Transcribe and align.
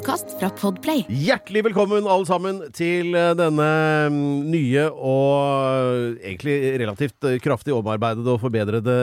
Podkast 0.00 0.30
fra 0.40 0.48
Podplay. 0.56 1.02
Hjertelig 1.12 1.60
velkommen 1.66 2.06
alle 2.08 2.24
sammen 2.24 2.62
til 2.72 3.10
eh, 3.12 3.34
denne 3.36 3.66
mm, 4.08 4.46
nye 4.48 4.86
og 4.96 6.22
egentlig 6.24 6.54
relativt 6.80 7.26
eh, 7.28 7.36
kraftig 7.44 7.74
omarbeidede 7.76 8.32
og 8.32 8.40
forbedrede 8.40 8.94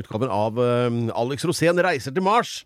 utgaven 0.00 0.34
av 0.34 0.58
Alex 1.14 1.46
Rosén 1.46 1.78
reiser 1.78 2.10
til 2.10 2.26
Mars. 2.26 2.64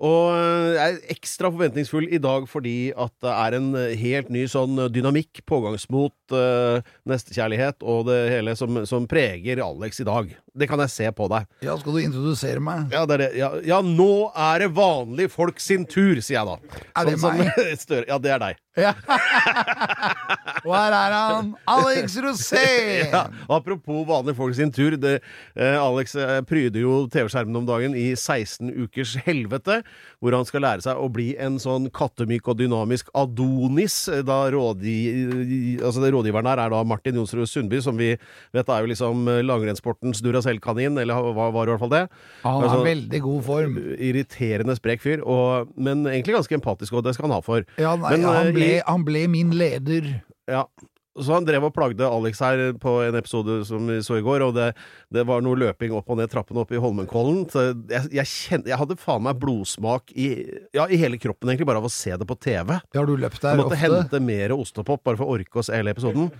Og 0.00 0.32
jeg 0.78 0.86
er 0.86 1.12
ekstra 1.12 1.52
forventningsfull 1.52 2.08
i 2.08 2.22
dag 2.24 2.48
fordi 2.48 2.94
at 2.96 3.12
det 3.20 3.36
er 3.44 3.58
en 3.60 3.68
helt 4.00 4.32
ny 4.32 4.46
sånn 4.48 4.86
dynamikk, 4.88 5.44
pågangsmot, 5.44 6.23
uh, 6.32 6.80
nestekjærlighet 7.10 7.82
og 7.84 8.06
det 8.08 8.18
hele 8.32 8.54
som, 8.56 8.80
som 8.88 9.04
preger 9.10 9.60
Alex 9.64 10.00
i 10.00 10.06
dag. 10.08 10.32
Det 10.54 10.68
kan 10.70 10.78
jeg 10.84 10.92
se 10.94 11.08
på 11.12 11.26
deg. 11.32 11.48
Ja, 11.66 11.74
skal 11.80 11.96
du 11.96 11.98
introdusere 12.04 12.60
meg? 12.62 12.92
Ja, 12.94 13.02
det 13.10 13.14
er 13.16 13.22
det. 13.24 13.30
Ja, 13.40 13.48
ja, 13.66 13.80
nå 13.82 14.30
er 14.38 14.62
det 14.64 14.70
vanlige 14.76 15.32
folk 15.34 15.58
sin 15.60 15.84
tur, 15.84 16.20
sier 16.22 16.38
jeg 16.40 16.46
da. 16.46 16.80
Er 16.94 17.08
det 17.10 17.16
Sånn 17.18 17.40
meg? 17.42 17.50
Som, 17.84 18.04
Ja, 18.06 18.18
det 18.22 18.30
er 18.36 18.44
deg. 18.44 18.60
Ja. 18.78 18.92
Og 20.64 20.72
her 20.72 20.94
er 20.96 21.12
han, 21.14 21.50
Alex 21.68 22.16
Rosén! 22.22 23.10
Ja, 23.14 23.24
apropos 23.52 24.04
vanlige 24.08 24.36
folk 24.38 24.54
sin 24.56 24.70
tur. 24.74 24.94
Det, 24.98 25.16
eh, 25.58 25.76
Alex 25.78 26.14
eh, 26.18 26.38
pryder 26.46 26.80
jo 26.82 26.94
TV-skjermen 27.12 27.58
om 27.60 27.66
dagen 27.68 27.94
i 27.98 28.06
16 28.16 28.70
ukers 28.86 29.16
helvete, 29.26 29.80
hvor 30.22 30.34
han 30.38 30.46
skal 30.48 30.64
lære 30.64 30.86
seg 30.86 30.98
å 31.02 31.10
bli 31.12 31.32
en 31.42 31.58
sånn 31.62 31.90
kattemyk 31.94 32.48
og 32.50 32.58
dynamisk 32.62 33.10
Adonis. 33.18 33.98
eh, 34.08 34.22
Da 34.26 34.40
rådgi, 34.54 34.96
altså 35.82 36.02
det 36.06 36.13
rådgiveren 36.14 36.48
her 36.48 36.62
er 36.64 36.72
da 36.72 36.80
Martin 36.86 37.18
Jonsrud 37.20 37.48
Sundby, 37.50 37.80
som 37.84 37.98
vi 38.00 38.12
vet 38.54 38.70
er 38.72 38.84
jo 38.84 38.90
liksom 38.92 39.26
eh, 39.32 39.42
langrennssportens 39.46 40.22
Duracell-kanin, 40.24 40.96
eller 41.02 41.28
var, 41.36 41.52
var 41.54 41.68
i 41.68 41.74
hvert 41.74 41.82
fall 41.84 41.92
det. 41.94 42.04
Han 42.44 42.62
er 42.62 42.68
Altså, 42.68 42.80
veldig 42.86 43.20
god 43.26 43.42
form. 43.50 43.76
Irriterende 43.98 44.78
sprek 44.78 45.02
fyr, 45.04 45.22
og, 45.26 45.70
men 45.76 46.06
egentlig 46.08 46.38
ganske 46.38 46.56
empatisk, 46.60 46.96
og 46.96 47.04
det 47.06 47.14
skal 47.16 47.28
han 47.28 47.36
ha 47.38 47.44
for. 47.44 47.66
Ja, 47.80 47.96
nei, 48.00 48.16
Men, 48.16 48.28
han, 48.30 48.48
eh, 48.48 48.56
ble, 48.56 48.70
han 48.86 49.04
ble 49.06 49.26
min 49.34 49.54
leder. 49.58 50.10
Ja. 50.50 50.64
Så 51.14 51.30
han 51.36 51.44
drev 51.46 51.62
og 51.68 51.74
plagde 51.76 52.02
Alex 52.08 52.40
her 52.42 52.60
på 52.82 52.96
en 53.06 53.14
episode 53.20 53.60
som 53.68 53.86
vi 53.86 54.00
så 54.02 54.16
i 54.18 54.24
går, 54.26 54.42
og 54.48 54.54
det, 54.56 54.70
det 55.14 55.22
var 55.28 55.44
noe 55.46 55.58
løping 55.60 55.92
opp 55.94 56.08
og 56.10 56.18
ned 56.18 56.32
trappene 56.32 56.64
oppe 56.64 56.74
i 56.74 56.80
Holmenkollen. 56.82 57.44
Så 57.52 57.68
jeg, 57.90 58.08
jeg, 58.16 58.26
kjente, 58.30 58.72
jeg 58.72 58.80
hadde 58.80 58.96
faen 58.98 59.22
meg 59.28 59.38
blodsmak 59.42 60.10
i, 60.18 60.28
ja, 60.74 60.88
i 60.90 60.98
hele 60.98 61.20
kroppen, 61.22 61.52
egentlig, 61.52 61.68
bare 61.70 61.82
av 61.82 61.86
å 61.86 61.92
se 61.94 62.16
det 62.18 62.26
på 62.26 62.38
TV. 62.42 62.74
Har 62.98 63.06
du 63.10 63.14
løpt 63.14 63.38
Jeg 63.38 63.46
der 63.46 63.60
måtte 63.62 63.76
ofte? 63.78 63.82
hente 63.84 64.22
mer 64.26 64.56
ostepop 64.56 65.04
bare 65.06 65.20
for 65.20 65.28
å 65.30 65.38
orke 65.38 65.62
å 65.62 65.66
se 65.66 65.76
hele 65.78 65.94
episoden. 65.94 66.32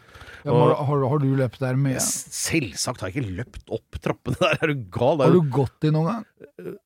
Ja, 0.44 0.50
men 0.52 0.60
har, 0.60 0.74
har, 0.90 1.04
har 1.08 1.22
du 1.22 1.30
løpt 1.38 1.62
der 1.62 1.78
mye? 1.80 2.02
Selvsagt 2.04 3.00
har 3.00 3.12
jeg 3.12 3.22
ikke 3.22 3.36
løpt 3.38 3.70
opp 3.72 4.00
trappene 4.04 4.36
der, 4.42 4.58
er 4.60 4.72
du 4.74 4.82
gal? 4.92 5.16
Det 5.22 5.28
Har 5.28 5.30
er 5.30 5.38
du 5.38 5.54
gått 5.54 5.86
i 5.88 5.92
noen 5.94 6.10
gang? 6.10 6.24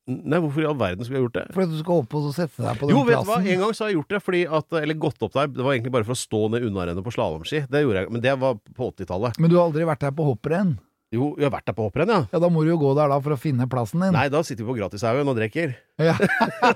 nei, 0.07 0.39
hvorfor 0.39 0.63
i 0.63 0.67
all 0.69 0.77
verden 0.79 1.03
skulle 1.05 1.19
jeg 1.19 1.25
gjort 1.27 1.35
det? 1.41 1.47
Fordi 1.57 1.73
du 1.73 1.79
skal 1.81 2.03
opp 2.05 2.15
og 2.15 2.29
sette 2.37 2.63
deg 2.63 2.79
på 2.79 2.87
den 2.87 2.95
Jo, 2.95 3.01
vet 3.09 3.19
du 3.25 3.29
hva, 3.29 3.39
en 3.43 3.63
gang 3.65 3.73
så 3.75 3.85
har 3.85 3.91
jeg 3.91 3.99
gjort 3.99 4.13
det 4.15 4.21
fordi 4.23 4.43
at 4.59 4.77
Eller 4.81 4.99
gått 5.03 5.25
opp 5.27 5.35
der, 5.35 5.51
det 5.51 5.65
var 5.67 5.75
egentlig 5.75 5.93
bare 5.97 6.07
for 6.07 6.15
å 6.15 6.21
stå 6.21 6.43
ned 6.55 6.67
unnarennet 6.69 7.05
på 7.05 7.13
slalåmski. 7.17 7.65
Det 7.79 7.87
gjorde 7.87 8.03
jeg, 8.03 8.11
men 8.11 8.25
det 8.27 8.35
var 8.43 8.59
på 8.75 8.91
80-tallet. 8.91 9.39
Men 9.39 9.53
du 9.53 9.57
har 9.61 9.69
aldri 9.69 9.87
vært 9.87 10.03
der 10.03 10.15
på 10.19 10.27
hopprenn? 10.27 10.77
Jo, 11.15 11.31
jeg 11.41 11.47
har 11.47 11.53
vært 11.55 11.71
der 11.71 11.77
på 11.79 11.87
hopprenn, 11.87 12.11
ja. 12.13 12.25
Ja, 12.35 12.39
da 12.43 12.49
må 12.53 12.61
du 12.67 12.69
jo 12.69 12.81
gå 12.83 12.91
der 12.99 13.09
da 13.09 13.17
for 13.25 13.33
å 13.33 13.39
finne 13.41 13.65
plassen 13.71 14.03
din. 14.05 14.13
Nei, 14.13 14.27
da 14.29 14.43
sitter 14.45 14.67
vi 14.67 14.69
på 14.69 14.77
Gratishaugen 14.77 15.31
og 15.31 15.39
drikker. 15.39 15.71
Ja. 16.05 16.13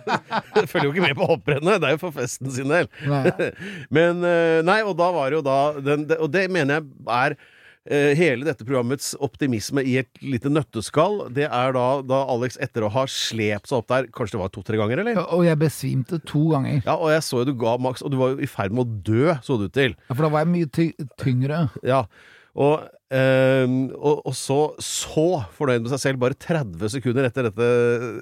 Følger 0.70 0.86
jo 0.86 0.92
ikke 0.94 1.04
med 1.04 1.18
på 1.18 1.28
hopprennet, 1.34 1.82
det 1.82 1.90
er 1.90 1.96
jo 1.98 2.00
for 2.06 2.16
festen 2.16 2.48
sin 2.54 2.72
del. 2.72 2.88
Nei. 3.10 3.26
Men 3.98 4.22
eh, 4.24 4.60
Nei, 4.64 4.78
og 4.88 4.96
da 5.00 5.10
var 5.12 5.28
det 5.28 5.42
jo 5.42 5.44
da 5.44 5.58
den, 5.84 6.06
Og 6.16 6.30
det 6.32 6.46
mener 6.54 6.80
jeg 6.80 7.12
er 7.18 7.36
hele 7.90 8.46
dette 8.46 8.62
programmets 8.62 9.12
optimisme 9.18 9.82
i 9.82 9.96
et 9.98 10.20
lite 10.22 10.50
nøtteskall. 10.52 11.28
Det 11.34 11.48
er 11.48 11.72
da, 11.74 11.86
da 12.06 12.20
Alex, 12.30 12.58
etter 12.62 12.86
å 12.86 12.90
ha 12.94 13.02
slept 13.10 13.66
seg 13.70 13.80
opp 13.80 13.88
der 13.90 14.06
Kanskje 14.14 14.36
det 14.36 14.42
var 14.44 14.52
to-tre 14.54 14.78
ganger, 14.78 15.02
eller? 15.02 15.16
Ja, 15.18 15.24
Og 15.34 15.42
jeg 15.46 15.58
besvimte 15.58 16.20
to 16.28 16.44
ganger. 16.52 16.82
Ja, 16.86 16.94
og 16.94 17.10
jeg 17.10 17.24
så 17.26 17.42
jo 17.42 17.48
du 17.50 17.56
ga 17.58 17.74
maks, 17.82 18.04
og 18.06 18.12
du 18.14 18.18
var 18.20 18.36
jo 18.36 18.42
i 18.44 18.50
ferd 18.50 18.74
med 18.76 18.84
å 18.86 19.00
dø, 19.08 19.34
så 19.42 19.58
det 19.58 19.72
ut 19.72 19.76
til. 19.80 19.96
Ja, 20.06 20.14
For 20.14 20.22
da 20.28 20.30
var 20.36 20.44
jeg 20.46 20.52
mye 20.54 20.70
ty 20.70 20.86
tyngre. 21.18 21.64
Ja, 21.86 22.04
og, 22.54 22.86
ehm, 23.12 23.76
og, 23.98 24.22
og 24.26 24.34
så 24.36 24.58
så 24.82 25.26
fornøyd 25.56 25.84
med 25.84 25.92
seg 25.94 26.00
selv, 26.06 26.20
bare 26.22 26.36
30 26.38 26.92
sekunder 26.96 27.28
etter 27.28 27.48
dette 27.50 27.68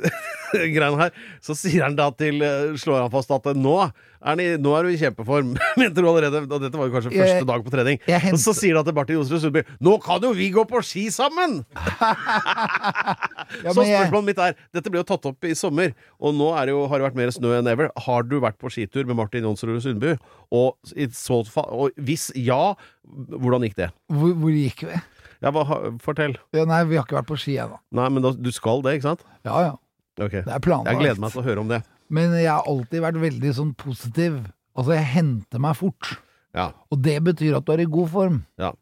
greiene 0.75 0.99
her, 0.99 1.13
så 1.45 1.55
sier 1.55 1.85
han 1.87 1.95
da 1.99 2.09
til 2.19 2.41
eh, 2.43 2.73
Slår 2.81 3.05
han 3.05 3.13
fast 3.13 3.31
at 3.35 3.47
nå 3.55 3.75
er, 3.87 4.37
ni, 4.37 4.47
nå 4.61 4.73
er 4.77 4.85
du 4.85 4.91
i 4.93 4.99
kjempeform, 5.01 5.55
mente 5.81 6.03
du 6.03 6.09
allerede. 6.11 6.43
Og 6.45 6.61
dette 6.65 6.77
var 6.77 6.91
jo 6.91 6.95
kanskje 6.97 7.13
Jeg- 7.15 7.23
første 7.23 7.47
dag 7.49 7.63
på 7.65 7.73
trening. 7.73 8.03
Og 8.35 8.41
så 8.43 8.53
sier 8.59 8.77
han 8.77 8.85
til 8.89 8.97
Martin 8.99 9.17
Jonsrud 9.21 9.41
Sundby 9.47 9.63
Nå 9.81 9.95
kan 10.05 10.21
jo 10.27 10.35
vi 10.37 10.51
gå 10.53 10.67
på 10.69 10.83
ski 10.85 11.07
sammen! 11.15 11.61
Ja, 13.65 13.73
så 13.75 13.83
spørsmålet 13.83 14.27
mitt 14.31 14.39
er 14.41 14.55
Dette 14.75 14.91
ble 14.93 15.01
jo 15.01 15.07
tatt 15.09 15.25
opp 15.27 15.47
i 15.49 15.55
sommer, 15.59 15.91
og 16.23 16.37
nå 16.39 16.51
er 16.57 16.69
det 16.69 16.75
jo, 16.75 16.85
har 16.91 17.01
det 17.01 17.07
vært 17.09 17.19
mer 17.19 17.33
snø 17.35 17.51
enn 17.59 17.69
ever. 17.71 17.89
Har 18.07 18.23
du 18.29 18.37
vært 18.43 18.59
på 18.63 18.71
skitur 18.73 19.09
med 19.09 19.19
Martin 19.19 19.45
Jonsrud 19.47 19.81
Sundby? 19.83 20.15
Og, 20.55 20.77
og 21.67 21.99
hvis 22.07 22.29
ja, 22.39 22.61
hvordan 23.11 23.67
gikk 23.67 23.77
det? 23.81 23.89
Hvor, 24.13 24.35
hvor 24.39 24.55
gikk 24.55 24.80
vi? 24.89 25.01
Ja, 25.43 25.51
hva, 25.51 25.65
fortell. 26.01 26.37
Ja, 26.53 26.65
nei, 26.65 26.85
vi 26.85 26.97
har 26.97 27.05
ikke 27.05 27.17
vært 27.21 27.29
på 27.29 27.39
ski 27.39 27.57
ennå. 27.59 27.79
Nei, 27.93 28.09
men 28.09 28.23
da, 28.23 28.33
du 28.33 28.51
skal 28.53 28.83
det, 28.83 28.97
ikke 28.99 29.03
sant? 29.11 29.23
Ja 29.45 29.61
ja, 29.63 29.77
Okay. 30.21 30.43
det 30.43 30.53
er 30.53 30.61
planlagt. 30.61 30.91
Jeg 30.93 30.99
gleder 31.01 31.21
meg 31.21 31.31
til 31.33 31.41
å 31.41 31.45
høre 31.45 31.61
om 31.61 31.69
det. 31.69 31.83
Men 32.11 32.33
jeg 32.33 32.51
har 32.51 32.63
alltid 32.69 33.01
vært 33.01 33.21
veldig 33.23 33.55
sånn 33.55 33.75
positiv. 33.77 34.41
Altså, 34.77 34.93
jeg 34.93 35.05
henter 35.15 35.59
meg 35.61 35.77
fort. 35.77 36.19
Ja. 36.55 36.73
Og 36.91 37.01
det 37.03 37.23
betyr 37.25 37.57
at 37.57 37.65
du 37.65 37.73
er 37.73 37.81
i 37.81 37.85
god 37.87 38.09
form. 38.11 38.45
Ja. 38.59 38.73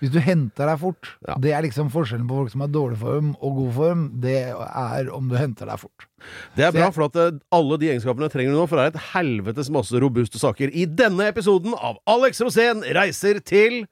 Hvis 0.00 0.10
du 0.12 0.18
henter 0.20 0.66
deg 0.68 0.78
fort, 0.78 1.08
Ja. 1.26 1.34
det 1.40 1.52
er 1.54 1.62
liksom 1.62 1.88
forskjellen 1.90 2.28
på 2.28 2.36
folk 2.36 2.50
som 2.50 2.60
har 2.60 2.68
dårlig 2.68 2.98
form 2.98 3.34
og 3.40 3.54
god 3.56 3.72
form, 3.74 4.02
det 4.20 4.36
er 4.52 5.08
om 5.14 5.28
du 5.28 5.34
henter 5.36 5.66
deg 5.66 5.78
fort. 5.80 6.06
Det 6.54 6.64
er 6.66 6.70
Så 6.70 6.74
bra, 6.74 6.84
jeg- 6.84 6.94
for 6.94 7.04
at 7.04 7.16
eh, 7.16 7.38
alle 7.50 7.78
de 7.78 7.88
egenskapene 7.88 8.28
trenger 8.30 8.52
du 8.52 8.58
nå, 8.60 8.68
for 8.68 8.76
det 8.76 8.84
er 8.84 8.98
et 8.98 9.04
helvetes 9.14 9.70
masse 9.70 9.92
robuste 9.92 10.38
saker 10.38 10.68
i 10.74 10.84
denne 10.84 11.26
episoden 11.32 11.72
av 11.74 11.96
Alex 12.06 12.38
Rosén 12.40 12.84
reiser 12.92 13.40
til 13.42 13.86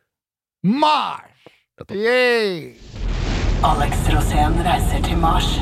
Mars! 1.89 1.99
Yay! 1.99 2.75
Alex 3.65 3.97
Rosén 4.09 4.55
reiser 4.63 5.03
til 5.03 5.19
Mars. 5.19 5.59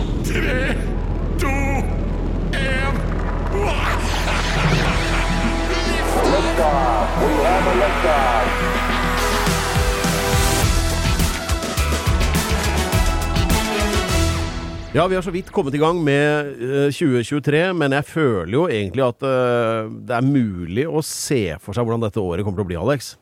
Ja, 14.92 15.06
vi 15.06 15.14
har 15.14 15.22
så 15.22 15.30
vidt 15.30 15.52
kommet 15.52 15.74
i 15.74 15.78
gang 15.78 16.02
med 16.04 16.60
eh, 16.60 16.90
2023, 16.90 17.72
men 17.72 17.92
jeg 17.92 18.04
føler 18.04 18.52
jo 18.52 18.66
egentlig 18.68 19.06
at 19.06 19.22
eh, 19.22 19.88
det 20.04 20.16
er 20.18 20.26
mulig 20.26 20.88
å 20.88 21.00
se 21.06 21.56
for 21.62 21.72
seg 21.72 21.86
hvordan 21.86 22.04
dette 22.04 22.20
året 22.20 22.44
kommer 22.44 22.60
til 22.60 22.66
å 22.66 22.70
bli, 22.72 22.80
Alex. 22.80 23.14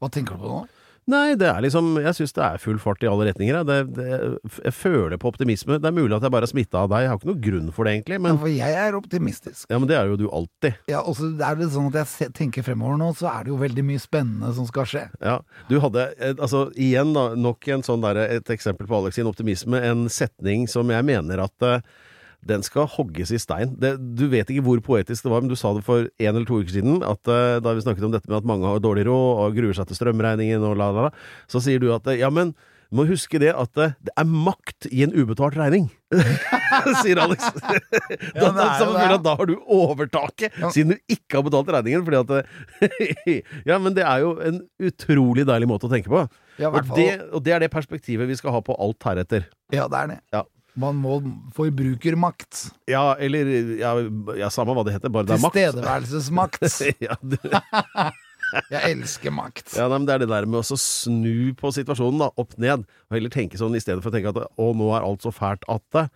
Hva 0.00 0.08
tenker 0.10 0.34
du 0.34 0.46
på 0.46 0.54
nå? 0.54 0.79
Nei, 1.10 1.34
det 1.38 1.48
er 1.50 1.62
liksom 1.64 1.92
Jeg 2.00 2.16
syns 2.18 2.34
det 2.36 2.42
er 2.46 2.60
full 2.62 2.78
fart 2.82 3.02
i 3.04 3.08
alle 3.10 3.26
retninger. 3.30 3.56
jeg. 3.60 3.66
Det, 3.66 3.78
det, 3.96 4.56
jeg 4.68 4.74
føler 4.76 5.18
på 5.20 5.30
optimisme. 5.32 5.78
Det 5.82 5.88
er 5.90 5.96
mulig 5.96 6.14
at 6.16 6.26
jeg 6.26 6.34
bare 6.34 6.46
er 6.46 6.52
smitta 6.52 6.84
av 6.84 6.90
deg. 6.92 7.04
Jeg 7.04 7.12
har 7.12 7.20
ikke 7.20 7.30
noen 7.30 7.42
grunn 7.46 7.70
for 7.76 7.88
det, 7.88 7.94
egentlig. 7.98 8.20
Ja, 8.20 8.34
for 8.44 8.52
jeg 8.52 8.76
er 8.84 8.98
optimistisk. 8.98 9.64
ja, 9.70 9.78
men 9.80 9.90
det 9.90 9.96
er 9.98 10.10
jo 10.12 10.18
du 10.20 10.26
alltid. 10.30 10.78
Ja, 10.90 11.00
og 11.02 11.16
så 11.18 11.30
er 11.34 11.58
det 11.58 11.70
sånn 11.74 11.90
at 11.90 12.14
jeg 12.22 12.32
tenker 12.36 12.66
fremover 12.66 13.00
nå, 13.00 13.10
så 13.18 13.30
er 13.32 13.46
det 13.46 13.54
jo 13.54 13.58
veldig 13.60 13.86
mye 13.90 14.02
spennende 14.02 14.52
som 14.56 14.68
skal 14.68 14.86
skje. 14.90 15.06
Ja, 15.24 15.38
du 15.70 15.78
hadde, 15.82 16.06
eh, 16.18 16.36
altså 16.36 16.68
igjen 16.76 17.14
da, 17.16 17.30
nok 17.38 17.66
en 17.74 17.84
sånn 17.86 18.04
der, 18.04 18.22
et 18.38 18.52
eksempel 18.52 18.88
på 18.90 19.00
Alex 19.00 19.18
sin 19.18 19.30
optimisme, 19.30 19.80
en 19.90 20.06
setning 20.12 20.68
som 20.70 20.90
jeg 20.92 21.06
mener 21.08 21.42
at 21.46 21.66
eh, 21.66 21.82
den 22.46 22.62
skal 22.64 22.88
hogges 22.88 23.32
i 23.36 23.38
stein. 23.40 23.74
Det, 23.80 23.94
du 24.16 24.26
vet 24.32 24.48
ikke 24.50 24.64
hvor 24.64 24.80
poetisk 24.84 25.26
det 25.26 25.32
var, 25.32 25.44
men 25.44 25.52
du 25.52 25.58
sa 25.60 25.74
det 25.76 25.84
for 25.86 26.08
en 26.08 26.30
eller 26.34 26.48
to 26.48 26.62
uker 26.62 26.72
siden, 26.78 27.02
at 27.04 27.20
uh, 27.28 27.58
da 27.60 27.74
vi 27.76 27.84
snakket 27.84 28.06
om 28.08 28.14
dette 28.14 28.30
med 28.30 28.40
at 28.40 28.48
mange 28.48 28.66
har 28.68 28.80
dårlig 28.82 29.04
råd 29.10 29.44
og 29.44 29.56
gruer 29.60 29.76
seg 29.76 29.90
til 29.90 30.00
strømregningen 30.00 30.64
og 30.64 30.76
la, 30.80 30.90
la, 30.94 31.08
la, 31.08 31.14
så 31.50 31.60
sier 31.62 31.82
du 31.82 31.90
at 31.94 32.06
eh, 32.08 32.20
ja, 32.22 32.30
men 32.32 32.54
du 32.90 32.98
må 32.98 33.04
huske 33.06 33.38
det 33.38 33.52
at 33.54 33.78
eh, 33.78 33.92
det 34.02 34.10
er 34.18 34.26
makt 34.26 34.88
i 34.90 35.04
en 35.04 35.12
ubetalt 35.14 35.54
regning, 35.60 35.84
sier 37.04 37.20
Alex. 37.22 37.44
da, 38.34 38.48
det 38.50 38.64
er 38.66 39.14
da, 39.22 39.36
har 39.38 39.46
du 39.46 39.54
overtaket, 39.70 40.56
Ja. 40.58 40.72
siden 40.74 40.96
du 40.96 41.12
ikke 41.14 41.38
har 41.38 41.44
betalt 41.46 41.70
regningen. 41.76 42.02
Fordi 42.08 42.18
at 42.18 42.48
Ja, 43.70 43.78
men 43.78 43.94
det 43.94 44.02
er 44.02 44.24
jo 44.24 44.32
en 44.42 44.62
utrolig 44.82 45.46
deilig 45.46 45.68
måte 45.70 45.86
å 45.86 45.92
tenke 45.92 46.10
på. 46.10 46.24
Ja, 46.58 46.72
Og 46.72 46.90
det, 46.96 47.10
og 47.30 47.44
det 47.46 47.54
er 47.54 47.62
det 47.62 47.70
perspektivet 47.72 48.26
vi 48.28 48.36
skal 48.40 48.56
ha 48.56 48.64
på 48.64 48.74
alt 48.74 49.06
heretter. 49.06 49.46
Ja, 49.70 49.86
det 49.86 50.00
er 50.02 50.10
det. 50.16 50.18
Ja. 50.34 50.42
Man 50.78 50.98
må 51.02 51.18
forbrukermakt. 51.56 52.70
Ja, 52.90 53.14
eller 53.18 53.50
ja, 53.80 53.92
ja, 54.38 54.50
samme 54.54 54.74
hva 54.76 54.84
det 54.86 54.94
heter, 54.96 55.12
bare 55.12 55.28
det 55.28 55.36
er 55.36 55.42
makt. 55.42 55.58
Tilstedeværelsesmakt. 55.58 56.66
ja, 57.06 57.16
du... 57.20 57.36
Jeg 58.70 58.96
elsker 58.96 59.30
makt. 59.30 59.76
ja, 59.76 59.84
nei, 59.86 60.00
men 60.00 60.06
det 60.08 60.14
er 60.16 60.22
det 60.24 60.30
der 60.32 60.46
med 60.50 60.58
å 60.58 60.78
snu 60.82 61.52
på 61.58 61.70
situasjonen, 61.74 62.24
da, 62.24 62.30
opp 62.40 62.56
ned, 62.58 62.82
og 63.06 63.14
heller 63.14 63.30
tenke 63.30 63.60
sånn 63.60 63.76
i 63.78 63.82
stedet 63.82 64.02
for 64.02 64.10
å 64.10 64.16
tenke 64.16 64.32
at 64.32 64.40
å, 64.42 64.72
nå 64.74 64.88
er 64.96 65.06
alt 65.06 65.22
så 65.22 65.30
fælt 65.34 65.62
at 65.70 65.84
det. 65.94 66.08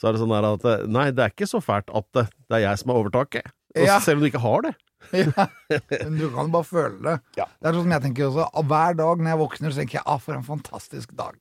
så 0.00 0.08
er 0.08 0.16
det 0.16 0.22
sånn 0.22 0.32
at 0.38 0.64
Nei, 0.88 1.10
det 1.12 1.26
er 1.26 1.34
ikke 1.34 1.50
så 1.50 1.60
fælt 1.64 1.92
at 1.92 2.08
det, 2.16 2.24
det 2.48 2.56
er 2.56 2.64
jeg 2.70 2.80
som 2.80 2.94
har 2.94 3.02
overtaket. 3.02 3.52
Ja. 3.76 3.98
Selv 4.00 4.20
om 4.20 4.24
du 4.24 4.30
ikke 4.30 4.40
har 4.40 4.64
det. 4.64 4.72
Ja. 5.24 5.46
Men 6.04 6.18
du 6.18 6.26
kan 6.30 6.50
bare 6.52 6.66
føle 6.68 6.98
det. 7.02 7.14
Ja. 7.38 7.46
Det 7.58 7.68
er 7.68 7.76
sånn 7.76 7.86
som 7.86 7.94
jeg 7.96 8.04
tenker 8.04 8.26
også. 8.28 8.64
Hver 8.70 8.96
dag 8.98 9.22
når 9.22 9.32
jeg 9.32 9.40
våkner, 9.40 9.72
så 9.72 9.80
tenker 9.80 9.98
jeg 9.98 10.06
ah, 10.10 10.20
for 10.22 10.36
en 10.36 10.44
fantastisk 10.46 11.14
dag. 11.16 11.38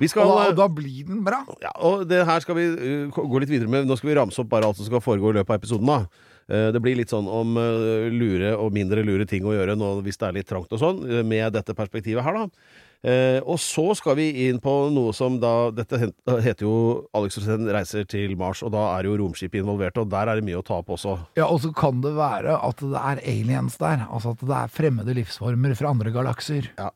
Vi 0.00 0.08
skal, 0.08 0.24
Og 0.24 0.36
da, 0.36 0.44
eh, 0.44 0.52
og 0.52 0.60
da 0.60 0.68
blir 0.72 1.08
den 1.08 1.24
bra. 1.26 1.42
Ja, 1.64 1.72
og 1.84 2.06
det 2.08 2.22
her 2.28 2.44
skal 2.44 2.58
vi 2.58 2.66
uh, 2.70 3.18
gå 3.18 3.42
litt 3.42 3.52
videre 3.52 3.70
med. 3.72 3.88
Nå 3.88 3.98
skal 3.98 4.12
vi 4.12 4.16
ramse 4.20 4.40
opp 4.42 4.50
bare 4.52 4.70
alt 4.70 4.78
som 4.80 4.88
skal 4.88 5.04
foregå 5.04 5.34
i 5.34 5.38
løpet 5.40 5.52
av 5.56 5.60
episoden. 5.60 5.90
da. 5.90 6.32
Eh, 6.48 6.70
Det 6.72 6.82
blir 6.82 6.98
litt 6.98 7.10
sånn 7.10 7.26
om 7.26 7.56
uh, 7.58 8.06
lure 8.12 8.54
og 8.56 8.74
mindre 8.74 9.02
lure 9.02 9.26
ting 9.26 9.46
å 9.46 9.54
gjøre 9.54 9.74
nå 9.78 9.96
hvis 10.06 10.18
det 10.20 10.28
er 10.28 10.36
litt 10.38 10.48
trangt 10.50 10.72
og 10.72 10.82
sånn, 10.82 11.00
uh, 11.08 11.22
med 11.26 11.52
dette 11.56 11.74
perspektivet 11.74 12.22
her, 12.22 12.44
da. 12.44 12.84
Eh, 13.06 13.38
og 13.44 13.58
så 13.60 13.84
skal 13.94 14.16
vi 14.18 14.48
inn 14.48 14.56
på 14.58 14.72
noe 14.90 15.12
som 15.14 15.36
da 15.38 15.68
Dette 15.70 15.98
heter 16.46 16.64
jo 16.64 16.76
Alex 17.14 17.36
Rosén 17.38 17.68
reiser 17.70 18.06
til 18.08 18.32
Mars, 18.40 18.64
og 18.66 18.72
da 18.74 18.86
er 18.96 19.06
jo 19.06 19.18
romskipet 19.20 19.60
involvert, 19.60 20.00
og 20.00 20.08
der 20.10 20.30
er 20.32 20.40
det 20.40 20.46
mye 20.48 20.58
å 20.58 20.64
ta 20.66 20.80
opp 20.80 20.90
også. 20.96 21.14
Ja, 21.38 21.46
Og 21.46 21.60
så 21.62 21.70
kan 21.76 22.00
det 22.02 22.16
være 22.16 22.56
at 22.56 22.82
det 22.82 23.02
er 23.02 23.22
aliens 23.22 23.76
der. 23.78 24.06
Altså 24.08 24.32
at 24.34 24.42
det 24.42 24.56
er 24.58 24.72
fremmede 24.72 25.14
livsformer 25.18 25.76
fra 25.78 25.92
andre 25.92 26.10
galakser. 26.14 26.70
Ja. 26.80 26.90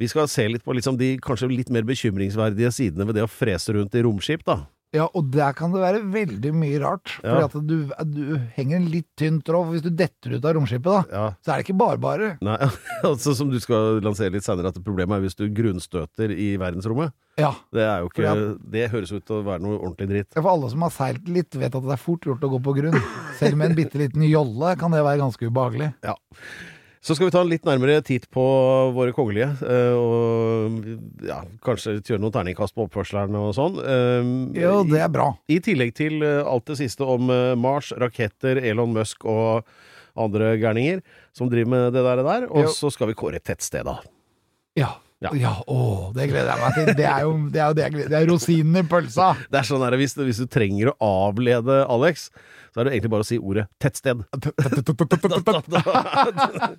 Vi 0.00 0.08
skal 0.10 0.30
se 0.32 0.48
litt 0.48 0.64
på 0.64 0.74
liksom 0.74 0.98
de 0.98 1.14
kanskje 1.22 1.52
litt 1.52 1.70
mer 1.70 1.86
bekymringsverdige 1.86 2.72
sidene 2.74 3.06
ved 3.06 3.20
det 3.20 3.26
å 3.28 3.30
frese 3.30 3.76
rundt 3.76 3.94
i 3.94 4.02
romskip, 4.02 4.42
da. 4.48 4.64
Ja, 4.92 5.06
og 5.16 5.30
der 5.32 5.54
kan 5.56 5.72
det 5.72 5.80
være 5.80 6.00
veldig 6.12 6.50
mye 6.52 6.78
rart. 6.82 7.14
Ja. 7.24 7.46
Fordi 7.48 7.78
at 7.96 8.10
du, 8.12 8.12
du 8.12 8.34
henger 8.58 8.76
en 8.76 8.88
litt 8.92 9.06
tynn 9.16 9.38
tråd. 9.40 9.70
Hvis 9.72 9.84
du 9.86 9.88
detter 9.96 10.34
ut 10.36 10.44
av 10.44 10.52
romskipet, 10.58 10.84
da, 10.84 11.02
Ja. 11.08 11.22
så 11.40 11.54
er 11.54 11.62
det 11.62 11.64
ikke 11.66 11.78
bare 11.80 12.00
bare. 12.02 12.28
Nei, 12.44 12.58
altså 13.08 13.32
Som 13.38 13.48
du 13.52 13.56
skal 13.62 14.02
lansere 14.04 14.34
litt 14.34 14.44
senere, 14.44 14.68
at 14.68 14.80
problemet 14.84 15.16
er 15.16 15.24
hvis 15.24 15.38
du 15.38 15.46
grunnstøter 15.48 16.34
i 16.36 16.50
verdensrommet. 16.60 17.14
Ja. 17.40 17.54
Det 17.72 17.80
er 17.88 18.02
jo 18.04 18.10
ikke 18.12 18.26
Ja. 18.26 18.34
Det 18.76 18.90
høres 18.92 19.14
ut 19.16 19.24
til 19.24 19.38
å 19.38 19.46
være 19.46 19.64
noe 19.64 19.78
ordentlig 19.80 20.10
dritt. 20.12 20.36
For 20.36 20.50
alle 20.52 20.68
som 20.74 20.84
har 20.84 20.92
seilt 20.92 21.24
litt, 21.32 21.56
vet 21.56 21.72
at 21.72 21.88
det 21.88 21.96
er 21.96 22.02
fort 22.04 22.28
gjort 22.28 22.44
å 22.44 22.52
gå 22.52 22.60
på 22.68 22.76
grunn. 22.76 22.98
Selv 23.40 23.56
med 23.56 23.70
en 23.72 23.78
bitte 23.78 23.96
liten 24.00 24.26
jolle 24.28 24.74
kan 24.76 24.92
det 24.92 25.00
være 25.08 25.22
ganske 25.24 25.48
ubehagelig. 25.48 25.94
Ja. 26.04 26.18
Så 27.02 27.16
skal 27.18 27.26
vi 27.26 27.32
ta 27.34 27.40
en 27.42 27.48
litt 27.50 27.64
nærmere 27.66 27.98
titt 28.06 28.28
på 28.30 28.42
våre 28.94 29.10
kongelige, 29.16 29.48
eh, 29.66 29.94
og 29.98 31.24
ja, 31.26 31.40
kanskje 31.66 31.96
kjøre 31.98 32.22
noen 32.22 32.34
terningkast 32.36 32.76
på 32.76 32.84
oppførselen 32.86 33.34
og 33.40 33.48
sånn. 33.58 33.80
Eh, 33.82 34.28
Jo, 34.62 34.76
det 34.86 35.00
er 35.02 35.10
bra. 35.10 35.32
I 35.50 35.58
tillegg 35.66 35.96
til 35.98 36.22
eh, 36.22 36.44
alt 36.46 36.68
det 36.70 36.78
siste 36.78 37.02
om 37.02 37.26
Mars, 37.58 37.90
raketter, 37.98 38.60
Elon 38.62 38.94
Musk 38.94 39.26
og 39.26 39.66
andre 40.14 40.52
gærninger 40.62 41.02
som 41.34 41.50
driver 41.50 41.72
med 41.74 41.96
det 41.96 42.04
der. 42.06 42.22
der. 42.22 42.46
Og 42.54 42.70
så 42.70 42.90
skal 42.94 43.10
vi 43.10 43.18
kåre 43.18 43.40
et 43.42 43.48
tettsted, 43.50 43.82
da. 43.88 43.98
Ja. 44.78 44.94
Ja. 45.22 45.30
Ja. 45.38 45.52
å, 45.70 46.10
det 46.14 46.24
gleder 46.32 46.50
jeg 46.50 46.62
meg 46.62 46.74
til. 46.78 46.94
Det 46.98 47.04
er 47.06 47.20
jo 47.22 47.34
det, 47.54 47.60
er 47.62 47.68
jo 47.70 47.76
det 47.78 48.08
Det 48.10 48.16
er 48.18 48.24
rosinen 48.30 48.80
i 48.80 48.86
pølsa. 48.90 49.28
Det 49.50 49.60
er 49.60 49.68
sånn 49.68 49.82
her, 49.86 49.94
hvis, 50.00 50.16
hvis 50.18 50.40
du 50.42 50.48
trenger 50.50 50.90
å 50.92 50.96
avlede 51.28 51.82
Alex, 51.86 52.28
så 52.72 52.80
er 52.80 52.88
det 52.88 52.94
egentlig 52.96 53.12
bare 53.12 53.24
å 53.24 53.28
si 53.28 53.38
ordet 53.38 53.66
'tettsted'. 53.80 54.24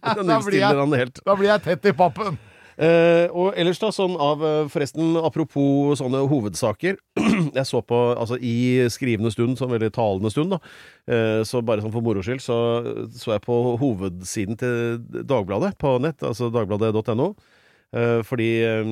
Da 0.04 0.40
blir 0.42 0.60
jeg-. 0.60 1.22
Da 1.24 1.36
blir 1.38 1.50
jeg 1.52 1.64
tett 1.68 1.86
i 1.86 1.94
pappen. 1.98 2.40
Eh, 2.74 3.28
og 3.30 3.54
ellers 3.60 3.78
da, 3.78 3.92
sånn 3.94 4.16
av 4.18 4.42
eh, 4.42 4.68
Forresten, 4.74 5.14
apropos 5.22 6.00
sånne 6.02 6.24
hovedsaker. 6.30 6.98
Jeg 7.60 7.66
så 7.70 7.84
på, 7.86 8.00
altså 8.18 8.40
i 8.42 8.82
skrivende 8.90 9.30
stund, 9.34 9.60
sånn 9.60 9.70
veldig 9.76 9.92
talende 9.94 10.32
stund, 10.34 10.56
da. 10.56 10.60
Eh, 11.06 11.42
så 11.46 11.62
bare 11.62 11.84
sånn 11.84 11.94
for 11.94 12.02
moro 12.06 12.24
skyld, 12.26 12.42
så 12.42 12.58
så 13.14 13.36
jeg 13.36 13.44
på 13.46 13.58
hovedsiden 13.82 14.58
til 14.58 14.98
Dagbladet 15.30 15.76
på 15.82 16.00
nett, 16.02 16.24
altså 16.26 16.50
dagbladet.no. 16.54 17.30
Eh, 17.94 18.22
fordi 18.26 18.50
eh, 18.66 18.90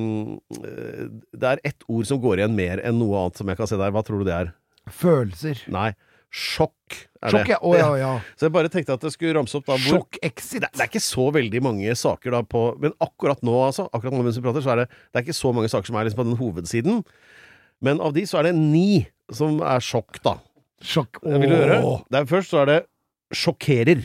det 1.34 1.50
er 1.50 1.64
ett 1.66 1.82
ord 1.90 2.06
som 2.06 2.22
går 2.22 2.42
igjen 2.42 2.54
mer 2.54 2.82
enn 2.86 3.00
noe 3.02 3.24
annet 3.24 3.40
som 3.40 3.50
jeg 3.50 3.58
kan 3.58 3.70
se 3.70 3.80
der. 3.80 3.94
Hva 3.94 4.04
tror 4.06 4.22
du 4.22 4.30
det 4.30 4.38
er? 4.38 4.52
Følelser. 5.02 5.66
Nei. 5.74 5.90
Sjokk 6.32 6.94
er 7.20 7.28
Sjokk, 7.34 7.44
det. 7.44 7.52
ja. 7.52 7.58
Oh, 7.60 7.74
ja, 7.76 7.88
ja. 8.02 8.12
Så 8.40 8.46
jeg 8.48 8.54
bare 8.54 8.70
tenkte 8.72 8.94
at 8.96 9.02
jeg 9.04 9.12
skulle 9.14 9.34
ramse 9.36 9.58
opp 9.58 9.66
da 9.68 9.76
hvor 9.76 9.98
Sjokk-exit. 10.00 10.62
det, 10.64 10.70
det 10.72 10.80
er 10.86 10.88
ikke 10.90 11.02
så 11.04 11.26
veldig 11.36 11.60
mange 11.64 11.92
saker 11.98 12.32
da 12.34 12.40
på 12.48 12.62
Men 12.80 12.94
akkurat 13.04 13.42
nå, 13.44 13.52
altså, 13.66 13.84
akkurat 13.92 14.16
nå 14.16 14.22
mens 14.24 14.38
vi 14.40 14.44
prater, 14.46 14.64
så 14.64 14.72
er 14.74 14.82
det, 14.82 14.88
det 15.12 15.20
er 15.20 15.26
ikke 15.26 15.36
så 15.36 15.52
mange 15.52 15.68
saker 15.72 15.90
som 15.92 15.98
er 16.00 16.08
liksom 16.08 16.22
på 16.22 16.28
den 16.30 16.40
hovedsiden. 16.40 17.02
Men 17.84 18.00
av 18.00 18.14
de 18.16 18.24
så 18.30 18.40
er 18.40 18.48
det 18.48 18.54
ni 18.56 19.04
som 19.32 19.60
er 19.66 19.82
sjokk, 19.84 20.18
da. 20.24 20.36
Sjokk. 20.82 21.20
Vil 21.26 21.46
du 21.50 21.54
høre? 21.54 21.78
Åh. 21.84 22.00
Det 22.10 22.20
er 22.24 22.26
først 22.32 22.50
så 22.54 22.62
er 22.64 22.70
det 22.72 22.80
sjokkerer. 23.36 24.02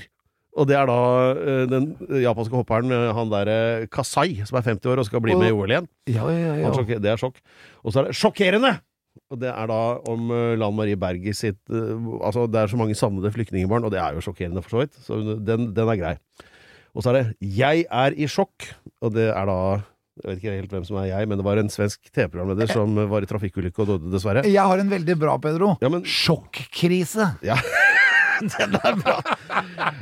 Og 0.57 0.65
det 0.65 0.73
er 0.73 0.87
da 0.89 0.99
eh, 1.37 1.63
den 1.69 1.83
japanske 2.23 2.57
hopperen, 2.57 2.89
eh, 2.93 3.11
han 3.13 3.29
derre 3.29 3.57
Kasai, 3.93 4.39
som 4.47 4.57
er 4.57 4.65
50 4.65 4.89
år 4.89 5.01
og 5.03 5.05
skal 5.05 5.21
bli 5.21 5.35
med 5.37 5.51
i 5.51 5.53
OL 5.53 5.69
igjen. 5.73 5.87
Ja, 6.09 6.25
ja, 6.33 6.55
ja. 6.63 6.71
Sjokker- 6.73 7.01
Det 7.03 7.11
er 7.13 7.19
sjokk. 7.21 7.37
Og 7.85 7.93
så 7.93 8.01
er 8.01 8.09
det 8.09 8.17
sjokkerende! 8.17 8.71
Og 9.33 9.39
det 9.41 9.49
er 9.51 9.67
da 9.67 9.79
om 10.07 10.29
eh, 10.31 10.53
Lan 10.59 10.75
Marie 10.77 10.95
Berger 10.99 11.35
sitt 11.35 11.59
eh, 11.67 12.05
Altså, 12.21 12.45
det 12.47 12.61
er 12.61 12.71
så 12.71 12.79
mange 12.79 12.95
savnede 12.95 13.31
flyktningbarn, 13.35 13.83
og 13.83 13.91
det 13.91 13.99
er 13.99 14.15
jo 14.15 14.23
sjokkerende 14.23 14.63
for 14.63 14.77
så 14.77 14.83
vidt. 14.85 14.95
Så 15.03 15.19
den, 15.43 15.71
den 15.75 15.91
er 15.91 15.99
grei. 15.99 16.13
Og 16.95 17.03
så 17.03 17.11
er 17.11 17.17
det 17.19 17.25
'Jeg 17.43 17.85
er 17.91 18.15
i 18.17 18.25
sjokk', 18.25 18.71
og 19.03 19.13
det 19.13 19.27
er 19.29 19.45
da 19.45 19.57
jeg 20.17 20.31
vet 20.31 20.39
ikke 20.41 20.53
helt 20.55 20.71
hvem 20.73 20.85
som 20.87 20.97
er 20.97 21.05
jeg, 21.11 21.27
men 21.29 21.37
det 21.37 21.45
var 21.45 21.59
en 21.61 21.69
svensk 21.69 22.07
TV-programleder 22.09 22.71
som 22.73 22.95
var 23.11 23.21
i 23.21 23.27
trafikkulykke 23.29 23.83
og 23.83 23.87
døde, 23.91 24.09
dessverre. 24.09 24.41
Jeg 24.49 24.65
har 24.65 24.79
en 24.81 24.89
veldig 24.89 25.13
bra, 25.19 25.35
Pedro. 25.37 25.75
Ja, 25.83 25.89
men 25.93 26.01
Sjokkkrise. 26.01 27.35
Ja, 27.45 27.53
den 28.41 28.73
er 28.81 28.97
bra! 28.97 29.19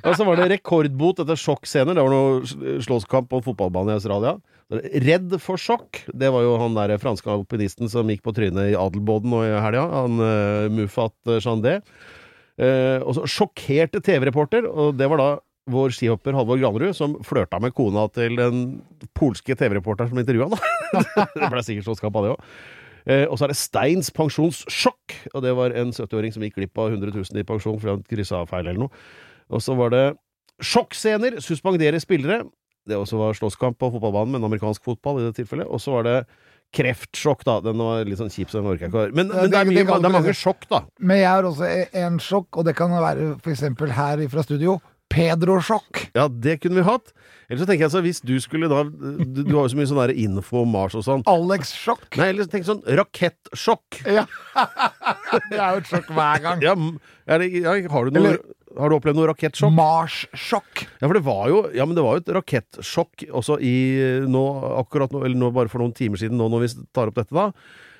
Og 0.06 0.16
så 0.16 0.24
var 0.24 0.39
det 0.39 0.48
rekordbot 0.54 1.19
etter 1.19 1.36
sjokkscener. 1.36 1.98
Det 1.98 2.06
var 2.06 2.13
noe 2.16 2.48
sl- 2.48 2.80
slåsskamp 2.88 3.27
på 3.27 3.42
en 3.42 3.45
fotballbane 3.50 3.92
i 3.92 3.98
Australia. 4.00 4.38
Redd 4.74 5.36
for 5.44 5.62
sjokk. 5.62 6.02
Det 6.10 6.32
var 6.34 6.42
jo 6.42 6.56
han 6.58 6.78
der 6.78 6.96
franske 7.02 7.30
alpinisten 7.30 7.90
som 7.92 8.10
gikk 8.10 8.24
på 8.26 8.34
trynet 8.34 8.72
i 8.72 8.78
Adelboden 8.80 9.30
nå 9.34 9.44
i 9.46 9.52
helga. 9.54 9.84
Han 9.94 10.22
uh, 10.22 10.70
Mufat 10.74 11.36
Chandé. 11.46 11.80
Uh, 12.58 13.04
og 13.04 13.18
så 13.18 13.28
sjokkerte 13.30 14.02
TV-reporter, 14.02 14.66
og 14.66 14.96
det 14.98 15.10
var 15.12 15.22
da 15.22 15.30
vår 15.72 15.94
skihopper 15.98 16.36
Halvor 16.38 16.60
Granerud 16.62 16.94
som 16.98 17.16
flørta 17.26 17.58
med 17.62 17.74
kona 17.78 18.06
til 18.14 18.38
den 18.38 18.66
polske 19.18 19.56
TV-reporteren 19.58 20.12
som 20.12 20.22
intervjua 20.22 20.50
han. 20.52 20.66
det 21.40 21.52
ble 21.52 21.64
sikkert 21.66 21.90
så 21.90 22.10
av 22.10 22.20
det 22.22 22.34
òg. 22.36 22.50
Eh, 23.06 23.24
og 23.30 23.38
så 23.38 23.46
er 23.46 23.54
det 23.54 23.60
Steins 23.60 24.12
pensjonssjokk. 24.14 25.16
Og 25.34 25.46
det 25.46 25.56
var 25.58 25.74
en 25.78 25.94
70-åring 25.94 26.34
som 26.36 26.46
gikk 26.46 26.60
glipp 26.60 26.82
av 26.82 26.94
100 26.94 27.14
000 27.14 27.42
i 27.42 27.48
pensjon 27.48 27.80
fordi 27.80 27.96
han 27.96 28.06
kryssa 28.10 28.44
feil 28.50 28.66
eller 28.68 28.86
noe. 28.86 29.02
Og 29.54 29.62
så 29.62 29.78
var 29.78 29.94
det 29.94 30.06
sjokkscener, 30.64 31.40
suspendere 31.44 32.00
spillere. 32.02 32.46
Det 32.86 32.98
også 32.98 33.18
var 33.18 33.38
slåsskamp 33.38 33.80
på 33.82 33.92
fotballbanen, 33.96 34.36
men 34.36 34.48
amerikansk 34.48 34.84
fotball 34.86 35.22
i 35.22 35.28
det 35.28 35.36
tilfellet. 35.40 35.70
Og 35.70 35.82
så 35.82 35.96
var 35.98 36.06
det 36.08 36.18
kreftsjokk, 36.76 37.46
da. 37.48 37.60
Den 37.66 37.80
var 37.82 38.04
litt 38.08 38.20
sånn 38.20 38.34
kjip, 38.34 38.52
så 38.52 38.60
den 38.60 38.74
jeg 38.74 38.90
ikke. 38.90 39.06
Men, 39.16 39.30
men 39.32 39.52
det, 39.52 39.62
er 39.62 39.70
mye, 39.70 39.86
det 39.86 40.10
er 40.10 40.14
mange 40.18 40.36
sjokk, 40.38 40.68
da. 40.72 40.84
Men 41.00 41.22
jeg 41.22 41.32
har 41.32 41.48
også 41.48 41.70
en 42.06 42.20
sjokk, 42.24 42.51
og 42.60 42.68
det 42.68 42.75
kan 42.77 42.94
være 42.94 43.32
eksempel 43.54 43.96
her 43.96 44.25
fra 44.32 44.44
studio. 44.46 44.80
Pedro-sjokk. 45.15 46.08
Ja, 46.18 46.25
det 46.27 46.58
kunne 46.63 46.80
vi 46.82 46.86
hatt. 46.88 47.13
Eller 47.46 47.62
så 47.62 47.68
tenker 47.70 47.86
jeg 47.86 47.94
så 47.94 48.01
hvis 48.01 48.22
du 48.25 48.34
skulle 48.42 48.68
da 48.72 48.82
Du, 48.89 49.44
du 49.46 49.51
har 49.54 49.68
jo 49.68 49.72
så 49.75 49.77
mye 49.77 49.89
sånn 49.89 50.13
info 50.18 50.63
om 50.63 50.72
Mars 50.74 50.96
og 50.98 51.06
sånn. 51.06 51.24
Alex-sjokk. 51.30 52.08
Nei, 52.18 52.32
eller 52.34 52.50
tenk 52.50 52.65
sånn 52.68 52.82
rakettsjokk. 53.00 54.01
Ja. 54.10 54.25
det 55.51 55.60
er 55.60 55.77
jo 55.77 55.84
et 55.84 55.92
sjokk 55.92 56.10
hver 56.18 56.42
gang. 56.44 56.65
Ja, 56.65 56.75
det, 57.38 57.51
ja, 57.54 57.77
har, 57.94 58.10
du 58.10 58.18
noe, 58.18 58.34
Eller- 58.34 58.42
har 58.79 58.89
du 58.91 58.96
opplevd 58.98 59.17
noe 59.20 59.29
rakettsjokk? 59.32 59.74
Mars-sjokk. 59.77 60.84
Ja, 61.00 61.08
for 61.08 61.13
det 61.17 61.24
var 61.25 61.48
jo 61.51 61.60
Ja, 61.75 61.86
men 61.88 61.96
det 61.98 62.03
var 62.05 62.17
jo 62.17 62.24
et 62.25 62.32
rakettsjokk 62.38 63.25
også 63.32 63.58
i 63.63 63.74
nå 64.27 64.44
akkurat 64.82 65.12
nå, 65.15 65.24
eller 65.25 65.39
nå 65.39 65.50
bare 65.55 65.72
for 65.72 65.84
noen 65.84 65.94
timer 65.96 66.20
siden, 66.22 66.38
nå 66.39 66.48
når 66.51 66.65
vi 66.65 66.72
tar 66.96 67.12
opp 67.12 67.17
dette, 67.22 67.34
da. 67.36 67.50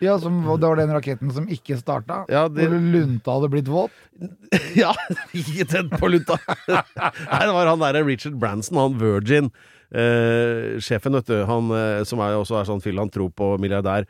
Ja, 0.04 0.18
som, 0.20 0.42
det 0.44 0.68
var 0.68 0.76
den 0.82 0.92
raketten 0.92 1.32
som 1.32 1.46
ikke 1.48 1.78
starta. 1.80 2.26
Ja, 2.28 2.48
det- 2.52 2.68
Hvor 2.68 2.76
lunta 2.96 3.38
hadde 3.38 3.52
blitt 3.54 3.70
våt. 3.72 3.92
Ja, 4.76 4.92
ikke 5.36 5.66
tett 5.72 5.94
på 6.00 6.10
lunta! 6.12 6.36
Nei, 6.68 7.42
det 7.48 7.54
var 7.56 7.72
han 7.72 7.80
derre 7.84 8.04
Richard 8.08 8.36
Branson, 8.42 8.78
han 8.82 9.00
Virgin. 9.00 9.52
Eh, 9.96 10.76
sjefen, 10.84 11.16
vet 11.16 11.28
du, 11.30 11.38
han 11.48 11.72
eh, 11.72 12.04
som 12.08 12.20
er, 12.26 12.36
også 12.42 12.58
er 12.60 12.68
sånn 12.68 12.84
filantrop 12.84 13.40
og 13.46 13.60
milliardær. 13.64 14.08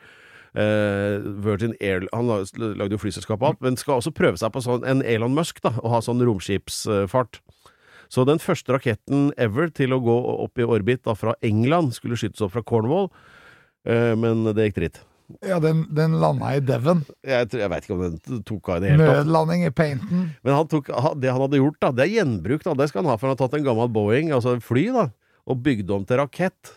Eh, 0.56 1.20
Virgin 1.44 1.74
Air 1.84 2.06
Han 2.16 2.30
lagde 2.30 2.94
jo 2.94 3.00
flyselskapet 3.02 3.44
opp, 3.50 3.58
men 3.64 3.76
skal 3.76 3.98
også 3.98 4.14
prøve 4.16 4.40
seg 4.40 4.54
på 4.54 4.62
sånn 4.64 4.86
en 4.88 5.02
Elon 5.04 5.34
Musk, 5.36 5.60
da, 5.64 5.74
og 5.82 5.92
ha 5.92 6.00
sånn 6.04 6.22
romskipsfart. 6.24 7.42
Så 8.08 8.24
den 8.24 8.40
første 8.40 8.72
raketten 8.72 9.32
ever 9.36 9.68
til 9.74 9.92
å 9.92 10.00
gå 10.00 10.14
opp 10.46 10.62
i 10.62 10.64
orbit 10.64 11.02
da, 11.04 11.16
fra 11.18 11.34
England 11.44 11.92
skulle 11.96 12.16
skytes 12.16 12.44
opp 12.46 12.54
fra 12.54 12.62
Cornwall, 12.64 13.10
eh, 13.84 14.14
men 14.16 14.46
det 14.52 14.70
gikk 14.70 14.78
dritt. 14.80 15.02
Ja, 15.42 15.58
den, 15.58 15.82
den 15.90 16.14
landa 16.22 16.52
i 16.54 16.62
Devon. 16.62 17.02
Jeg, 17.26 17.50
jeg 17.58 17.68
veit 17.72 17.84
ikke 17.84 17.96
om 17.96 18.04
den 18.06 18.44
tok 18.46 18.70
av 18.70 18.78
i 18.78 18.84
det 18.84 18.92
hele 18.92 19.08
tatt. 19.08 19.18
Nødlanding 19.24 19.64
i 19.66 19.72
Painton. 19.74 20.28
Men 20.46 20.54
han 20.54 20.70
tok, 20.70 20.88
det 21.18 21.32
han 21.34 21.42
hadde 21.42 21.58
gjort, 21.60 21.80
da, 21.82 21.90
det 21.98 22.04
er 22.06 22.12
gjenbruk. 22.14 22.62
Da. 22.62 22.76
Det 22.78 22.88
skal 22.92 23.02
han 23.02 23.10
ha, 23.10 23.18
for 23.18 23.28
han 23.28 23.34
har 23.34 23.42
tatt 23.42 23.58
en 23.58 23.66
gammel 23.66 23.90
Boeing, 23.92 24.30
altså 24.36 24.54
fly, 24.62 24.86
da, 24.94 25.08
og 25.50 25.60
bygd 25.66 25.90
om 25.98 26.06
til 26.06 26.22
rakett. 26.22 26.76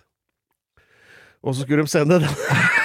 Og 1.46 1.54
så 1.54 1.64
skulle 1.64 1.86
de 1.86 1.94
sende 1.94 2.20
den 2.26 2.68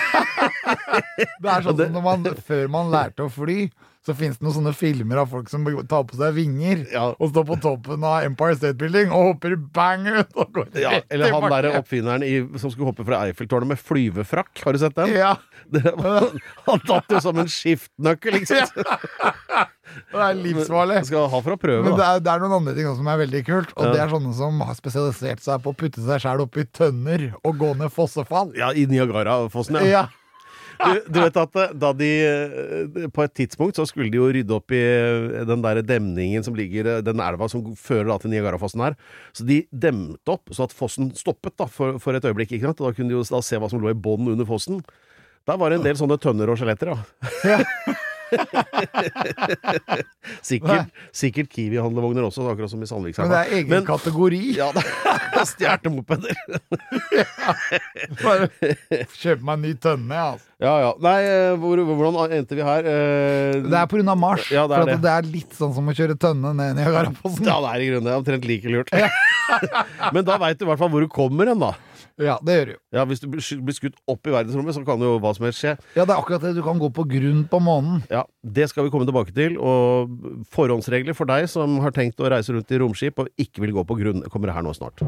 Det 1.19 1.51
er 1.51 1.67
sånn 1.67 1.83
som 1.95 2.03
man, 2.05 2.25
før 2.47 2.71
man 2.73 2.89
lærte 2.95 3.27
å 3.27 3.31
fly, 3.33 3.69
så 4.05 4.13
finnes 4.13 4.37
det 4.37 4.45
noen 4.45 4.53
sånne 4.59 4.73
filmer 4.77 5.17
av 5.23 5.31
folk 5.33 5.47
som 5.49 5.63
tar 5.89 6.03
på 6.05 6.19
seg 6.19 6.35
vinger 6.37 6.83
Ja. 6.93 7.05
og 7.17 7.31
står 7.31 7.45
på 7.49 7.57
toppen 7.65 8.03
av 8.05 8.27
Empire 8.27 8.57
State 8.59 8.77
Building 8.77 9.09
og 9.17 9.31
hopper 9.31 9.55
bang 9.57 10.05
ut 10.11 10.35
og 10.43 10.51
går 10.59 10.67
Ja, 10.77 10.91
eller 11.09 11.33
han 11.33 11.47
der 11.47 11.55
derre 11.55 11.79
oppfinneren 11.79 12.27
i, 12.27 12.35
som 12.61 12.69
skulle 12.75 12.91
hoppe 12.91 13.07
fra 13.09 13.23
Eiffeltårnet 13.25 13.71
med 13.71 13.81
flyvefrakk. 13.81 14.51
Har 14.67 14.77
du 14.77 14.81
sett 14.83 14.97
den? 14.99 15.15
Ja, 15.17 15.37
Det 15.73 15.95
var, 15.97 16.27
han 16.67 16.83
tatt 16.85 17.09
jo 17.15 17.23
som 17.25 17.39
en 17.41 17.49
skiftnøkkel, 17.49 18.37
liksom. 18.37 18.67
sant? 18.69 19.31
det 20.13 20.21
er 20.27 20.37
livsfarlig. 20.37 20.99
Skal 21.09 21.25
ha 21.33 21.41
for 21.47 21.55
å 21.57 21.61
prøve, 21.63 21.87
Men 21.87 21.97
det 21.97 22.05
er, 22.05 22.21
det 22.27 22.35
er 22.35 22.43
noen 22.45 22.59
andre 22.59 22.75
ting 22.77 22.91
som 22.99 23.09
er 23.09 23.23
veldig 23.23 23.41
kult, 23.49 23.73
og 23.79 23.87
Ja. 23.89 23.95
det 23.95 24.03
er 24.05 24.13
sånne 24.13 24.35
som 24.37 24.61
har 24.69 24.77
spesialisert 24.77 25.41
seg 25.47 25.65
på 25.65 25.73
å 25.73 25.79
putte 25.81 26.05
seg 26.05 26.21
sjæl 26.27 26.45
oppi 26.45 26.67
tønner 26.77 27.31
og 27.41 27.57
gå 27.63 27.73
ned 27.81 27.89
fossefall. 27.95 28.53
Ja, 28.61 28.69
i 28.77 28.85
Niagarafossen, 28.91 29.81
ja. 29.81 29.89
Ja. 29.95 30.05
Du, 30.81 31.01
du 31.15 31.19
vet 31.21 31.37
at 31.39 31.59
eh, 31.61 31.75
da 31.79 31.91
de 31.97 32.11
eh, 32.27 33.07
På 33.15 33.25
et 33.25 33.35
tidspunkt 33.37 33.79
så 33.79 33.87
skulle 33.89 34.11
de 34.13 34.19
jo 34.21 34.31
rydde 34.35 34.57
opp 34.57 34.75
i 34.75 34.81
eh, 34.81 35.45
den 35.49 35.63
der 35.65 35.83
demningen 35.87 36.47
som 36.47 36.57
ligger 36.59 36.99
Den 37.07 37.23
elva 37.23 37.49
som 37.51 37.67
fører 37.79 38.11
da 38.11 38.19
til 38.23 38.35
Niagarafossen 38.35 38.83
her. 38.85 38.99
Så 39.37 39.47
de 39.49 39.63
demte 39.71 40.35
opp 40.35 40.53
så 40.55 40.69
at 40.69 40.75
fossen 40.77 41.13
stoppet 41.19 41.57
da 41.61 41.69
for, 41.71 42.01
for 42.03 42.17
et 42.17 42.25
øyeblikk. 42.25 42.55
ikke 42.55 42.71
sant? 42.71 42.83
Da 42.83 42.95
kunne 42.95 43.13
de 43.13 43.19
jo 43.19 43.25
se 43.25 43.61
hva 43.61 43.71
som 43.71 43.83
lå 43.83 43.93
i 43.93 43.99
bånn 43.99 44.33
under 44.33 44.49
fossen. 44.49 44.83
Der 45.45 45.61
var 45.61 45.71
det 45.71 45.81
en 45.81 45.87
del 45.87 45.99
sånne 46.01 46.17
tønner 46.21 46.49
og 46.49 46.57
skjeletter, 46.57 46.95
ja. 46.95 47.55
sikkert 50.45 50.89
sikkert 51.15 51.49
Kiwi-handlevogner 51.53 52.25
også, 52.27 52.45
akkurat 52.51 52.71
som 52.73 52.83
i 52.83 52.87
Men 52.89 53.31
det 53.31 53.39
er 53.41 53.53
egen 53.59 53.71
Men- 53.71 53.87
kategori. 53.89 54.41
Ja, 54.61 54.69
det 54.75 54.83
er 55.41 55.47
stjertemopeder. 55.49 56.35
Bare 58.25 58.47
kjøpe 59.19 59.43
meg 59.45 59.55
en 59.57 59.63
ny 59.67 59.73
tønne, 59.83 60.15
jeg, 60.15 60.27
altså. 60.35 60.49
Ja, 60.65 60.75
ja. 60.81 60.91
Nei, 61.03 61.17
eh, 61.29 61.55
hvor, 61.61 61.77
hvordan 61.85 62.33
endte 62.39 62.55
vi 62.57 62.63
her? 62.65 62.83
Eh, 62.89 63.59
Det 63.65 63.79
er 63.81 63.87
pga. 63.91 64.15
Mars. 64.17 64.47
Ja, 64.55 64.63
det 64.71 64.77
er 64.79 64.85
det. 64.93 64.99
det 65.05 65.11
er 65.13 65.23
litt 65.29 65.53
sånn 65.59 65.75
som 65.77 65.89
å 65.91 65.95
kjøre 65.97 66.17
tønne 66.21 66.51
ned 66.57 66.77
Niagarafossen. 66.79 67.45
Ja, 67.49 67.57
det 67.65 67.71
er 67.75 67.81
i 67.85 67.89
grunnen 67.91 68.15
omtrent 68.15 68.45
like 68.49 68.69
lurt. 68.71 68.89
Men 70.15 70.23
da 70.29 70.35
veit 70.41 70.59
du 70.61 70.65
i 70.65 70.69
hvert 70.71 70.81
fall 70.81 70.93
hvor 70.95 71.03
du 71.05 71.11
kommer 71.13 71.45
hen, 71.51 71.61
da. 71.61 71.73
Ja, 72.23 72.37
det 72.47 72.55
gjør 72.55 72.67
du 72.69 72.73
jo. 72.77 72.79
Ja, 72.95 73.05
Hvis 73.11 73.21
du 73.21 73.27
blir 73.27 73.75
skutt 73.75 73.97
opp 74.07 74.29
i 74.29 74.31
verdensrommet, 74.31 74.77
så 74.77 74.85
kan 74.87 75.03
jo 75.03 75.17
hva 75.19 75.33
som 75.35 75.49
helst 75.49 75.59
skje. 75.65 75.73
Ja, 75.97 76.05
det 76.07 76.15
er 76.15 76.21
akkurat 76.21 76.45
det. 76.47 76.53
Du 76.55 76.63
kan 76.63 76.79
gå 76.79 76.91
på 76.95 77.03
grunn 77.11 77.43
på 77.51 77.59
månen. 77.59 78.05
Ja, 78.11 78.23
Det 78.45 78.69
skal 78.71 78.87
vi 78.87 78.93
komme 78.95 79.09
tilbake 79.09 79.35
til. 79.35 79.59
Og 79.59 80.15
forhåndsregler 80.55 81.17
for 81.19 81.27
deg 81.27 81.49
som 81.51 81.81
har 81.83 81.91
tenkt 81.97 82.23
å 82.23 82.31
reise 82.31 82.55
rundt 82.55 82.71
i 82.71 82.79
romskip 82.79 83.19
og 83.19 83.33
ikke 83.35 83.65
vil 83.67 83.75
gå 83.75 83.83
på 83.89 83.99
grunn, 83.99 84.23
kommer 84.31 84.55
her 84.55 84.63
nå 84.63 84.77
snart. 84.79 85.03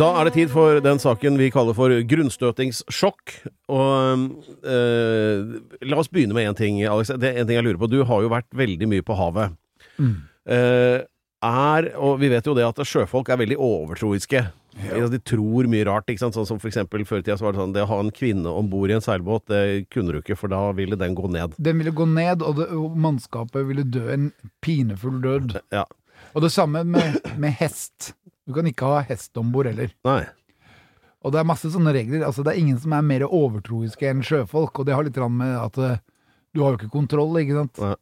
Da 0.00 0.08
er 0.18 0.24
det 0.26 0.32
tid 0.34 0.50
for 0.50 0.80
den 0.82 0.98
saken 0.98 1.36
vi 1.38 1.50
kaller 1.52 1.76
for 1.76 1.92
grunnstøtingssjokk. 2.10 3.34
Og 3.70 4.22
øh, 4.64 5.56
la 5.84 5.98
oss 6.00 6.10
begynne 6.10 6.34
med 6.34 6.48
én 6.48 6.56
ting, 6.58 6.82
Alex. 6.88 7.12
Det 7.20 7.28
er 7.28 7.42
en 7.42 7.46
ting 7.46 7.60
jeg 7.60 7.66
lurer 7.68 7.78
på. 7.78 7.90
Du 7.92 8.00
har 8.08 8.24
jo 8.24 8.32
vært 8.32 8.48
veldig 8.56 8.88
mye 8.88 9.04
på 9.06 9.14
havet. 9.20 9.54
Eh, 10.00 11.04
er, 11.42 11.92
og 11.98 12.18
vi 12.22 12.30
vet 12.32 12.46
jo 12.46 12.54
det 12.56 12.66
at 12.66 12.80
sjøfolk 12.86 13.30
er 13.32 13.40
veldig 13.40 13.58
overtroiske. 13.60 14.42
De 14.72 15.18
tror 15.28 15.68
mye 15.68 15.84
rart. 15.84 16.08
ikke 16.08 16.22
sant? 16.22 16.36
Sånn 16.36 16.48
som 16.48 16.60
for 16.62 16.70
eksempel 16.70 17.04
Før 17.04 17.20
i 17.20 17.24
tida 17.26 17.36
så 17.36 17.44
var 17.44 17.52
det 17.54 17.60
sånn 17.60 17.74
det 17.74 17.84
å 17.84 17.90
ha 17.90 17.98
en 18.00 18.12
kvinne 18.14 18.48
om 18.48 18.70
bord 18.72 18.92
i 18.92 18.96
en 18.96 19.04
seilbåt, 19.04 19.44
det 19.52 19.88
kunne 19.92 20.14
du 20.14 20.22
ikke, 20.22 20.38
for 20.38 20.52
da 20.52 20.62
ville 20.76 20.96
den 20.98 21.16
gå 21.18 21.28
ned. 21.32 21.56
Den 21.58 21.82
ville 21.82 21.92
gå 21.96 22.06
ned, 22.08 22.44
og, 22.44 22.56
det, 22.60 22.70
og 22.72 22.96
mannskapet 22.96 23.66
ville 23.68 23.84
dø 23.84 24.06
en 24.12 24.30
pinefull 24.64 25.20
død. 25.24 25.58
Ja. 25.72 25.86
Og 26.32 26.44
det 26.44 26.52
samme 26.54 26.84
med, 26.86 27.16
med 27.40 27.56
hest. 27.58 28.12
Du 28.46 28.54
kan 28.54 28.66
ikke 28.68 28.88
ha 28.88 29.00
hest 29.08 29.36
om 29.40 29.50
bord 29.52 29.66
heller. 29.68 29.90
Nei. 30.06 30.22
Og 31.22 31.34
det 31.34 31.40
er 31.40 31.48
masse 31.48 31.68
sånne 31.72 31.92
regler. 31.94 32.22
Altså, 32.26 32.44
det 32.46 32.54
er 32.54 32.60
ingen 32.62 32.78
som 32.80 32.94
er 32.96 33.04
mer 33.06 33.24
overtroiske 33.26 34.06
enn 34.08 34.22
sjøfolk, 34.26 34.80
og 34.80 34.88
det 34.88 34.94
har 34.96 35.06
litt 35.06 35.18
med 35.34 35.52
at 35.58 35.80
eh, 35.82 36.00
du 36.54 36.62
har 36.62 36.74
jo 36.74 36.80
ikke 36.80 36.94
kontroll, 36.94 37.36
ikke 37.42 37.58
sant? 37.58 37.82
Nei. 37.82 37.94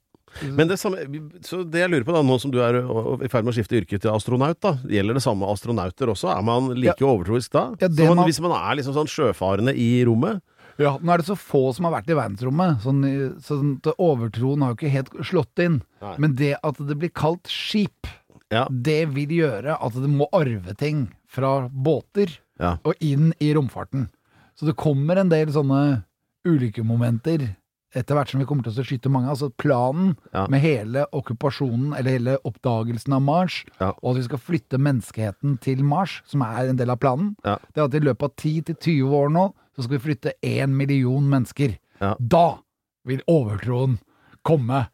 Men 0.42 0.68
det 0.70 0.78
samme, 0.78 1.02
så 1.42 1.64
det 1.68 1.80
jeg 1.82 1.90
lurer 1.90 2.04
på 2.06 2.14
da, 2.14 2.22
nå 2.22 2.37
som 2.40 2.52
du 2.54 2.60
er 2.62 2.78
i 2.80 3.28
ferd 3.28 3.44
med 3.44 3.52
å 3.52 3.56
skifte 3.56 3.80
yrke 3.80 3.99
til 4.00 4.12
astronaut, 4.14 4.60
da, 4.62 4.76
gjelder 4.87 5.18
det 5.18 5.22
samme 5.25 5.49
astronauter 5.50 6.12
også? 6.12 6.30
Er 6.37 6.42
man 6.46 6.70
like 6.78 7.02
overtroisk 7.02 7.50
da? 7.52 7.64
Ja, 7.80 7.88
man, 7.90 8.16
man- 8.22 8.26
Hvis 8.30 8.40
man 8.40 8.52
er 8.54 8.76
liksom 8.78 8.94
sånn 8.94 9.10
sjøfarende 9.10 9.75
i 9.75 10.04
rommet? 10.06 10.40
Ja, 10.78 10.94
nå 11.02 11.12
er 11.12 11.18
det 11.20 11.26
så 11.26 11.34
få 11.37 11.75
som 11.76 11.84
har 11.84 11.92
vært 11.99 12.08
i 12.08 12.16
verdensrommet, 12.16 12.78
sånn, 12.80 13.02
sånn 13.44 13.72
overtroen 13.99 14.62
har 14.64 14.70
jo 14.72 14.78
ikke 14.78 14.92
helt 14.94 15.10
slått 15.28 15.58
inn. 15.60 15.82
Nei. 16.00 16.14
Men 16.16 16.37
det 16.38 16.54
at 16.64 16.78
det 16.78 16.96
blir 16.96 17.10
kalt 17.12 17.44
skip, 17.50 18.06
Ja. 18.50 18.66
det 18.70 19.10
vil 19.12 19.28
gjøre 19.28 19.76
at 19.80 19.92
det 19.92 20.08
må 20.08 20.26
arve 20.32 20.75
ting 20.78 21.08
fra 21.28 21.68
båter 21.68 22.38
Ja. 22.58 22.78
og 22.84 22.94
inn 23.00 23.34
i 23.40 23.52
romfarten. 23.52 24.08
Så 24.56 24.64
det 24.66 24.76
kommer 24.76 25.18
en 25.18 25.28
del 25.28 25.49
sånne 25.49 26.04
ulykkemomenter 26.46 27.56
etter 27.94 28.14
hvert 28.14 28.30
som 28.30 28.40
vi 28.40 28.47
kommer 28.47 28.62
til 28.62 28.73
å 28.78 28.85
skyte 28.87 29.11
mange. 29.11 29.28
Altså 29.32 29.50
planen 29.59 30.16
Ja. 30.32 30.47
med 30.47 30.61
hele 30.61 31.06
okkupasjonen, 31.12 31.97
eller 31.99 32.11
hele 32.18 32.37
oppdagelsen 32.44 33.12
av 33.12 33.23
Mars, 33.23 33.64
Ja. 33.80 33.92
og 34.02 34.11
at 34.12 34.16
vi 34.16 34.23
skal 34.28 34.38
flytte 34.38 34.78
menneskeheten 34.78 35.59
til 35.61 35.82
Mars, 35.82 36.23
som 36.26 36.42
er 36.42 36.68
en 36.68 36.76
del 36.76 36.90
av 36.90 36.99
planen, 37.00 37.35
Ja. 37.44 37.56
det 37.75 37.78
er 37.80 37.85
at 37.85 37.94
i 37.94 37.99
løpet 38.00 38.23
av 38.23 38.37
10-20 38.37 39.11
år 39.11 39.28
nå, 39.30 39.52
så 39.76 39.82
skal 39.85 39.99
vi 39.99 40.14
flytte 40.14 40.32
1 40.42 40.70
million 40.70 41.23
mennesker. 41.28 41.78
Da 42.20 42.59
vil 43.04 43.20
overtroen 43.28 43.99
komme 44.44 44.88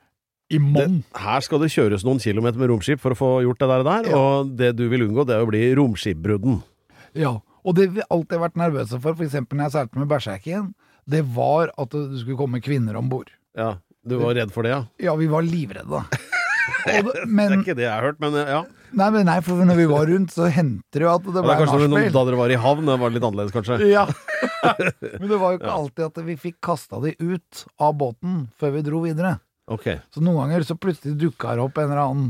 i 0.50 0.58
monn. 0.58 1.04
Her 1.14 1.40
skal 1.40 1.58
det 1.58 1.70
kjøres 1.70 2.04
noen 2.04 2.18
kilometer 2.22 2.56
med 2.58 2.70
romskip 2.70 3.00
for 3.00 3.10
å 3.10 3.16
få 3.18 3.42
gjort 3.42 3.58
det 3.58 3.68
der, 3.68 3.82
der 3.82 4.10
Ja. 4.10 4.16
og 4.16 4.56
det 4.56 4.76
du 4.76 4.88
vil 4.88 5.00
unngå, 5.08 5.26
det 5.26 5.34
er 5.36 5.44
å 5.44 5.50
bli 5.50 5.74
romskipbrudden. 5.74 6.62
Ja, 7.14 7.40
og 7.64 7.74
det 7.74 7.90
vi 7.94 8.00
alltid 8.10 8.38
har 8.38 8.48
vært 8.48 8.56
nervøse 8.56 9.00
for, 9.00 9.12
f.eks. 9.14 9.32
når 9.34 9.62
jeg 9.64 9.72
seilte 9.72 9.96
med 9.98 10.08
Berserken, 10.08 10.74
det 11.10 11.22
var 11.36 11.70
at 11.78 11.92
det 11.94 12.22
skulle 12.22 12.38
komme 12.38 12.62
kvinner 12.64 12.96
om 12.98 13.10
bord. 13.10 13.30
Ja, 13.56 13.76
du 14.06 14.18
var 14.20 14.36
redd 14.38 14.52
for 14.54 14.66
det, 14.66 14.74
ja? 14.74 14.82
Ja, 15.02 15.14
vi 15.18 15.28
var 15.30 15.46
livredde. 15.46 16.04
Det, 16.86 16.98
Det 17.02 17.42
er 17.46 17.52
ikke 17.60 17.74
det 17.78 17.84
jeg 17.84 17.92
har 17.92 18.02
hørt, 18.02 18.18
men 18.22 18.34
ja. 18.34 18.60
nei, 18.98 19.06
men 19.14 19.26
nei, 19.28 19.36
for 19.42 19.62
når 19.66 19.78
vi 19.78 19.84
var 19.90 20.06
rundt, 20.10 20.32
så 20.34 20.48
hendte 20.50 20.98
det 20.98 21.04
jo 21.04 21.12
at 21.12 21.22
det 21.22 21.32
ble 21.34 21.42
nachspiel. 21.42 21.68
kanskje 21.70 21.88
noen, 21.92 22.06
da 22.14 22.22
dere 22.26 22.38
var 22.40 22.50
i 22.54 22.58
havn, 22.62 22.86
det 22.90 22.96
var 23.02 23.14
litt 23.14 23.26
annerledes, 23.26 23.54
kanskje? 23.54 23.78
Ja. 23.96 24.02
Men 25.20 25.28
det 25.30 25.38
var 25.38 25.54
jo 25.54 25.60
ikke 25.60 25.74
alltid 25.76 26.04
at 26.08 26.18
vi 26.26 26.36
fikk 26.42 26.56
kasta 26.66 26.98
de 27.02 27.12
ut 27.22 27.62
av 27.82 27.94
båten 27.98 28.40
før 28.58 28.74
vi 28.76 28.82
dro 28.86 29.02
videre. 29.06 29.36
Okay. 29.70 29.98
Så 30.14 30.22
noen 30.22 30.40
ganger 30.44 30.66
så 30.66 30.76
plutselig 30.78 31.16
dukka 31.22 31.54
det 31.58 31.64
opp 31.66 31.78
en 31.82 31.88
eller 31.90 32.02
annen 32.02 32.28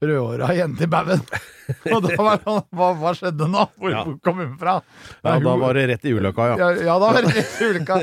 rødhåra 0.00 0.48
jente 0.56 0.86
i 0.86 0.90
baugen. 0.90 1.20
Og 1.94 2.00
da 2.02 2.16
var 2.18 2.38
det 2.40 2.46
sånn 2.48 2.62
Hva, 2.74 2.86
hva 2.98 3.10
skjedde 3.14 3.46
nå? 3.46 3.64
Hvor 3.78 3.92
Ja. 3.92 4.00
kom 4.24 4.40
hun 4.42 4.54
fra? 4.58 4.78
Ja, 5.22 5.34
da 5.44 5.52
var 5.60 5.76
det 5.78 5.84
rett 5.92 6.06
i 6.08 6.14
ulykka, 6.16 6.46
ja. 6.50 6.56
ja, 6.58 6.70
ja, 6.88 6.96
da 6.98 7.10
var 7.12 7.22
det 7.28 7.34
rett 7.36 7.60
ulykka. 7.68 7.98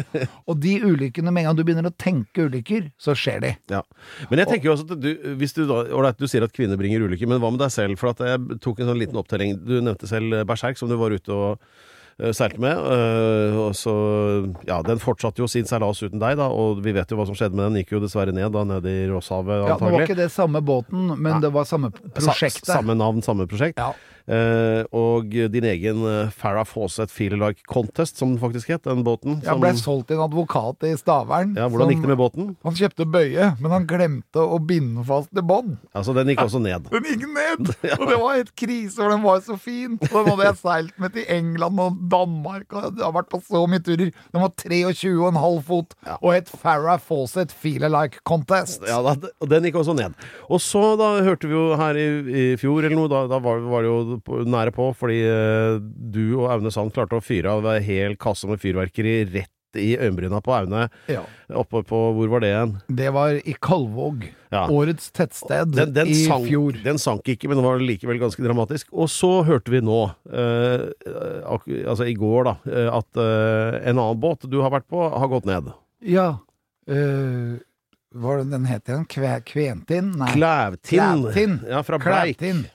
Og 0.48 0.62
de 0.64 0.76
ulykkene, 0.88 1.34
med 1.34 1.44
en 1.44 1.50
gang 1.50 1.58
du 1.60 1.64
begynner 1.68 1.90
å 1.90 1.96
tenke 2.00 2.46
ulykker, 2.48 2.88
så 3.02 3.16
skjer 3.18 3.42
de. 3.44 3.52
Ja. 3.74 3.82
Men 4.30 4.44
jeg 4.44 4.52
tenker 4.54 4.70
jo 4.70 4.76
også 4.78 4.88
at 4.96 5.02
du, 5.04 5.10
hvis 5.42 5.58
du 5.58 5.66
da 5.68 5.82
ålreit, 5.90 6.20
du 6.22 6.30
sier 6.32 6.46
at 6.48 6.56
kvinner 6.56 6.80
bringer 6.80 7.04
ulykker, 7.08 7.28
men 7.28 7.42
hva 7.44 7.52
med 7.52 7.60
deg 7.66 7.74
selv? 7.76 8.00
For 8.00 8.14
at 8.14 8.24
jeg 8.24 8.62
tok 8.64 8.80
en 8.86 8.94
sånn 8.94 9.02
liten 9.04 9.20
opptelling. 9.20 9.58
Du 9.68 9.76
nevnte 9.82 10.08
selv 10.10 10.46
Berserk, 10.48 10.80
som 10.80 10.88
du 10.92 10.96
var 11.02 11.12
ute 11.18 11.34
og 11.36 11.60
seilte 12.34 12.58
med. 12.60 12.74
eh, 12.78 13.58
og 13.62 13.76
så 13.78 13.94
Ja, 14.68 14.82
den 14.82 14.98
fortsatte 14.98 15.38
jo 15.44 15.48
sin 15.48 15.66
seilas 15.70 16.02
uten 16.02 16.20
deg, 16.20 16.38
da, 16.40 16.48
og 16.50 16.82
vi 16.84 16.92
vet 16.96 17.10
jo 17.12 17.18
hva 17.20 17.26
som 17.30 17.36
skjedde 17.38 17.54
med 17.56 17.70
den. 17.70 17.82
Gikk 17.84 17.94
jo 17.98 18.00
dessverre 18.04 18.34
ned 18.34 18.52
da, 18.52 18.64
nede 18.66 18.90
i 18.90 19.08
Rosshavet, 19.12 19.68
Ja, 19.68 19.78
det 19.78 19.92
var 19.94 20.02
ikke 20.08 20.18
det 20.18 20.32
samme 20.34 20.62
båten, 20.66 21.12
men 21.18 21.38
Nei. 21.38 21.42
det 21.46 21.52
var 21.54 21.64
samme 21.70 21.92
prosjektet. 21.94 22.66
Sa, 22.66 22.80
samme 22.82 22.96
navn, 22.98 23.22
samme 23.22 23.46
prosjekt. 23.48 23.78
Ja. 23.78 23.94
Eh, 24.28 24.84
og 24.92 25.30
din 25.32 25.64
egen 25.64 26.02
eh, 26.04 26.32
Farrah 26.36 26.66
Fawcett 26.68 27.12
Feel 27.14 27.38
Like 27.40 27.64
Contest, 27.72 28.18
som 28.20 28.34
den 28.34 28.42
faktisk 28.42 28.74
het, 28.74 28.84
den 28.84 29.04
båten. 29.08 29.38
Som- 29.46 29.62
ble 29.64 29.72
solgt 29.80 30.10
til 30.10 30.18
en 30.18 30.26
advokat 30.26 30.84
i 30.84 30.92
Stavern. 31.00 31.54
ja, 31.56 31.70
hvordan 31.72 31.94
gikk 31.94 32.02
det 32.04 32.12
med 32.12 32.20
båten? 32.20 32.50
Han 32.68 32.76
kjøpte 32.76 33.08
bøye, 33.08 33.54
men 33.62 33.72
han 33.72 33.88
glemte 33.88 34.44
å 34.44 34.60
binde 34.60 35.06
fast 35.08 35.32
til 35.34 35.46
bånd. 35.48 35.78
Altså, 35.96 36.14
den 36.18 36.28
gikk 36.34 36.44
også 36.44 36.60
ned. 36.62 36.90
Den 36.92 37.08
gikk 37.08 37.24
ned! 37.24 37.72
Og 38.02 38.04
det 38.10 38.18
var 38.20 38.36
helt 38.36 38.52
krise, 38.60 38.98
for 39.00 39.10
den 39.16 39.24
var 39.24 39.40
så 39.46 39.56
fin. 39.58 39.96
Og 40.02 40.12
den 40.18 40.28
hadde 40.34 40.50
jeg 40.50 40.60
seilt 40.60 41.00
med 41.00 41.14
til 41.16 41.26
England 41.32 41.80
og 41.80 41.98
Danmark, 42.12 42.68
og 42.74 42.84
jeg 42.98 43.06
har 43.06 43.14
vært 43.16 43.30
på 43.32 43.40
så 43.48 43.64
mye 43.70 43.80
turer. 43.86 44.12
Den 44.34 44.44
var 44.44 44.52
23,5 44.60 45.62
fot 45.68 45.96
og 46.18 46.30
het 46.34 46.50
Farrah 46.52 47.00
Fawcett 47.00 47.52
Feel 47.56 47.88
Like 47.92 48.20
Contest. 48.28 48.84
Ja, 48.88 49.00
da, 49.06 49.16
den 49.48 49.68
gikk 49.70 49.80
også 49.82 49.96
ned. 49.98 50.14
Og 50.52 50.60
så 50.64 50.84
da 51.00 51.14
hørte 51.24 51.48
vi 51.50 51.56
jo 51.56 51.66
her 51.80 51.96
i, 52.00 52.08
i 52.28 52.46
fjor 52.60 52.84
eller 52.84 52.98
noe, 53.00 53.12
da, 53.12 53.24
da 53.32 53.40
var, 53.44 53.64
var 53.72 53.86
det 53.86 53.92
jo 53.92 54.17
nære 54.26 54.72
på, 54.76 54.90
fordi 54.98 55.20
eh, 55.28 55.78
du 55.82 56.40
og 56.42 56.50
Aune 56.56 56.72
Sand 56.74 56.94
klarte 56.96 57.18
å 57.20 57.24
fyre 57.24 57.52
av 57.58 57.66
en 57.76 57.84
hel 57.84 58.16
kasse 58.20 58.48
med 58.50 58.60
fyrverkeri 58.64 59.22
rett 59.34 59.52
i 59.78 59.92
øyenbryna 60.00 60.40
på 60.42 60.54
Aune. 60.56 60.86
Ja. 61.12 61.22
Oppe 61.54 61.84
på 61.86 61.98
Hvor 62.16 62.30
var 62.32 62.42
det 62.42 62.48
igjen? 62.50 62.72
Det 62.98 63.10
var 63.14 63.36
i 63.38 63.54
Kalvåg. 63.62 64.24
Ja. 64.50 64.64
Årets 64.74 65.12
tettsted 65.14 65.74
Den, 65.76 65.92
den, 65.94 66.08
i 66.08 66.16
sank, 66.26 66.48
fjor. 66.48 66.80
den 66.86 66.98
sank 66.98 67.28
ikke, 67.30 67.50
men 67.52 67.60
den 67.60 67.68
var 67.68 67.84
likevel 67.84 68.18
ganske 68.22 68.42
dramatisk. 68.42 68.88
Og 68.96 69.12
så 69.12 69.44
hørte 69.46 69.70
vi 69.76 69.82
nå, 69.84 70.00
eh, 70.32 70.88
altså 71.86 72.08
i 72.10 72.16
går, 72.18 72.48
da, 72.48 72.56
eh, 72.72 72.90
at 72.96 73.20
eh, 73.22 73.78
en 73.92 74.00
annen 74.00 74.22
båt 74.24 74.48
du 74.50 74.58
har 74.64 74.72
vært 74.74 74.88
på, 74.90 75.04
har 75.14 75.30
gått 75.36 75.46
ned. 75.52 75.70
Ja. 76.08 76.30
eh, 76.88 77.60
hva 78.18 78.32
var 78.32 78.40
det 78.42 78.50
den 78.56 78.66
het 78.72 78.88
igjen? 78.88 79.06
Kve, 79.12 79.36
Kventin? 79.46 80.14
Nei. 80.18 80.32
Klævtin. 80.32 80.96
Klævtind. 80.96 81.68
Ja, 81.70 81.84
fra 81.86 82.00
Bleik. 82.02 82.40
Klævtind. 82.40 82.66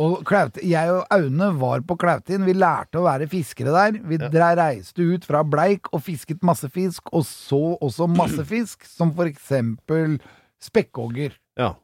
Og 0.00 0.24
Klaut, 0.26 0.58
jeg 0.58 0.90
og 0.90 1.04
Aune 1.14 1.50
var 1.60 1.84
på 1.86 1.96
Klautin. 2.00 2.44
Vi 2.46 2.56
lærte 2.56 2.98
å 2.98 3.06
være 3.06 3.28
fiskere 3.30 3.74
der. 3.74 4.00
Vi 4.02 4.18
ja. 4.18 4.50
reiste 4.58 5.06
ut 5.06 5.26
fra 5.26 5.44
Bleik 5.46 5.90
og 5.94 6.02
fisket 6.06 6.42
masse 6.46 6.68
fisk, 6.72 7.12
og 7.14 7.22
så 7.28 7.62
også 7.78 8.08
masse 8.10 8.44
fisk, 8.52 8.86
som 8.88 9.14
for 9.14 9.30
eksempel 9.30 10.18
spekkogger. 10.62 11.36
Ja. 11.60 11.74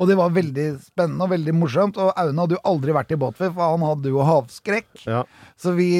Og 0.00 0.08
det 0.08 0.16
var 0.18 0.32
veldig 0.34 0.66
spennende 0.82 1.26
og 1.26 1.32
veldig 1.34 1.54
morsomt. 1.58 1.98
Og 2.00 2.12
Aune 2.18 2.44
hadde 2.44 2.56
jo 2.56 2.64
aldri 2.68 2.94
vært 2.96 3.14
i 3.14 3.20
båt 3.20 3.38
før, 3.38 3.52
for 3.54 3.76
han 3.76 3.86
hadde 3.86 4.12
jo 4.12 4.26
havskrekk. 4.26 4.90
Ja. 5.06 5.24
Så 5.60 5.76
vi 5.78 5.90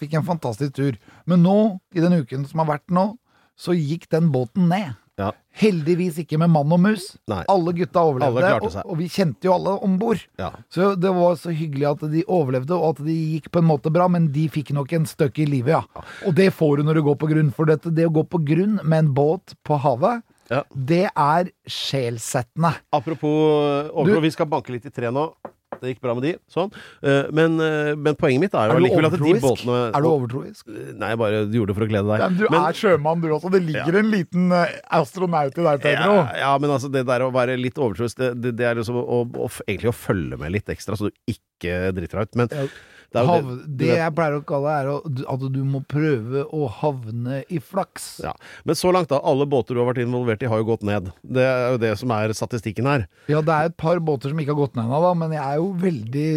fikk 0.00 0.16
en 0.16 0.26
fantastisk 0.26 0.76
tur. 0.78 1.00
Men 1.28 1.44
nå, 1.44 1.56
i 1.96 2.04
den 2.04 2.22
uken 2.22 2.46
som 2.48 2.62
har 2.62 2.76
vært 2.76 2.88
nå, 2.94 3.10
så 3.56 3.76
gikk 3.76 4.08
den 4.12 4.30
båten 4.32 4.70
ned. 4.72 4.96
Ja. 5.16 5.30
Heldigvis 5.56 6.18
ikke 6.20 6.36
med 6.36 6.50
mann 6.52 6.72
og 6.76 6.80
mus. 6.84 7.06
Nei. 7.30 7.38
Alle 7.48 7.72
gutta 7.78 8.02
overlevde, 8.04 8.42
Alle 8.44 8.66
og, 8.68 8.74
og 8.84 8.98
vi 9.00 9.06
kjente 9.08 9.48
jo 9.48 9.54
alle 9.54 9.72
om 9.86 9.94
bord. 10.00 10.20
Ja. 10.36 10.50
Så 10.68 10.90
det 11.00 11.12
var 11.16 11.38
så 11.40 11.54
hyggelig 11.56 11.86
at 11.94 12.04
de 12.12 12.24
overlevde, 12.28 12.76
og 12.76 12.98
at 12.98 13.00
de 13.06 13.14
gikk 13.36 13.48
på 13.54 13.62
en 13.62 13.68
måte 13.70 13.92
bra, 13.94 14.10
men 14.12 14.28
de 14.34 14.44
fikk 14.52 14.74
nok 14.76 14.92
en 14.98 15.08
støkk 15.08 15.40
i 15.40 15.48
livet, 15.48 15.72
ja. 15.78 16.04
Og 16.28 16.36
det 16.36 16.50
får 16.52 16.76
du 16.82 16.86
når 16.90 17.00
du 17.00 17.04
går 17.08 17.16
på 17.22 17.30
grunn, 17.32 17.48
for 17.56 17.72
dette, 17.72 17.94
det 17.96 18.04
å 18.10 18.12
gå 18.12 18.26
på 18.28 18.42
grunn 18.44 18.76
med 18.84 19.06
en 19.06 19.12
båt 19.16 19.56
på 19.64 19.80
havet, 19.80 20.20
Ja. 20.52 20.60
det 20.70 21.06
er 21.10 21.48
sjelsettende. 21.66 22.74
Apropos 22.94 23.88
overtro, 23.90 24.20
vi 24.22 24.30
skal 24.36 24.46
banke 24.52 24.70
litt 24.76 24.86
i 24.86 24.92
tre 24.94 25.10
nå. 25.10 25.30
Det 25.76 25.90
gikk 25.90 26.00
bra 26.04 26.14
med 26.16 26.22
de. 26.24 26.32
Sånn. 26.52 26.70
Eh, 27.02 27.26
Men, 27.34 27.58
eh, 27.60 27.92
men 27.98 28.16
poenget 28.16 28.40
mitt 28.46 28.54
er 28.54 28.70
jo 28.70 28.78
du 28.78 29.06
at 29.08 29.16
de 29.18 29.32
båtene 29.42 29.78
Er 29.90 30.04
du 30.04 30.08
overtroisk? 30.08 30.64
Nei, 30.70 31.10
jeg 31.12 31.18
bare 31.20 31.42
gjorde 31.52 31.72
det 31.72 31.76
for 31.76 31.86
å 31.86 31.90
glede 31.90 32.06
deg. 32.12 32.22
Ja, 32.22 32.28
men 32.30 32.38
du 32.38 32.46
er 32.60 32.78
sjømann, 32.80 33.20
du 33.20 33.28
også. 33.34 33.50
Det 33.52 33.62
ligger 33.66 33.98
en 34.00 34.10
liten 34.12 34.52
eh, 34.56 34.76
astronaut 35.00 35.58
i 35.58 35.66
deg, 35.66 35.82
Pedro. 35.82 36.18
ja, 36.22 36.26
ja, 36.44 36.52
men 36.62 36.70
altså 36.70 36.90
det 36.92 37.04
der 37.08 37.26
å 37.26 37.32
være 37.34 37.58
litt 37.60 37.76
overtroisk, 37.78 38.16
det, 38.22 38.32
det, 38.40 38.54
det 38.56 38.68
er 38.70 38.78
liksom 38.80 39.00
å, 39.02 39.22
å, 39.26 39.50
egentlig 39.66 39.90
å 39.92 39.96
følge 39.96 40.38
med 40.40 40.54
litt 40.54 40.70
ekstra, 40.72 40.96
så 40.96 41.10
du 41.10 41.34
ikke 41.34 41.90
driter 41.96 42.22
deg 42.22 42.30
ut. 42.30 42.38
Men 42.42 42.54
Ja. 42.56 42.68
Det 43.16 43.22
er 43.22 43.30
Hav, 43.30 43.48
det, 43.64 43.78
det 43.80 43.90
jeg 43.96 44.14
pleier 44.18 44.36
å 44.38 44.44
kalle 44.46 44.74
er 44.76 44.90
at 45.34 45.46
du 45.56 45.60
må 45.64 45.80
prøve 45.88 46.44
å 46.52 46.68
havne 46.82 47.40
i 47.48 47.58
flaks. 47.62 48.08
ja. 48.24 48.34
Men 48.68 48.78
så 48.78 48.92
langt, 48.94 49.08
da. 49.12 49.18
Alle 49.24 49.46
båter 49.48 49.74
du 49.76 49.80
har 49.82 49.88
vært 49.90 50.02
involvert 50.04 50.44
i, 50.44 50.50
har 50.52 50.60
jo 50.60 50.68
gått 50.68 50.84
ned. 50.86 51.08
Det 51.24 51.44
er 51.48 51.74
jo 51.74 51.80
det 51.82 51.94
som 52.00 52.12
er 52.14 52.34
statistikken 52.36 52.86
her. 52.90 53.06
Ja, 53.32 53.40
det 53.40 53.56
er 53.56 53.70
et 53.72 53.76
par 53.80 53.98
båter 54.04 54.32
som 54.32 54.40
ikke 54.42 54.52
har 54.54 54.62
gått 54.66 54.76
ned 54.78 54.84
ennå, 54.86 55.00
da, 55.02 55.12
men 55.18 55.34
jeg 55.34 55.42
er 55.42 55.60
jo 55.62 55.72
veldig 55.82 56.30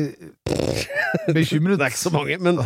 bekymret. 1.37 1.77
Det 1.79 1.85
er 1.87 1.93
ikke 1.93 2.05
så 2.07 2.13
mange, 2.15 2.39
men 2.41 2.59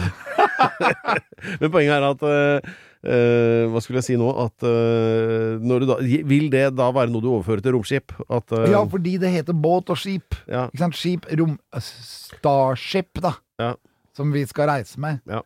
Men 1.59 1.71
poenget 1.73 1.93
er 1.97 2.05
at 2.07 2.21
uh, 2.23 2.73
uh, 3.03 3.63
Hva 3.73 3.81
skulle 3.83 3.99
jeg 3.99 4.07
si 4.07 4.17
nå? 4.19 4.29
At 4.45 4.63
uh, 4.63 5.59
når 5.59 5.83
du 5.83 5.87
da 5.89 5.97
Vil 6.29 6.45
det 6.53 6.65
da 6.77 6.87
være 6.95 7.11
noe 7.11 7.23
du 7.23 7.29
overfører 7.33 7.63
til 7.65 7.75
romskip? 7.75 8.13
At 8.31 8.53
Ja, 8.71 8.83
fordi 8.89 9.17
det 9.21 9.31
heter 9.33 9.57
båt 9.57 9.91
og 9.91 9.99
skip. 9.99 10.37
ja, 10.47 10.67
Ikke 10.69 10.83
sant? 10.85 10.99
Skip, 10.99 11.27
rom... 11.39 11.57
Starship, 11.83 13.19
da. 13.23 13.33
Ja. 13.61 13.73
Som 14.15 14.31
vi 14.33 14.45
skal 14.45 14.69
reise 14.69 14.99
med 15.01 15.21
Ja. 15.29 15.41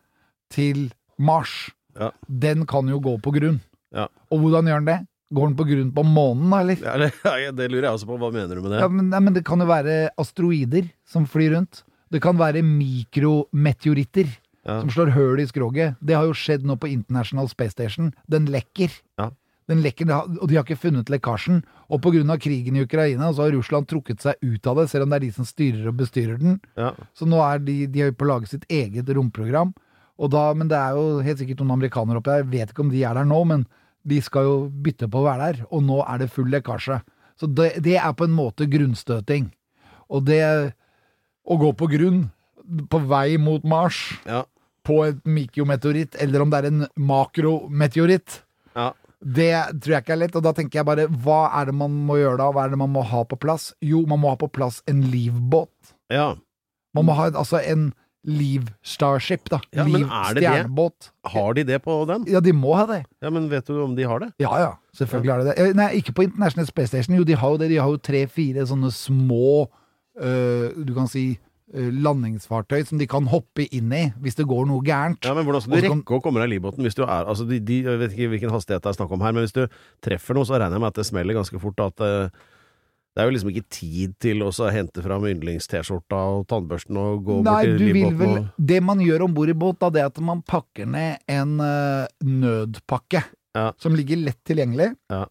til 0.52 0.90
Mars. 1.18 1.70
Ja. 1.98 2.10
Den 2.28 2.66
kan 2.66 2.88
jo 2.88 3.00
gå 3.00 3.16
på 3.20 3.32
grunn. 3.34 3.60
Ja. 3.94 4.06
Og 4.30 4.40
hvordan 4.44 4.68
gjør 4.68 4.82
den 4.84 4.90
det? 4.92 4.98
Går 5.34 5.48
den 5.50 5.56
på 5.58 5.64
grunn 5.68 5.90
på 5.92 6.02
månen, 6.08 6.50
da, 6.50 6.60
eller? 6.62 6.76
det, 7.02 7.54
det 7.58 7.66
lurer 7.70 7.88
jeg 7.88 7.96
også 7.98 8.06
på. 8.08 8.16
Hva 8.20 8.30
mener 8.32 8.54
du 8.56 8.62
med 8.64 8.72
det? 8.76 8.80
Ja, 8.80 8.88
men, 8.88 9.10
nei, 9.12 9.20
men 9.20 9.34
det 9.36 9.44
kan 9.44 9.60
jo 9.60 9.66
være 9.68 9.96
asteroider 10.20 10.86
som 11.08 11.26
flyr 11.28 11.52
rundt. 11.56 11.82
Det 12.12 12.22
kan 12.24 12.38
være 12.40 12.62
mikrometeoritter 12.64 14.28
Ja. 14.68 14.80
som 14.82 14.90
slår 14.92 15.10
høl 15.14 15.40
i 15.40 15.46
skroget. 15.48 15.96
Det 16.04 16.14
har 16.16 16.24
jo 16.28 16.34
skjedd 16.36 16.64
nå 16.66 16.76
på 16.76 16.88
International 16.92 17.48
Space 17.48 17.72
Station. 17.72 18.10
Den 18.28 18.46
lekker. 18.52 18.90
Ja. 19.18 19.30
Den 19.68 19.82
lekker, 19.84 20.08
og 20.40 20.46
de 20.48 20.56
har 20.56 20.64
ikke 20.64 20.78
funnet 20.80 21.10
lekkasjen. 21.12 21.62
Og 21.92 22.00
pga. 22.00 22.36
krigen 22.40 22.76
i 22.76 22.82
Ukraina 22.86 23.32
så 23.32 23.42
har 23.44 23.52
Russland 23.52 23.86
trukket 23.88 24.20
seg 24.24 24.34
ut 24.42 24.66
av 24.66 24.76
det, 24.80 24.88
selv 24.90 25.04
om 25.04 25.10
det 25.10 25.16
er 25.16 25.26
de 25.26 25.32
som 25.32 25.44
styrer 25.44 25.88
og 25.90 25.96
bestyrer 25.98 26.38
den. 26.40 26.60
Ja. 26.76 26.94
Så 27.14 27.26
nå 27.28 27.36
er 27.44 27.58
de, 27.58 27.86
de 27.86 28.00
er 28.06 28.12
på 28.12 28.24
å 28.24 28.30
lage 28.32 28.48
sitt 28.48 28.64
eget 28.70 29.08
romprogram. 29.12 29.74
Og 30.18 30.30
da, 30.32 30.52
men 30.54 30.68
det 30.68 30.78
er 30.78 30.96
jo 30.96 31.20
helt 31.22 31.38
sikkert 31.38 31.60
noen 31.60 31.76
amerikanere 31.76 32.18
oppi 32.18 32.32
der. 32.32 32.48
Vet 32.48 32.72
ikke 32.72 32.82
om 32.86 32.90
de 32.90 33.04
er 33.04 33.14
der 33.14 33.28
nå, 33.28 33.42
men 33.44 33.66
de 34.08 34.20
skal 34.24 34.44
jo 34.48 34.56
bytte 34.72 35.06
på 35.12 35.20
å 35.20 35.26
være 35.28 35.52
der. 35.52 35.60
Og 35.70 35.84
nå 35.84 36.00
er 36.08 36.18
det 36.24 36.30
full 36.32 36.48
lekkasje. 36.50 37.02
Så 37.38 37.46
det, 37.46 37.74
det 37.84 37.98
er 38.00 38.12
på 38.18 38.24
en 38.26 38.34
måte 38.34 38.66
grunnstøting. 38.66 39.50
Og 40.08 40.24
det 40.26 40.40
å 41.44 41.56
gå 41.60 41.70
på 41.76 41.86
grunn 41.92 42.24
på 42.90 42.98
vei 43.08 43.36
mot 43.40 43.62
Mars 43.64 44.16
Ja. 44.26 44.42
på 44.84 45.02
et 45.06 45.20
mikrometeoritt, 45.28 46.16
eller 46.20 46.42
om 46.42 46.50
det 46.50 46.58
er 46.64 46.66
en 46.72 46.86
makrometeoritt, 46.96 48.42
Ja. 48.76 48.92
Det 49.24 49.52
tror 49.82 49.94
jeg 49.96 50.04
ikke 50.04 50.12
er 50.14 50.20
lett. 50.24 50.36
Og 50.38 50.44
da 50.46 50.52
tenker 50.54 50.78
jeg 50.80 50.86
bare, 50.88 51.06
hva 51.24 51.40
er 51.60 51.70
det 51.70 51.74
man 51.74 51.94
må 52.08 52.18
gjøre 52.20 52.38
da? 52.38 52.50
Hva 52.54 52.66
er 52.66 52.74
det 52.74 52.78
man 52.80 52.92
må 52.94 53.02
ha 53.02 53.24
på 53.26 53.38
plass? 53.40 53.72
Jo, 53.82 54.04
man 54.06 54.20
må 54.22 54.30
ha 54.30 54.38
på 54.38 54.50
plass 54.50 54.82
en 54.90 55.02
livbåt. 55.12 55.94
ja. 56.12 56.34
Man 56.96 57.04
må 57.04 57.12
ha 57.18 57.26
altså 57.36 57.60
en 57.60 57.90
Liv 58.26 58.70
Starship, 58.82 59.44
da. 59.52 59.58
Ja, 59.76 59.84
Liv 59.86 60.06
er 60.08 60.34
stjernebåt. 60.34 61.10
Har 61.30 61.52
de 61.54 61.62
det 61.68 61.76
på 61.84 61.94
den? 62.08 62.24
Ja, 62.26 62.40
de 62.42 62.52
må 62.56 62.72
ha 62.74 62.86
det. 62.88 63.02
Ja, 63.22 63.30
men 63.30 63.46
vet 63.52 63.68
du 63.68 63.76
om 63.84 63.92
de 63.94 64.02
har 64.08 64.18
det? 64.24 64.30
Ja 64.42 64.50
ja, 64.58 64.70
selvfølgelig 64.96 65.32
har 65.32 65.42
de 65.44 65.46
det. 65.50 65.54
Eh, 65.62 65.74
Nei, 65.78 65.90
ikke 66.00 66.14
på 66.16 66.24
International 66.26 66.66
Space 66.66 66.90
Station. 66.90 67.14
Jo, 67.20 67.24
de 67.28 67.36
har 67.38 67.54
jo 67.54 67.60
det. 67.60 67.68
De 67.70 67.78
har 67.78 67.92
jo 67.92 68.00
tre-fire 68.02 68.64
sånne 68.66 68.90
små 68.92 69.68
øh, 70.18 70.72
Du 70.84 70.94
kan 70.96 71.06
si 71.12 71.38
landingsfartøy 71.74 72.82
som 72.88 72.98
de 73.00 73.06
kan 73.06 73.26
hoppe 73.28 73.66
inn 73.76 73.92
i 73.92 74.04
hvis 74.22 74.38
det 74.38 74.46
går 74.48 74.66
noe 74.70 74.80
gærent. 74.86 75.20
Ja, 75.24 75.34
men 75.36 75.44
Hvordan 75.44 75.62
skal 75.62 75.74
du 75.74 75.80
så 75.80 75.88
kan- 75.90 76.02
rekke 76.02 76.16
å 76.18 76.22
komme 76.24 76.40
deg 76.40 76.50
i 76.50 76.54
livbåten 76.58 76.82
hvis 76.86 76.96
du 76.96 77.02
er 77.04 77.24
altså 77.28 77.46
de, 77.48 77.58
de, 77.60 77.82
Jeg 77.84 77.98
vet 77.98 78.12
ikke 78.16 78.30
hvilken 78.34 78.50
hastighet 78.54 78.82
det 78.82 78.88
er 78.92 78.96
snakk 78.96 79.10
om 79.12 79.20
her, 79.20 79.32
men 79.36 79.44
hvis 79.44 79.52
du 79.56 79.66
treffer 80.04 80.34
noe, 80.34 80.44
så 80.48 80.56
regner 80.56 80.78
jeg 80.78 80.80
med 80.80 80.88
at 80.94 80.94
det 81.02 81.06
smeller 81.06 81.34
ganske 81.36 81.60
fort. 81.60 81.80
At 81.80 82.00
eh, 82.00 82.30
det 83.16 83.22
er 83.24 83.28
jo 83.28 83.34
liksom 83.34 83.50
ikke 83.50 83.68
tid 83.74 84.12
til 84.22 84.42
å 84.46 84.50
hente 84.70 85.02
fram 85.02 85.24
yndlings-T-skjorta 85.26 86.18
og 86.38 86.46
tannbørsten 86.46 86.96
og 86.96 87.24
gå 87.26 87.38
Nei, 87.42 87.52
bort 87.52 87.64
til 87.64 87.78
du 87.78 87.84
vil 87.84 87.94
livbåten 87.96 88.18
vel 88.18 88.36
og 88.38 88.66
Det 88.72 88.82
man 88.82 88.98
gjør 89.02 89.24
om 89.26 89.34
bord 89.34 89.48
i 89.50 89.56
båt, 89.58 89.78
da, 89.80 89.90
det 89.90 90.00
er 90.04 90.06
at 90.12 90.20
man 90.22 90.42
pakker 90.46 90.86
ned 90.86 91.18
en 91.28 91.58
uh, 91.60 92.06
nødpakke 92.22 93.24
Ja. 93.56 93.72
som 93.80 93.96
ligger 93.96 94.16
lett 94.22 94.38
tilgjengelig 94.46 94.94
Ja. 95.10 95.24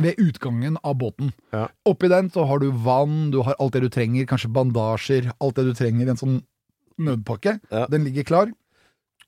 Ved 0.00 0.18
utgangen 0.18 0.78
av 0.82 0.96
båten. 0.98 1.32
Ja. 1.54 1.68
Oppi 1.86 2.10
den 2.10 2.30
så 2.34 2.46
har 2.48 2.62
du 2.62 2.70
vann, 2.70 3.30
du 3.30 3.40
har 3.46 3.56
alt 3.62 3.76
det 3.76 3.84
du 3.84 3.90
trenger, 3.92 4.26
kanskje 4.26 4.50
bandasjer, 4.54 5.30
alt 5.38 5.58
det 5.58 5.68
du 5.68 5.74
trenger 5.78 6.06
i 6.06 6.14
en 6.14 6.20
sånn 6.20 6.40
nødpakke. 6.98 7.58
Ja. 7.70 7.86
Den 7.90 8.06
ligger 8.06 8.26
klar, 8.26 8.54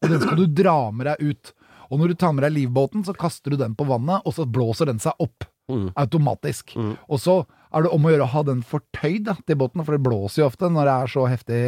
og 0.03 0.11
den 0.11 0.23
skal 0.23 0.41
du 0.41 0.47
dra 0.51 0.79
med 0.91 1.09
deg 1.11 1.33
ut. 1.33 1.53
Og 1.87 2.01
når 2.01 2.13
du 2.13 2.19
tar 2.19 2.35
med 2.35 2.43
deg 2.47 2.57
livbåten, 2.57 3.05
så 3.07 3.15
kaster 3.15 3.55
du 3.55 3.61
den 3.61 3.77
på 3.79 3.87
vannet, 3.87 4.25
og 4.27 4.35
så 4.35 4.47
blåser 4.47 4.91
den 4.91 5.03
seg 5.03 5.15
opp. 5.23 5.47
Mm. 5.71 5.91
Automatisk. 5.99 6.77
Mm. 6.79 6.95
Og 7.11 7.19
så 7.23 7.41
er 7.75 7.83
det 7.83 7.91
om 7.95 8.07
å 8.07 8.13
gjøre 8.13 8.27
å 8.27 8.35
ha 8.35 8.43
den 8.47 8.63
fortøyd 8.67 9.27
da, 9.27 9.37
til 9.47 9.59
båten, 9.59 9.83
for 9.87 9.97
det 9.97 10.07
blåser 10.07 10.43
jo 10.43 10.49
ofte 10.51 10.71
når 10.71 10.89
det 10.89 10.97
er 10.97 11.13
så 11.15 11.27
heftig 11.31 11.61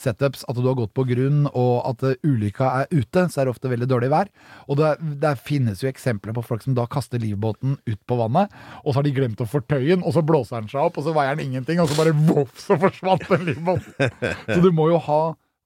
setups 0.00 0.42
at 0.50 0.58
du 0.58 0.64
har 0.66 0.76
gått 0.78 0.94
på 0.96 1.04
grunn 1.06 1.44
og 1.50 1.74
at 1.86 2.02
eh, 2.08 2.16
ulykka 2.26 2.70
er 2.80 2.88
ute, 2.90 3.26
så 3.30 3.40
er 3.40 3.46
det 3.46 3.54
ofte 3.54 3.70
veldig 3.70 3.88
dårlig 3.90 4.10
vær. 4.12 4.30
Og 4.68 4.80
det, 4.80 4.90
det 5.22 5.34
finnes 5.44 5.84
jo 5.84 5.90
eksempler 5.90 6.34
på 6.36 6.44
folk 6.46 6.64
som 6.64 6.76
da 6.76 6.86
kaster 6.90 7.22
livbåten 7.22 7.76
ut 7.86 8.00
på 8.08 8.18
vannet, 8.18 8.52
og 8.82 8.90
så 8.90 8.98
har 8.98 9.06
de 9.06 9.14
glemt 9.16 9.44
å 9.44 9.48
fortøye 9.48 9.94
den, 9.94 10.04
og 10.04 10.16
så 10.16 10.24
blåser 10.26 10.60
den 10.60 10.72
seg 10.72 10.88
opp, 10.88 10.98
og 10.98 11.06
så 11.06 11.14
veier 11.16 11.38
den 11.38 11.52
ingenting, 11.52 11.82
og 11.82 11.90
så 11.90 11.98
bare 12.00 12.16
voff, 12.26 12.58
så 12.62 12.78
forsvant 12.80 13.28
den 13.30 13.48
livbåten. 13.52 14.12
Så 14.54 14.60
du 14.62 14.70
må 14.74 14.88
jo 14.92 15.00
ha 15.08 15.22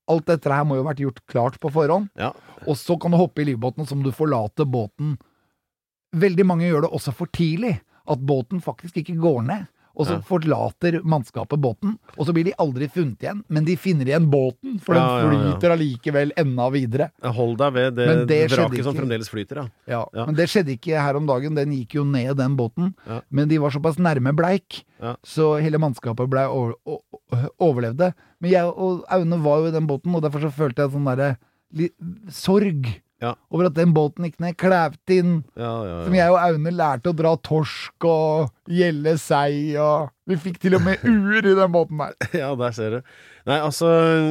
Alt 0.08 0.24
dette 0.30 0.48
her 0.48 0.64
må 0.64 0.78
jo 0.78 0.82
ha 0.86 0.88
vært 0.88 1.02
gjort 1.02 1.18
klart 1.28 1.56
på 1.60 1.68
forhånd. 1.68 2.06
Ja. 2.16 2.30
Og 2.64 2.78
så 2.80 2.94
kan 3.00 3.12
du 3.12 3.18
hoppe 3.20 3.42
i 3.42 3.50
livbåten, 3.50 3.84
som 3.84 4.00
du 4.00 4.08
forlater 4.16 4.64
båten 4.64 5.18
Veldig 6.16 6.46
mange 6.48 6.64
gjør 6.64 6.86
det 6.86 6.90
også 6.96 7.12
for 7.12 7.28
tidlig. 7.28 7.74
At 8.08 8.22
båten 8.24 8.62
faktisk 8.64 8.96
ikke 9.02 9.18
går 9.20 9.42
ned. 9.50 9.66
Og 9.98 10.06
så 10.06 10.12
Ja. 10.14 10.20
forlater 10.22 11.00
mannskapet 11.02 11.58
båten, 11.58 11.98
og 12.16 12.26
så 12.26 12.32
blir 12.32 12.44
de 12.44 12.52
aldri 12.58 12.86
funnet 12.88 13.18
igjen. 13.18 13.42
Men 13.48 13.64
de 13.64 13.74
finner 13.76 14.06
igjen 14.06 14.30
båten, 14.30 14.78
for 14.80 14.94
Ja, 14.94 15.22
den 15.28 15.30
flyter 15.58 15.72
allikevel 15.74 16.30
enda 16.38 16.68
videre. 16.70 17.10
Hold 17.22 17.56
deg 17.58 17.72
ved 17.74 17.94
det, 17.96 18.06
det 18.28 18.50
vraket 18.52 18.84
som 18.84 18.94
fremdeles 18.94 19.28
flyter, 19.28 19.56
ja. 19.56 19.68
Ja, 19.88 20.04
Ja. 20.14 20.26
Men 20.26 20.34
det 20.36 20.46
skjedde 20.48 20.78
ikke 20.78 21.00
her 21.02 21.16
om 21.16 21.26
dagen. 21.26 21.54
Den 21.56 21.72
gikk 21.72 21.94
jo 21.98 22.04
ned, 22.04 22.36
den 22.36 22.56
båten. 22.56 22.94
Ja. 23.08 23.20
Men 23.30 23.48
de 23.48 23.58
var 23.58 23.70
såpass 23.70 23.96
nærme 23.98 24.32
bleik, 24.36 24.84
så 25.24 25.60
hele 25.60 25.78
mannskapet 25.78 26.30
blei 26.30 26.46
over, 26.46 26.74
overlevde. 27.60 28.14
Men 28.40 28.50
jeg 28.52 28.64
og 28.64 29.04
Aune 29.10 29.42
var 29.42 29.58
jo 29.58 29.66
i 29.66 29.70
den 29.72 29.86
båten, 29.88 30.14
og 30.14 30.22
derfor 30.22 30.40
så 30.46 30.52
følte 30.52 30.76
jeg 30.86 30.92
sånn 30.92 31.04
derre 31.10 31.36
sorg 32.30 32.86
Ja. 33.18 33.32
over 33.50 33.66
at 33.66 33.74
den 33.74 33.90
båten 33.96 34.28
gikk 34.28 34.36
ned. 34.38 34.54
Klævtind. 34.60 35.40
Ja, 35.58 35.72
ja, 35.88 35.94
Som 36.06 36.14
jeg 36.14 36.30
og 36.30 36.38
Aune 36.38 36.70
lærte 36.70 37.10
å 37.10 37.16
dra 37.18 37.32
torsk 37.42 38.06
og 38.06 38.52
gjelde 38.70 39.16
sei, 39.18 39.72
og 39.82 40.12
vi 40.30 40.36
fikk 40.38 40.60
til 40.62 40.76
og 40.78 40.84
med 40.86 41.02
uer 41.08 41.42
i 41.42 41.56
den 41.58 41.72
båten 41.74 41.98
der. 41.98 42.14
ja, 42.38 42.52
der 42.54 42.76
ser 42.76 42.94
du. 42.98 43.10
Nei, 43.48 43.58
altså, 43.64 43.88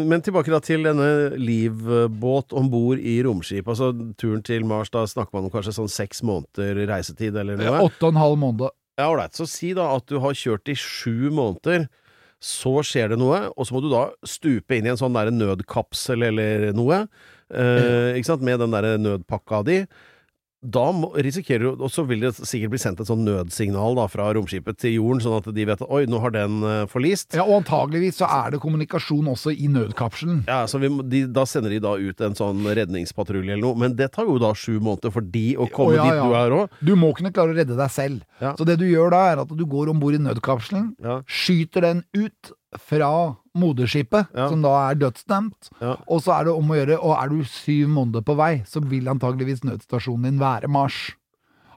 men 0.08 0.22
tilbake 0.24 0.54
da 0.54 0.62
til 0.64 0.86
denne 0.88 1.10
livbåt 1.36 2.54
om 2.56 2.70
bord 2.72 3.00
i 3.02 3.18
romskip. 3.26 3.68
Altså 3.68 3.92
turen 4.22 4.44
til 4.46 4.66
Mars, 4.70 4.92
da 4.94 5.04
snakker 5.10 5.36
man 5.36 5.48
om 5.50 5.54
kanskje 5.54 5.76
sånn 5.82 5.92
seks 5.92 6.24
måneder 6.28 6.84
reisetid 6.90 7.36
eller 7.36 7.60
noe? 7.60 7.80
Åtte 7.90 8.08
og 8.08 8.14
en 8.16 8.22
halv 8.22 8.38
måned. 8.42 8.70
Ja, 8.98 9.12
ålreit. 9.12 9.36
Så 9.38 9.46
si 9.50 9.74
da 9.78 9.92
at 9.98 10.08
du 10.10 10.20
har 10.24 10.38
kjørt 10.38 10.70
i 10.72 10.78
sju 10.80 11.28
måneder. 11.34 11.90
Så 12.38 12.76
skjer 12.86 13.10
det 13.16 13.18
noe, 13.18 13.48
og 13.58 13.66
så 13.66 13.74
må 13.74 13.82
du 13.82 13.90
da 13.90 14.04
stupe 14.30 14.78
inn 14.78 14.86
i 14.86 14.92
en 14.94 15.00
sånn 15.00 15.16
der 15.18 15.32
nødkapsel 15.34 16.28
eller 16.30 16.68
noe. 16.78 17.08
Eh? 17.54 18.38
Med 18.42 18.60
den 18.60 18.72
der 18.76 18.98
nødpakka 18.98 19.64
di. 19.64 19.86
da 20.68 20.88
må, 20.92 21.12
risikerer 21.14 21.64
du 21.64 21.84
Og 21.86 21.92
så 21.94 22.04
vil 22.04 22.24
det 22.26 22.32
sikkert 22.36 22.72
bli 22.74 22.80
sendt 22.82 23.00
et 23.00 23.08
sånn 23.08 23.22
nødsignal 23.24 23.96
da, 23.96 24.08
fra 24.10 24.26
romskipet 24.36 24.80
til 24.82 24.98
jorden, 24.98 25.22
sånn 25.22 25.38
at 25.38 25.48
de 25.54 25.66
vet 25.70 25.84
at 25.86 25.92
oi, 25.94 26.02
nå 26.10 26.20
har 26.20 26.34
den 26.34 26.58
eh, 26.66 26.82
forlist. 26.90 27.38
Ja, 27.38 27.46
og 27.46 27.62
antageligvis 27.62 28.18
så 28.20 28.28
er 28.28 28.52
det 28.52 28.62
kommunikasjon 28.64 29.30
også 29.32 29.54
i 29.54 29.70
nødkapselen. 29.72 30.44
Ja, 30.50 30.66
så 30.68 30.82
vi, 30.82 30.90
de, 31.14 31.24
Da 31.32 31.46
sender 31.48 31.72
de 31.72 31.80
da 31.84 31.94
ut 31.96 32.26
en 32.26 32.36
sånn 32.36 32.66
redningspatrulje 32.66 33.54
eller 33.54 33.64
noe, 33.64 33.80
men 33.80 33.96
det 33.96 34.10
tar 34.18 34.28
jo 34.28 34.40
da 34.42 34.52
sju 34.58 34.82
måneder 34.82 35.14
for 35.14 35.24
de 35.24 35.48
å 35.56 35.70
komme 35.72 35.96
oh, 35.96 36.00
ja, 36.02 36.10
dit 36.10 36.20
ja. 36.20 36.26
du 36.26 36.38
er 36.42 36.60
òg. 36.60 36.78
Du 36.90 36.96
må 37.00 37.14
kunne 37.16 37.32
klare 37.36 37.54
å 37.54 37.58
redde 37.62 37.78
deg 37.78 37.94
selv. 37.94 38.26
Ja. 38.42 38.58
Så 38.58 38.68
det 38.68 38.80
du 38.82 38.88
gjør 38.90 39.14
da, 39.14 39.24
er 39.32 39.46
at 39.46 39.54
du 39.54 39.66
går 39.70 39.94
om 39.94 40.02
bord 40.02 40.18
i 40.18 40.24
nødkapselen, 40.26 40.96
skyter 41.30 41.86
den 41.86 42.08
ut 42.18 42.58
fra 42.80 43.36
moderskipet, 43.58 44.28
Ja. 44.36 44.50
som 44.50 44.62
da 44.62 44.90
er 44.92 44.96
dødsdømt, 44.96 45.70
Ja. 45.82 45.96
og 46.08 46.22
så 46.22 46.40
er 46.40 46.44
det 46.46 46.54
om 46.54 46.68
å 46.70 46.76
gjøre, 46.78 47.00
og 47.04 47.18
er 47.24 47.30
du 47.30 47.44
syv 47.44 47.88
måneder 47.90 48.22
på 48.24 48.36
vei, 48.38 48.64
så 48.66 48.82
vil 48.84 49.06
antageligvis 49.10 49.64
nødstasjonen 49.64 50.24
din 50.24 50.40
være 50.40 50.68
Mars. 50.70 51.12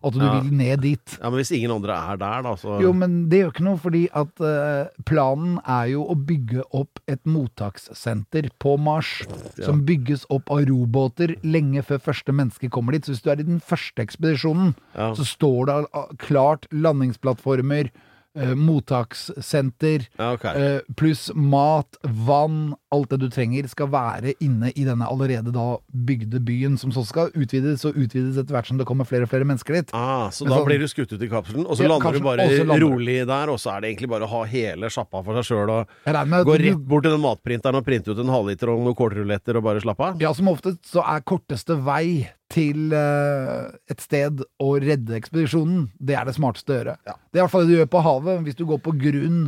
At 0.02 0.14
du 0.14 0.18
Ja. 0.20 0.40
vil 0.40 0.50
ned 0.56 0.80
dit. 0.80 1.18
Ja, 1.20 1.28
men 1.28 1.38
hvis 1.40 1.50
ingen 1.52 1.70
andre 1.70 1.92
er 1.92 2.16
der, 2.16 2.40
da, 2.42 2.54
så 2.56 2.80
Jo, 2.80 2.90
men 2.94 3.28
det 3.28 3.42
gjør 3.42 3.52
ikke 3.52 3.64
noe, 3.64 3.76
fordi 3.76 4.08
at 4.14 4.40
uh, 4.40 4.88
planen 5.04 5.58
er 5.68 5.90
jo 5.92 6.06
å 6.08 6.14
bygge 6.16 6.62
opp 6.72 6.98
et 7.06 7.22
mottakssenter 7.26 8.48
på 8.58 8.78
Mars, 8.80 9.26
som 9.62 9.84
bygges 9.84 10.24
opp 10.30 10.48
av 10.50 10.64
robåter 10.64 11.36
lenge 11.44 11.82
før 11.84 12.00
første 12.00 12.32
menneske 12.32 12.70
kommer 12.70 12.92
dit. 12.92 13.02
Så 13.04 13.12
hvis 13.12 13.22
du 13.22 13.28
er 13.30 13.40
i 13.40 13.42
den 13.42 13.60
første 13.60 14.00
ekspedisjonen, 14.00 14.74
så 14.96 15.20
står 15.22 15.66
det 15.66 16.18
klart 16.18 16.64
landingsplattformer, 16.72 17.90
eh, 18.38 18.52
mottakssenter, 18.54 20.06
okay. 20.14 20.34
ok. 20.34 20.44
eh, 20.44 20.94
pluss 20.96 21.30
mat, 21.34 21.98
vann, 22.02 22.74
alt 22.94 23.10
det 23.12 23.20
du 23.22 23.28
trenger 23.30 23.68
skal 23.70 23.90
være 23.92 24.34
inne 24.42 24.72
i 24.74 24.84
denne 24.86 25.06
allerede 25.06 25.52
da 25.54 25.66
bygde 25.92 26.40
byen, 26.46 26.78
som 26.80 26.92
så 26.94 27.04
skal 27.06 27.32
utvides 27.34 27.84
og 27.88 27.98
utvides 27.98 28.38
etter 28.40 28.56
hvert 28.56 28.70
som 28.70 28.80
det 28.80 28.86
kommer 28.88 29.08
flere 29.08 29.26
og 29.26 29.32
flere 29.32 29.46
mennesker 29.48 29.80
dit. 29.80 29.94
Ah, 29.96 30.28
så 30.34 30.46
Men 30.46 30.54
da 30.54 30.60
så, 30.62 30.68
blir 30.68 30.82
du 30.82 30.88
skutt 30.90 31.14
ut 31.14 31.22
i 31.22 31.30
kapselen, 31.30 31.66
og 31.66 31.78
så 31.78 31.86
Ja, 31.86 31.92
lander 31.94 32.18
du 32.18 32.24
bare 32.24 32.48
lander 32.48 32.84
rolig 32.86 33.20
der, 33.28 33.52
og 33.52 33.60
så 33.62 33.76
er 33.76 33.84
det 33.84 33.92
egentlig 33.92 34.10
bare 34.14 34.28
å 34.28 34.32
ha 34.34 34.42
hele 34.50 34.90
sjappa 34.92 35.24
for 35.26 35.40
seg 35.40 35.50
sjøl 35.52 35.74
og 35.78 35.94
gå 36.04 36.58
rett 36.64 36.84
bort 36.90 37.06
til 37.06 37.14
den 37.14 37.24
matprinteren 37.24 37.80
og 37.80 37.86
printe 37.86 38.12
ut 38.12 38.20
en 38.20 38.34
halvliter 38.34 38.72
og 38.72 38.84
noen 38.84 38.98
kålruletter 38.98 39.58
og 39.58 39.66
bare 39.66 39.82
slappe 39.84 40.10
av. 40.12 40.20
Ja, 40.22 40.34
som 40.36 40.50
oftest 40.52 40.84
så 40.90 41.04
er 41.06 41.24
korteste 41.26 41.78
vei 41.86 42.28
til 42.50 42.90
eh, 42.96 43.68
et 43.92 44.02
sted 44.02 44.40
å 44.62 44.68
redde 44.82 45.14
ekspedisjonen, 45.18 45.84
det 46.02 46.16
er 46.18 46.26
det 46.26 46.34
smarteste 46.34 46.72
å 46.74 46.78
gjøre. 46.80 46.94
Det 47.06 47.38
er 47.38 47.40
i 47.40 47.44
hvert 47.44 47.52
fall 47.52 47.62
det 47.66 47.70
du 47.70 47.76
gjør 47.78 47.90
på 47.92 48.02
havet. 48.02 48.40
Hvis 48.46 48.58
du 48.58 48.64
går 48.66 48.80
på 48.82 48.94
grunn 48.98 49.40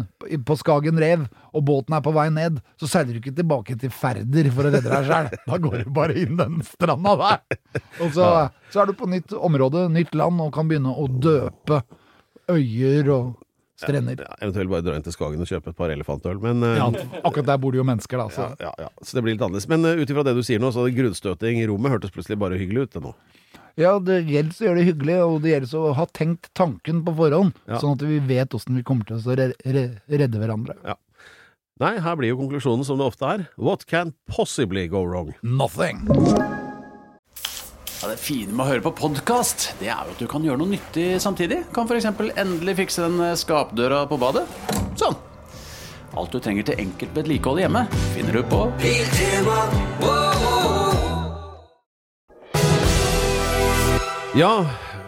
på- 0.46 0.58
Skagen 0.62 1.00
rev, 1.02 1.24
og 1.50 1.64
båten 1.66 1.96
er 1.98 2.04
på 2.04 2.12
vei 2.14 2.28
ned, 2.30 2.60
så 2.78 2.86
seiler 2.90 3.16
du 3.16 3.20
ikke 3.22 3.34
tilbake 3.40 3.74
til 3.82 3.90
Færder 3.90 4.50
for 4.54 4.68
å 4.68 4.74
redde 4.74 4.86
deg 4.92 5.08
sjøl. 5.10 5.30
Da 5.50 5.58
går 5.64 5.82
du 5.82 5.90
bare 5.98 6.14
inn 6.22 6.38
den 6.38 6.60
stranda 6.66 7.16
der. 7.18 7.42
Og 8.04 8.12
så, 8.14 8.28
så 8.70 8.82
er 8.84 8.92
du 8.92 8.94
på 8.98 9.10
nytt 9.10 9.34
område, 9.34 9.88
nytt 9.90 10.14
land, 10.18 10.38
og 10.44 10.52
kan 10.54 10.70
begynne 10.70 10.94
å 10.94 11.08
døpe 11.10 11.82
øyer 12.52 13.10
og 13.14 13.32
strender. 13.82 14.22
Ja, 14.24 14.38
eventuelt 14.40 14.72
bare 14.72 14.86
dra 14.86 14.96
inn 14.98 15.04
til 15.06 15.14
Skagen 15.14 15.44
og 15.44 15.50
kjøpe 15.50 15.72
et 15.72 15.78
par 15.78 15.92
elefantøl, 15.94 16.40
men 16.42 16.64
uh, 16.64 16.72
Ja, 16.78 16.88
akkurat 17.22 17.50
der 17.52 17.60
bor 17.62 17.74
det 17.74 17.82
jo 17.82 17.86
mennesker, 17.88 18.22
da. 18.22 18.28
Så. 18.32 18.48
ja, 18.62 18.72
ja, 18.86 18.88
så 19.02 19.18
det 19.18 19.26
blir 19.26 19.36
litt 19.36 19.44
annerledes. 19.44 19.68
Men 19.70 19.84
uh, 19.86 19.98
ut 19.98 20.14
ifra 20.14 20.24
det 20.26 20.36
du 20.38 20.42
sier 20.46 20.62
nå, 20.62 20.72
så 20.74 20.86
grunnstøting 20.94 21.60
i 21.62 21.68
rommet 21.70 21.94
hørtes 21.94 22.14
plutselig 22.14 22.40
bare 22.42 22.60
hyggelig 22.60 22.86
ut, 22.88 22.96
det 22.96 23.04
nå. 23.06 23.14
Ja, 23.80 23.94
det 24.04 24.18
gjelder 24.28 24.52
å 24.52 24.66
gjøre 24.66 24.80
det 24.80 24.88
hyggelig, 24.90 25.20
og 25.24 25.38
det 25.44 25.54
gjelder 25.54 25.78
å 25.80 25.92
ha 25.96 26.08
tenkt 26.12 26.50
tanken 26.58 27.00
på 27.06 27.14
forhånd, 27.16 27.54
sånn 27.72 27.96
at 27.96 28.04
vi 28.04 28.18
vet 28.28 28.56
åssen 28.58 28.76
vi 28.76 28.84
kommer 28.84 29.08
til 29.08 29.16
å 29.16 29.38
re 29.38 29.52
re 29.64 29.86
redde 30.12 30.42
hverandre. 30.42 30.76
Ja. 30.84 30.98
Nei, 31.80 31.96
her 32.04 32.18
blir 32.20 32.34
jo 32.34 32.42
konklusjonen 32.42 32.84
som 32.86 33.00
det 33.00 33.08
ofte 33.08 33.30
er. 33.30 33.46
What 33.56 33.86
can 33.88 34.12
possibly 34.28 34.86
go 34.92 35.02
wrong? 35.08 35.32
Nothing. 35.42 36.04
Ja, 38.02 38.08
det 38.10 38.16
fine 38.18 38.50
med 38.50 38.64
å 38.64 38.66
høre 38.66 38.82
på 38.82 38.90
podkast, 38.98 39.68
det 39.78 39.86
er 39.92 40.08
jo 40.08 40.10
at 40.10 40.18
du 40.18 40.26
kan 40.26 40.42
gjøre 40.42 40.58
noe 40.58 40.72
nyttig 40.72 41.20
samtidig. 41.22 41.60
Kan 41.70 41.86
f.eks. 41.86 42.08
endelig 42.34 42.72
fikse 42.80 43.04
den 43.04 43.20
eh, 43.22 43.36
skapdøra 43.38 44.00
på 44.10 44.16
badet. 44.18 44.42
Sånn. 44.98 45.14
Alt 46.18 46.34
du 46.34 46.40
trenger 46.42 46.66
til 46.66 46.82
enkelt 46.82 47.14
vedlikehold 47.14 47.62
hjemme, 47.62 47.84
finner 48.16 48.34
du 48.34 48.42
på 48.50 48.64
Ja, 54.34 54.50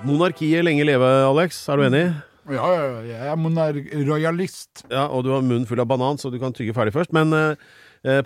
monarkiet 0.07 0.63
lenge 0.63 0.87
leve, 0.87 1.11
Alex. 1.27 1.65
Er 1.67 1.83
du 1.83 1.89
enig? 1.89 2.05
Ja, 2.47 2.63
ja, 2.63 2.87
ja, 2.87 3.05
jeg 3.11 3.33
er 3.33 3.43
monark 3.43 3.91
royalist. 4.07 4.85
Ja, 4.87 5.09
og 5.09 5.27
du 5.27 5.35
har 5.35 5.43
munnen 5.43 5.67
full 5.67 5.83
av 5.83 5.91
banan, 5.91 6.23
så 6.23 6.31
du 6.31 6.39
kan 6.39 6.55
tygge 6.55 6.79
ferdig 6.79 6.95
først. 6.95 7.11
Men 7.11 7.35
eh, 7.35 7.59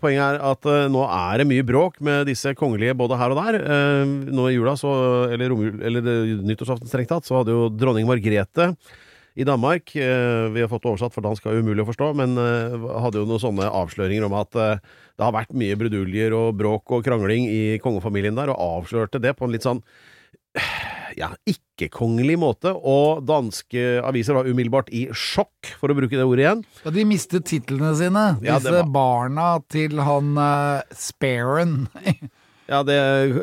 poenget 0.00 0.24
er 0.24 0.40
at 0.42 0.66
eh, 0.66 0.86
nå 0.90 1.04
er 1.06 1.38
det 1.38 1.46
mye 1.46 1.66
bråk 1.66 2.00
med 2.02 2.26
disse 2.26 2.50
kongelige 2.58 2.96
både 2.98 3.18
her 3.20 3.34
og 3.34 3.38
der. 3.38 3.58
Eh, 3.62 4.14
nå 4.34 4.48
i 4.50 4.56
jula, 4.56 4.74
så, 4.78 4.94
eller, 5.30 5.52
romjul, 5.52 5.76
eller 5.86 6.08
eh, 6.14 6.32
nyttårsaften 6.48 6.90
strengt 6.90 7.12
tatt, 7.12 7.28
så 7.28 7.38
hadde 7.38 7.54
jo 7.54 7.68
dronning 7.70 8.08
Margrethe 8.08 8.72
i 9.38 9.46
Danmark 9.46 9.94
eh, 9.94 10.48
Vi 10.50 10.64
har 10.64 10.70
fått 10.70 10.88
oversatt, 10.90 11.14
for 11.14 11.22
dansk 11.22 11.46
er 11.46 11.60
umulig 11.62 11.84
å 11.84 11.90
forstå, 11.92 12.10
men 12.18 12.34
eh, 12.42 12.74
hadde 13.04 13.22
jo 13.22 13.28
noen 13.28 13.42
sånne 13.44 13.70
avsløringer 13.70 14.26
om 14.26 14.34
at 14.40 14.58
eh, 14.58 14.82
det 15.14 15.26
har 15.26 15.34
vært 15.36 15.54
mye 15.58 15.78
bruduljer 15.78 16.34
og 16.34 16.58
bråk 16.58 16.98
og 16.98 17.06
krangling 17.06 17.46
i 17.46 17.62
kongefamilien 17.82 18.38
der, 18.38 18.50
og 18.50 18.82
avslørte 18.82 19.22
det 19.22 19.36
på 19.38 19.46
en 19.46 19.54
litt 19.54 19.66
sånn 19.66 19.82
ja, 21.18 21.31
ikke-kongelig 21.49 22.38
måte, 22.40 22.73
og 22.77 23.25
danske 23.29 23.99
aviser 24.07 24.38
var 24.38 24.49
umiddelbart 24.49 24.90
i 24.94 25.07
sjokk, 25.12 25.75
for 25.81 25.92
å 25.92 25.97
bruke 25.99 26.14
det 26.16 26.27
ordet 26.27 26.44
igjen. 26.47 26.64
Ja, 26.85 26.94
de 26.94 27.07
mistet 27.09 27.49
titlene 27.51 27.94
sine, 27.99 28.27
Ja, 28.44 28.59
disse 28.59 28.75
var- 28.81 28.92
barna 28.94 29.49
til 29.71 29.99
han 30.05 30.37
uh, 30.38 30.83
Sparen. 30.94 31.87
Ja, 32.68 32.83
det 32.85 32.97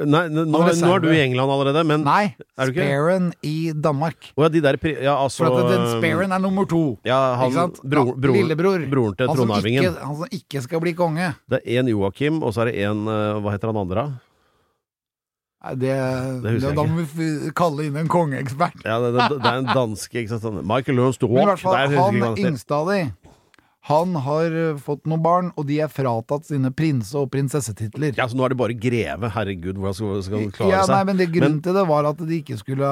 Nei, 0.05 0.27
nå, 0.29 0.43
nå, 0.45 0.59
er 0.69 1.01
du 1.01 1.07
i 1.09 1.17
England 1.23 1.49
allerede, 1.49 1.81
men 1.89 2.03
Nei? 2.05 2.35
Sparen 2.53 3.31
i 3.41 3.71
Danmark. 3.73 4.27
Å 4.37 4.45
ja, 4.45 4.49
de 4.53 4.61
der 4.61 4.77
Ja, 5.01 5.15
altså 5.17 5.47
For 5.47 5.63
at 5.63 5.95
Sparen 5.95 6.35
er 6.35 6.43
nummer 6.43 6.67
to. 6.69 6.99
Ja, 7.07 7.17
han 7.41 7.73
bro, 7.81 8.11
bro, 8.13 8.35
Lillebror. 8.37 8.85
Broren 8.91 9.17
til 9.17 9.31
tronarvingen. 9.33 9.97
han 9.97 10.19
som 10.21 10.29
ikke 10.29 10.61
skal 10.61 10.83
bli 10.83 10.93
konge. 10.93 11.31
Det 11.49 11.63
er 11.63 11.81
én 11.81 11.89
Joakim, 11.89 12.43
og 12.45 12.53
så 12.53 12.67
er 12.67 12.71
det 12.71 12.85
én 12.85 13.01
Hva 13.09 13.55
heter 13.55 13.73
han 13.73 13.81
andre? 13.81 14.05
Det, 15.73 15.93
Det 16.43 16.51
jeg 16.61 16.75
da 16.77 16.83
må 16.85 17.05
vi 17.17 17.29
kalle 17.57 17.87
inn 17.87 17.95
en 17.97 18.09
kongeekspert. 18.11 18.83
Ja, 18.85 18.99
det, 19.01 19.15
det, 19.17 19.39
det 19.41 19.49
er 19.49 19.61
en 19.63 19.71
danske, 19.71 20.21
ikke 20.21 20.35
sant? 20.35 20.45
sånn 20.45 20.59
Michael 20.61 20.99
Lund 21.01 21.17
Men 21.25 21.41
i 21.41 21.47
hvert 21.49 21.63
fall, 21.63 21.79
han 21.81 22.19
ikke 22.37 22.67
hva 22.69 22.83
han 23.85 24.13
de, 24.15 24.21
har 24.25 24.55
eh, 24.57 24.77
fått 24.81 25.03
noen 25.05 25.21
barn, 25.21 25.49
og 25.59 25.67
de 25.69 25.75
er 25.85 25.89
fratatt 25.93 26.47
sine 26.47 26.71
prinse- 26.73 27.13
og 27.19 27.27
prinsessetitler. 27.33 28.15
Ja, 28.17 28.25
så 28.25 28.37
nå 28.37 28.45
er 28.47 28.53
det 28.55 28.57
bare 28.57 28.73
greve. 28.73 29.29
Herregud, 29.35 29.77
hvordan 29.77 29.93
skal, 29.97 30.23
skal 30.25 30.39
han 30.41 30.53
klare 30.55 30.71
Ja, 30.73 30.79
seg? 30.87 30.95
nei, 30.95 31.03
men 31.11 31.19
det 31.21 31.27
Grunnen 31.35 31.59
til 31.65 31.77
det 31.77 31.83
var 31.89 32.07
at 32.09 32.17
de 32.17 32.39
ikke 32.39 32.57
skulle 32.57 32.89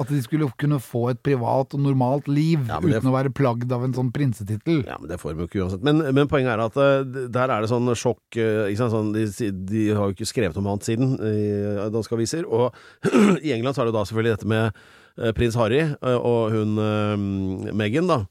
At 0.00 0.08
de 0.08 0.20
skulle 0.24 0.48
kunne 0.60 0.78
få 0.80 1.02
et 1.12 1.20
privat 1.24 1.76
og 1.76 1.82
normalt 1.84 2.28
liv 2.32 2.64
Ja, 2.70 2.78
uten 2.80 2.94
det- 2.94 3.04
å 3.04 3.12
være 3.12 3.34
plagd 3.36 3.72
av 3.76 3.84
en 3.84 3.92
sånn 3.96 4.08
prinsetittel. 4.14 4.80
Ja, 4.88 4.96
men 5.00 5.08
Det 5.12 5.20
får 5.20 5.34
de 5.36 5.44
jo 5.44 5.48
ikke 5.50 5.62
uansett. 5.66 5.84
Men, 5.84 6.00
men 6.14 6.28
poenget 6.32 6.54
er 6.56 6.64
at 6.64 6.76
eh, 6.76 7.28
der 7.28 7.52
er 7.52 7.60
det 7.64 7.68
sånn 7.72 7.92
sjokk 7.98 8.40
eh? 8.40 8.72
Sånn, 8.78 9.12
de, 9.12 9.26
de 9.68 9.84
har 9.92 10.08
jo 10.08 10.14
ikke 10.16 10.28
skrevet 10.32 10.56
om 10.56 10.66
annet 10.72 10.88
siden 10.88 11.16
i 11.20 11.90
danske 11.92 12.14
aviser. 12.16 12.48
Og 12.48 12.72
i 13.44 13.52
England 13.52 13.76
så 13.76 13.84
er 13.84 13.90
det 13.92 13.96
da 13.98 14.04
selvfølgelig 14.08 14.36
dette 14.38 14.48
med 14.56 15.34
prins 15.36 15.56
Harry 15.58 15.82
og 16.00 16.52
hun 16.54 16.76
Meghan, 17.76 18.06
da. 18.08 18.22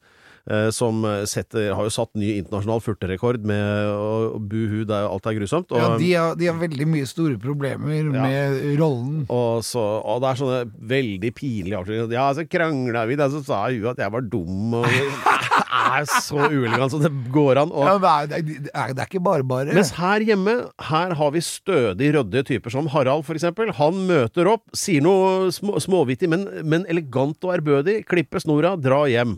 Eh, 0.49 0.69
Som 0.75 1.03
setter, 1.27 1.73
har 1.75 1.83
jo 1.87 1.93
satt 1.93 2.11
ny 2.17 2.33
internasjonal 2.41 2.81
furterekord 2.83 3.43
med 3.47 3.91
og 3.97 4.41
buhu, 4.49 4.83
det 4.87 4.95
er, 4.95 5.07
alt 5.09 5.27
er 5.29 5.37
grusomt. 5.39 5.71
Og, 5.71 5.77
Ja, 5.81 5.89
de 5.99 6.11
har, 6.13 6.35
de 6.39 6.49
har 6.51 6.57
veldig 6.59 6.87
mye 6.89 7.07
store 7.09 7.37
problemer 7.41 8.11
med 8.13 8.61
rollen. 8.79 9.25
og, 9.29 9.63
så, 9.67 9.83
og 10.03 10.21
det 10.23 10.29
er 10.31 10.41
sånne 10.41 10.61
veldig 10.95 11.33
pinlige 11.37 11.77
avslutninger. 11.79 12.15
Ja, 12.17 12.27
så 12.37 12.45
krangla 12.47 13.05
vi, 13.09 13.17
da, 13.19 13.29
så 13.33 13.43
sa 13.45 13.65
hun 13.69 13.89
at 13.91 14.01
jeg 14.03 14.13
var 14.13 14.21
dum. 14.27 14.73
Og 14.81 14.87
det 14.87 15.05
er 15.97 16.07
så 16.21 16.47
uelegant 16.49 16.91
som 16.93 17.03
det 17.03 17.11
går 17.33 17.61
an. 17.63 17.71
Ja, 17.73 17.97
det, 18.29 18.41
det, 18.47 18.57
er, 18.73 18.93
det 18.95 19.03
er 19.03 19.09
ikke 19.09 19.23
bare 19.23 19.45
bare. 19.47 19.73
Mens 19.75 19.91
her 19.97 20.23
hjemme, 20.25 20.57
her 20.89 21.15
har 21.19 21.33
vi 21.35 21.41
stødig 21.43 22.13
ryddige 22.17 22.47
typer 22.53 22.73
som 22.73 22.87
Harald, 22.93 23.25
for 23.27 23.37
eksempel. 23.37 23.71
Han 23.79 24.03
møter 24.09 24.49
opp, 24.51 24.63
sier 24.77 25.03
noe 25.05 25.51
små, 25.55 25.77
småvittig, 25.83 26.29
men, 26.31 26.47
men 26.67 26.85
elegant 26.91 27.37
og 27.47 27.53
ærbødig. 27.57 28.01
Klipper 28.09 28.43
snora, 28.43 28.75
dra 28.79 29.03
hjem. 29.11 29.37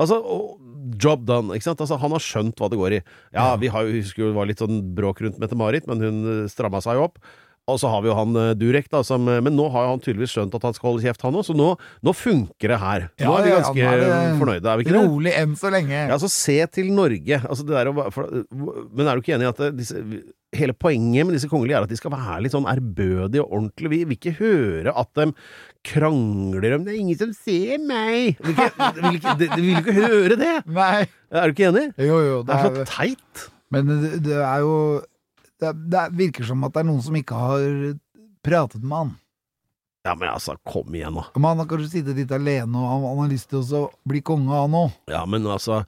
Altså, 0.00 0.18
job 1.02 1.24
done. 1.28 1.54
ikke 1.56 1.66
sant? 1.68 1.80
Altså, 1.84 1.98
Han 2.00 2.14
har 2.16 2.24
skjønt 2.24 2.58
hva 2.60 2.70
det 2.72 2.80
går 2.80 2.98
i. 2.98 3.00
Ja, 3.34 3.54
vi 3.60 3.68
har 3.72 3.84
jo, 3.86 3.96
husker 4.00 4.24
jo 4.24 4.30
det 4.32 4.38
var 4.38 4.48
litt 4.48 4.62
sånn 4.62 4.80
bråk 4.96 5.20
rundt 5.24 5.40
Mette-Marit, 5.42 5.88
men 5.90 6.00
hun 6.04 6.20
eh, 6.32 6.50
stramma 6.52 6.80
seg 6.84 6.98
jo 6.98 7.08
opp. 7.10 7.20
Og 7.70 7.78
så 7.78 7.86
har 7.92 8.00
vi 8.02 8.10
jo 8.10 8.16
han 8.18 8.34
eh, 8.34 8.52
Durek, 8.58 8.88
da, 8.90 9.04
som, 9.06 9.22
eh, 9.30 9.38
men 9.44 9.54
nå 9.54 9.68
har 9.70 9.86
han 9.86 10.00
tydeligvis 10.02 10.32
skjønt 10.34 10.54
at 10.58 10.64
han 10.66 10.74
skal 10.74 10.88
holde 10.90 11.04
kjeft, 11.04 11.22
han 11.22 11.36
òg, 11.38 11.44
så 11.46 11.54
nå, 11.54 11.68
nå 12.02 12.14
funker 12.18 12.72
det 12.74 12.78
her. 12.82 13.04
Nå 13.22 13.22
Ja, 13.22 13.34
er 13.38 13.46
vi 13.46 13.52
ganske 13.54 13.78
ja, 13.78 13.92
er 13.94 14.38
fornøyde, 14.40 14.66
er 14.66 14.80
vi 14.80 14.86
ikke 14.86 14.96
det? 14.96 15.02
Rolig 15.06 15.34
enn 15.38 15.52
så 15.60 15.70
lenge. 15.70 15.94
Ja, 15.94 16.08
altså 16.16 16.30
se 16.32 16.56
til 16.74 16.90
Norge. 16.96 17.38
Altså, 17.46 17.66
det 17.68 17.76
der 17.78 18.10
for, 18.14 18.30
men 18.50 19.06
er 19.06 19.14
du 19.14 19.22
ikke 19.22 19.36
enig 19.36 19.46
i 19.46 19.52
at 19.52 19.62
disse, 19.78 20.02
hele 20.58 20.74
poenget 20.76 21.24
med 21.28 21.38
disse 21.38 21.48
kongelige 21.48 21.78
er 21.78 21.86
at 21.86 21.92
de 21.92 22.00
skal 22.00 22.12
være 22.12 22.40
litt 22.44 22.56
sånn 22.56 22.66
ærbødige 22.68 23.44
og 23.44 23.54
ordentlige? 23.60 23.92
Vi 23.94 24.02
vil 24.10 24.18
ikke 24.18 24.34
høre 24.42 24.96
at 24.98 25.12
de 25.22 25.28
krangler 25.86 26.76
om 26.76 26.84
'det 26.84 26.92
er 26.96 26.98
ingen 26.98 27.18
som 27.18 27.30
ser 27.32 27.78
meg'. 27.78 28.34
Vi 28.42 28.52
vil 28.58 29.16
ikke, 29.22 29.38
de, 29.38 29.48
de 29.54 29.62
vil 29.62 29.78
ikke 29.78 29.96
høre 30.02 30.36
det! 30.36 30.56
Nei. 30.82 31.06
Er 31.30 31.46
du 31.46 31.54
ikke 31.54 31.70
enig? 31.70 31.86
Jo, 31.96 32.18
jo. 32.26 32.36
Det 32.42 32.58
er 32.58 32.66
så 32.66 32.84
teit. 32.90 33.48
Men 33.72 33.88
det, 33.88 34.18
det 34.26 34.36
er 34.36 34.58
jo 34.66 35.00
det, 35.62 35.72
det 35.94 36.04
virker 36.18 36.46
som 36.48 36.62
at 36.66 36.74
det 36.74 36.82
er 36.82 36.88
noen 36.90 37.02
som 37.04 37.16
ikke 37.18 37.38
har 37.38 37.66
pratet 38.44 38.82
med 38.84 38.96
han. 38.98 39.12
Ja, 40.02 40.16
men 40.18 40.32
altså, 40.32 40.56
kom 40.66 40.94
igjen, 40.98 41.14
da. 41.14 41.28
Men 41.38 41.52
han 41.52 41.60
har 41.62 41.68
kanskje 41.70 41.92
sittet 41.92 42.16
litt 42.18 42.32
alene, 42.34 42.74
og 42.74 42.88
han, 42.90 43.04
han 43.06 43.20
har 43.22 43.28
lyst 43.30 43.52
til 43.52 43.62
å 43.78 43.84
bli 44.10 44.22
konge, 44.26 44.50
han 44.50 44.74
òg. 44.74 44.96
Ja, 45.12 45.22
men 45.30 45.46
altså 45.46 45.84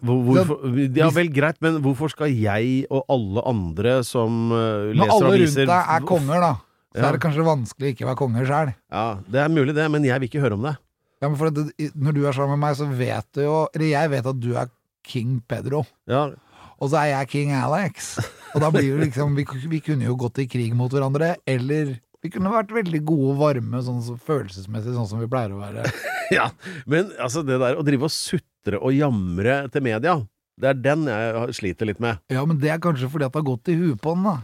hvor, 0.00 0.22
hvorfor, 0.24 0.62
Ja 0.96 1.10
vel, 1.14 1.28
greit, 1.30 1.58
men 1.62 1.76
hvorfor 1.84 2.10
skal 2.10 2.32
jeg 2.32 2.86
og 2.88 3.04
alle 3.12 3.42
andre 3.46 3.98
som 4.06 4.48
uh, 4.50 4.88
Når 4.96 5.12
alle 5.12 5.34
rundt 5.42 5.58
deg 5.60 5.74
er 5.76 6.06
konger, 6.08 6.40
da, 6.42 6.54
så 6.96 7.02
Ja. 7.02 7.08
er 7.10 7.18
det 7.18 7.20
kanskje 7.26 7.44
vanskelig 7.46 7.90
å 7.90 7.92
ikke 7.94 8.08
være 8.08 8.18
konge 8.22 8.46
sjøl. 8.48 8.72
Ja, 8.90 9.04
det 9.28 9.42
er 9.44 9.52
mulig 9.52 9.74
det, 9.76 9.84
men 9.92 10.06
jeg 10.08 10.22
vil 10.22 10.30
ikke 10.30 10.42
høre 10.42 10.56
om 10.56 10.64
det. 10.64 10.72
Ja, 11.20 11.28
men 11.28 11.36
for 11.36 11.52
at 11.52 11.92
når 11.92 12.16
du 12.16 12.22
er 12.24 12.32
sammen 12.36 12.56
med 12.56 12.64
meg, 12.64 12.76
så 12.80 12.88
vet 12.88 13.28
du 13.36 13.40
jo 13.44 13.54
Eller 13.72 13.86
jeg 13.88 14.10
vet 14.12 14.26
at 14.32 14.40
du 14.40 14.50
er 14.56 14.72
King 15.06 15.36
Pedro, 15.48 15.84
Ja, 16.10 16.26
og 16.76 16.90
så 16.92 17.00
er 17.02 17.12
jeg 17.12 17.30
King 17.32 17.54
Alex. 17.56 18.16
Og 18.54 18.62
da 18.64 18.70
blir 18.72 18.86
jo 18.88 18.98
liksom 19.00 19.36
Vi, 19.36 19.46
vi 19.68 19.80
kunne 19.84 20.08
jo 20.08 20.16
gått 20.20 20.40
i 20.42 20.48
krig 20.50 20.74
mot 20.76 20.92
hverandre, 20.92 21.34
eller 21.48 21.96
vi 22.24 22.30
kunne 22.32 22.50
vært 22.50 22.72
veldig 22.74 23.02
gode 23.06 23.34
og 23.34 23.40
varme, 23.40 23.80
sånn 23.84 24.00
så 24.02 24.16
følelsesmessig, 24.18 24.94
sånn 24.96 25.06
som 25.08 25.20
vi 25.22 25.28
pleier 25.30 25.52
å 25.54 25.60
være. 25.60 25.84
ja, 26.36 26.48
men 26.88 27.12
altså 27.22 27.44
det 27.46 27.60
der 27.62 27.78
å 27.78 27.84
drive 27.86 28.08
og 28.08 28.14
sutre 28.14 28.80
og 28.80 28.96
jamre 28.96 29.60
til 29.70 29.84
media, 29.86 30.16
det 30.56 30.72
er 30.72 30.80
den 30.80 31.06
jeg 31.10 31.56
sliter 31.58 31.90
litt 31.90 32.00
med. 32.02 32.18
Ja, 32.32 32.42
men 32.48 32.58
det 32.62 32.72
er 32.72 32.82
kanskje 32.82 33.10
fordi 33.12 33.28
at 33.28 33.34
det 33.34 33.42
har 33.42 33.50
gått 33.52 33.70
i 33.70 33.76
huet 33.78 34.00
på 34.02 34.16
den, 34.16 34.26
da. 34.26 34.38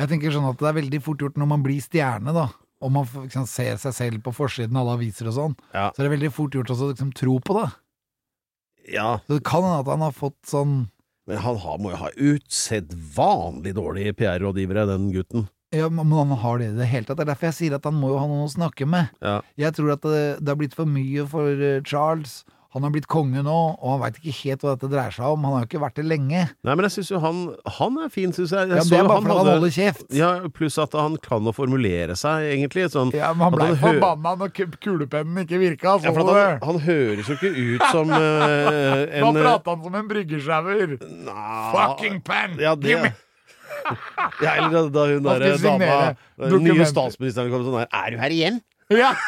Jeg 0.00 0.10
tenker 0.10 0.34
sånn 0.34 0.48
at 0.48 0.58
det 0.58 0.70
er 0.70 0.78
veldig 0.80 1.00
fort 1.04 1.22
gjort 1.22 1.38
når 1.38 1.50
man 1.52 1.62
blir 1.62 1.82
stjerne, 1.84 2.34
da. 2.34 2.48
Og 2.84 2.92
man 2.92 3.06
liksom, 3.06 3.46
ser 3.48 3.78
seg 3.80 3.94
selv 3.96 4.24
på 4.24 4.34
forsiden 4.34 4.74
av 4.74 4.82
alle 4.88 4.98
aviser 4.98 5.30
og 5.30 5.36
sånn. 5.36 5.54
Ja. 5.70 5.90
Så 5.94 6.02
er 6.02 6.08
det 6.08 6.16
veldig 6.16 6.32
fort 6.34 6.56
gjort 6.56 6.72
å 6.74 6.78
liksom, 6.88 7.12
tro 7.16 7.36
på 7.44 7.60
det. 7.60 7.68
Ja, 8.96 9.20
Så 9.24 9.38
det 9.38 9.46
kan 9.46 9.64
hende 9.64 9.80
at 9.80 9.88
han 9.88 10.02
har 10.04 10.12
fått 10.12 10.36
sånn 10.48 10.74
men 11.28 11.40
han 11.40 11.58
har, 11.62 11.80
må 11.80 11.94
jo 11.94 12.00
ha 12.02 12.10
usedvanlig 12.20 13.74
dårlige 13.76 14.14
PR-rådgivere, 14.18 14.86
den 14.90 15.10
gutten. 15.14 15.46
Ja, 15.74 15.88
men 15.88 16.12
han 16.12 16.30
har 16.38 16.58
det 16.60 16.68
i 16.70 16.76
det 16.76 16.86
hele 16.86 17.06
tatt. 17.08 17.18
Det 17.18 17.24
er 17.24 17.32
derfor 17.32 17.48
jeg 17.48 17.56
sier 17.58 17.76
at 17.78 17.86
han 17.88 17.96
må 17.98 18.12
jo 18.12 18.18
ha 18.20 18.26
noen 18.30 18.46
å 18.46 18.52
snakke 18.52 18.86
med. 18.86 19.10
Ja. 19.24 19.40
Jeg 19.58 19.74
tror 19.74 19.94
at 19.96 20.04
det, 20.06 20.24
det 20.44 20.52
har 20.52 20.60
blitt 20.60 20.76
for 20.76 20.86
mye 20.90 21.24
for 21.30 21.64
eh, 21.70 21.80
Charles. 21.88 22.42
Han 22.74 22.82
har 22.82 22.90
blitt 22.90 23.06
konge 23.06 23.38
nå, 23.46 23.54
og 23.78 23.90
han 23.92 24.00
veit 24.02 24.16
ikke 24.18 24.32
helt 24.40 24.64
hva 24.66 24.72
dette 24.74 24.88
dreier 24.90 25.12
seg 25.14 25.30
om. 25.30 25.44
Han 25.46 25.52
har 25.54 25.60
jo 25.62 25.68
ikke 25.68 25.80
vært 25.84 25.94
det 26.00 26.04
lenge. 26.10 26.40
Nei, 26.66 26.74
men 26.74 26.82
jeg 26.88 26.94
syns 26.96 27.10
jo 27.12 27.20
han 27.22 27.36
Han 27.78 27.98
er 28.02 28.08
fin, 28.10 28.32
syns 28.34 28.50
jeg. 28.50 28.66
jeg 28.72 28.80
Ja, 28.80 28.82
så 28.82 28.90
det 28.90 28.98
er 28.98 29.06
bare 29.06 29.20
fordi 29.22 29.30
han 29.30 29.38
hadde- 29.38 29.52
holder 29.54 29.74
kjeft. 29.76 30.02
Ja, 30.18 30.30
pluss 30.56 30.78
at 30.82 30.92
han 30.98 31.14
kan 31.22 31.46
å 31.46 31.52
formulere 31.54 32.16
seg, 32.18 32.48
egentlig. 32.50 32.88
Sånn, 32.90 33.12
Ja, 33.14 33.30
men 33.32 33.46
han 33.46 33.52
blei 33.54 33.68
forbanna 33.78 34.34
når 34.42 34.50
kulepennen 34.82 35.38
ikke 35.46 35.60
virka. 35.62 35.94
Ja, 36.02 36.10
Så 36.10 36.14
for 36.18 36.34
han, 36.34 36.58
han 36.66 36.78
høres 36.80 37.30
jo 37.30 37.34
ikke 37.38 37.54
ut 37.54 37.86
som 37.92 38.10
en... 38.18 38.18
Da 38.18 39.28
en 39.30 39.34
prata 39.38 39.70
han 39.76 39.84
som 39.86 39.94
en 40.02 40.08
bryggesjauer. 40.10 40.96
Fucking 41.78 42.20
pen! 42.26 42.58
Ja, 42.58 42.74
det 42.74 42.90
Give 42.90 43.02
me- 43.06 43.14
ja, 44.40 44.50
eller 44.64 44.88
da, 44.90 45.02
hun 45.10 45.22
der 45.22 45.38
derre 45.42 45.58
dama 45.60 46.16
Den 46.50 46.62
nye 46.64 46.86
statsministeren 46.88 47.50
kom 47.52 47.64
sånn 47.66 47.82
her 47.82 47.88
Er 47.92 48.10
du 48.14 48.18
her 48.22 48.30
igjen? 48.32 48.60
Ja. 48.90 49.12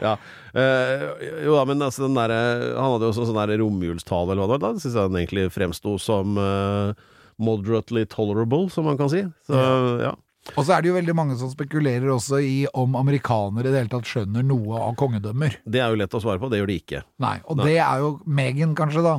Ja. 0.00 0.14
Eh, 0.54 1.04
jo 1.44 1.54
da, 1.54 1.66
men 1.68 1.82
altså 1.86 2.06
den 2.06 2.16
der, 2.18 2.32
Han 2.74 2.96
hadde 2.96 3.06
jo 3.06 3.12
også 3.12 3.28
sånn 3.28 3.54
romjulstale 3.60 4.34
eller 4.34 4.42
hva 4.42 4.48
det 4.50 4.56
var. 4.56 4.64
Da 4.64 4.82
syns 4.82 4.96
jeg 4.96 5.06
han 5.06 5.20
egentlig 5.20 5.46
fremsto 5.54 5.94
som 6.02 6.40
uh, 6.40 6.96
moderately 7.40 8.06
tolerable, 8.10 8.68
som 8.70 8.88
man 8.90 8.98
kan 9.00 9.12
si. 9.12 9.22
Så 9.46 9.62
ja. 10.02 10.16
Og 10.56 10.64
så 10.64 10.74
er 10.74 10.82
det 10.82 10.88
jo 10.88 10.96
veldig 10.96 11.14
mange 11.14 11.36
som 11.38 11.50
spekulerer 11.52 12.08
også 12.10 12.40
i 12.42 12.54
om 12.78 12.96
amerikanere 12.98 13.68
i 13.68 13.72
det 13.74 13.82
hele 13.82 13.92
tatt 13.92 14.08
skjønner 14.08 14.46
noe 14.46 14.80
av 14.80 14.96
kongedømmer. 14.98 15.60
Det 15.68 15.82
er 15.82 15.92
jo 15.92 15.98
lett 16.00 16.16
å 16.16 16.22
svare 16.22 16.40
på. 16.42 16.48
Det 16.50 16.62
gjør 16.62 16.72
de 16.72 16.78
ikke. 16.80 17.02
Nei, 17.22 17.36
og 17.44 17.60
Nei. 17.60 17.68
det 17.68 17.76
er 17.84 18.02
jo 18.02 18.14
Megan, 18.24 18.72
kanskje, 18.78 19.04
da. 19.04 19.18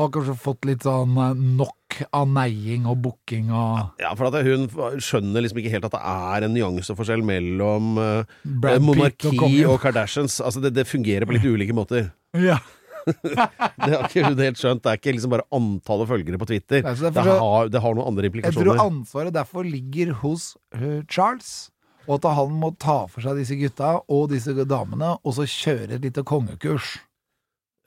Har 0.00 0.10
kanskje 0.14 0.34
fått 0.40 0.66
litt 0.68 0.86
sånn 0.86 1.14
eh, 1.20 1.36
nok 1.60 2.00
av 2.16 2.28
neiing 2.30 2.86
og 2.88 3.00
booking 3.04 3.50
og 3.52 4.00
Ja, 4.00 4.12
for 4.16 4.30
at 4.30 4.46
hun 4.46 4.68
skjønner 5.02 5.44
liksom 5.44 5.60
ikke 5.60 5.72
helt 5.74 5.88
at 5.88 5.96
det 5.96 6.02
er 6.12 6.46
en 6.46 6.54
nyanseforskjell 6.56 7.24
mellom 7.26 7.96
uh, 8.00 8.44
monarki 8.80 9.32
og 9.34 9.74
og 9.74 9.80
Kardashians. 9.82 10.38
Altså, 10.44 10.62
det, 10.64 10.72
det 10.78 10.86
fungerer 10.88 11.26
på 11.28 11.36
litt 11.36 11.48
ulike 11.48 11.76
måter. 11.76 12.12
Ja. 12.50 12.60
Det 13.10 13.88
har 13.90 14.04
ikke 14.06 14.22
hun 14.28 14.38
helt 14.38 14.58
skjønt. 14.60 14.82
Det 14.84 14.90
er 14.92 14.98
ikke 15.00 15.14
liksom 15.16 15.32
bare 15.32 15.46
antallet 15.56 16.10
følgere 16.10 16.38
på 16.38 16.46
Twitter. 16.50 16.84
Nei, 16.84 16.94
Det 17.00 17.24
har, 17.26 17.70
det 17.72 17.80
har 17.82 17.96
noen 17.96 18.10
andre 18.12 18.28
implikasjoner. 18.28 18.68
Jeg 18.68 18.76
tror 18.76 18.82
ansvaret 18.84 19.34
derfor 19.34 19.66
ligger 19.66 20.12
hos 20.20 20.52
uh, 20.76 21.00
Charles. 21.10 21.70
Og 22.06 22.16
at 22.18 22.28
han 22.36 22.54
må 22.60 22.72
ta 22.80 23.04
for 23.10 23.22
seg 23.24 23.38
disse 23.40 23.56
gutta 23.60 23.96
og 24.10 24.30
disse 24.32 24.54
damene, 24.66 25.14
og 25.20 25.36
så 25.36 25.46
kjøre 25.46 25.98
et 25.98 26.06
lite 26.06 26.24
kongekurs. 26.26 26.96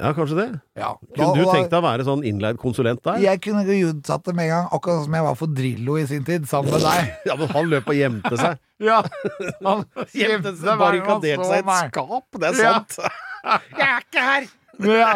Ja, 0.01 0.09
kanskje 0.17 0.35
det. 0.39 0.45
Ja. 0.79 0.87
Kunne 1.15 1.35
du 1.37 1.45
tenkt 1.51 1.69
deg 1.69 1.77
å 1.77 1.83
være 1.85 2.05
sånn 2.07 2.23
innleid 2.25 2.57
konsulent 2.61 3.03
der? 3.05 3.19
Jeg 3.21 3.41
kunne 3.45 3.61
utsatt 3.69 4.23
det 4.25 4.33
med 4.35 4.47
en 4.49 4.51
gang, 4.55 4.65
akkurat 4.73 5.03
som 5.05 5.13
jeg 5.19 5.25
var 5.27 5.35
for 5.37 5.53
Drillo 5.59 5.97
i 6.01 6.05
sin 6.09 6.25
tid, 6.27 6.47
sammen 6.49 6.73
med 6.73 6.81
deg. 6.81 7.11
Ja, 7.29 7.35
men 7.39 7.51
han 7.53 7.69
løp 7.71 7.91
og 7.93 7.99
gjemte 7.99 8.39
seg. 8.41 8.57
Ja, 8.89 8.97
han 9.63 9.85
Gjemte 10.17 10.55
seg, 10.57 10.73
Barrikaderte 10.81 11.45
seg 11.45 11.61
i 11.61 11.63
et 11.63 11.93
skap, 11.93 12.27
det 12.41 12.49
er 12.49 12.59
Ja. 12.63 12.73
sant. 12.81 12.97
Jeg 13.77 13.87
er 13.87 14.03
ikke 14.07 14.25
her! 14.27 14.49
Ja. 14.87 15.13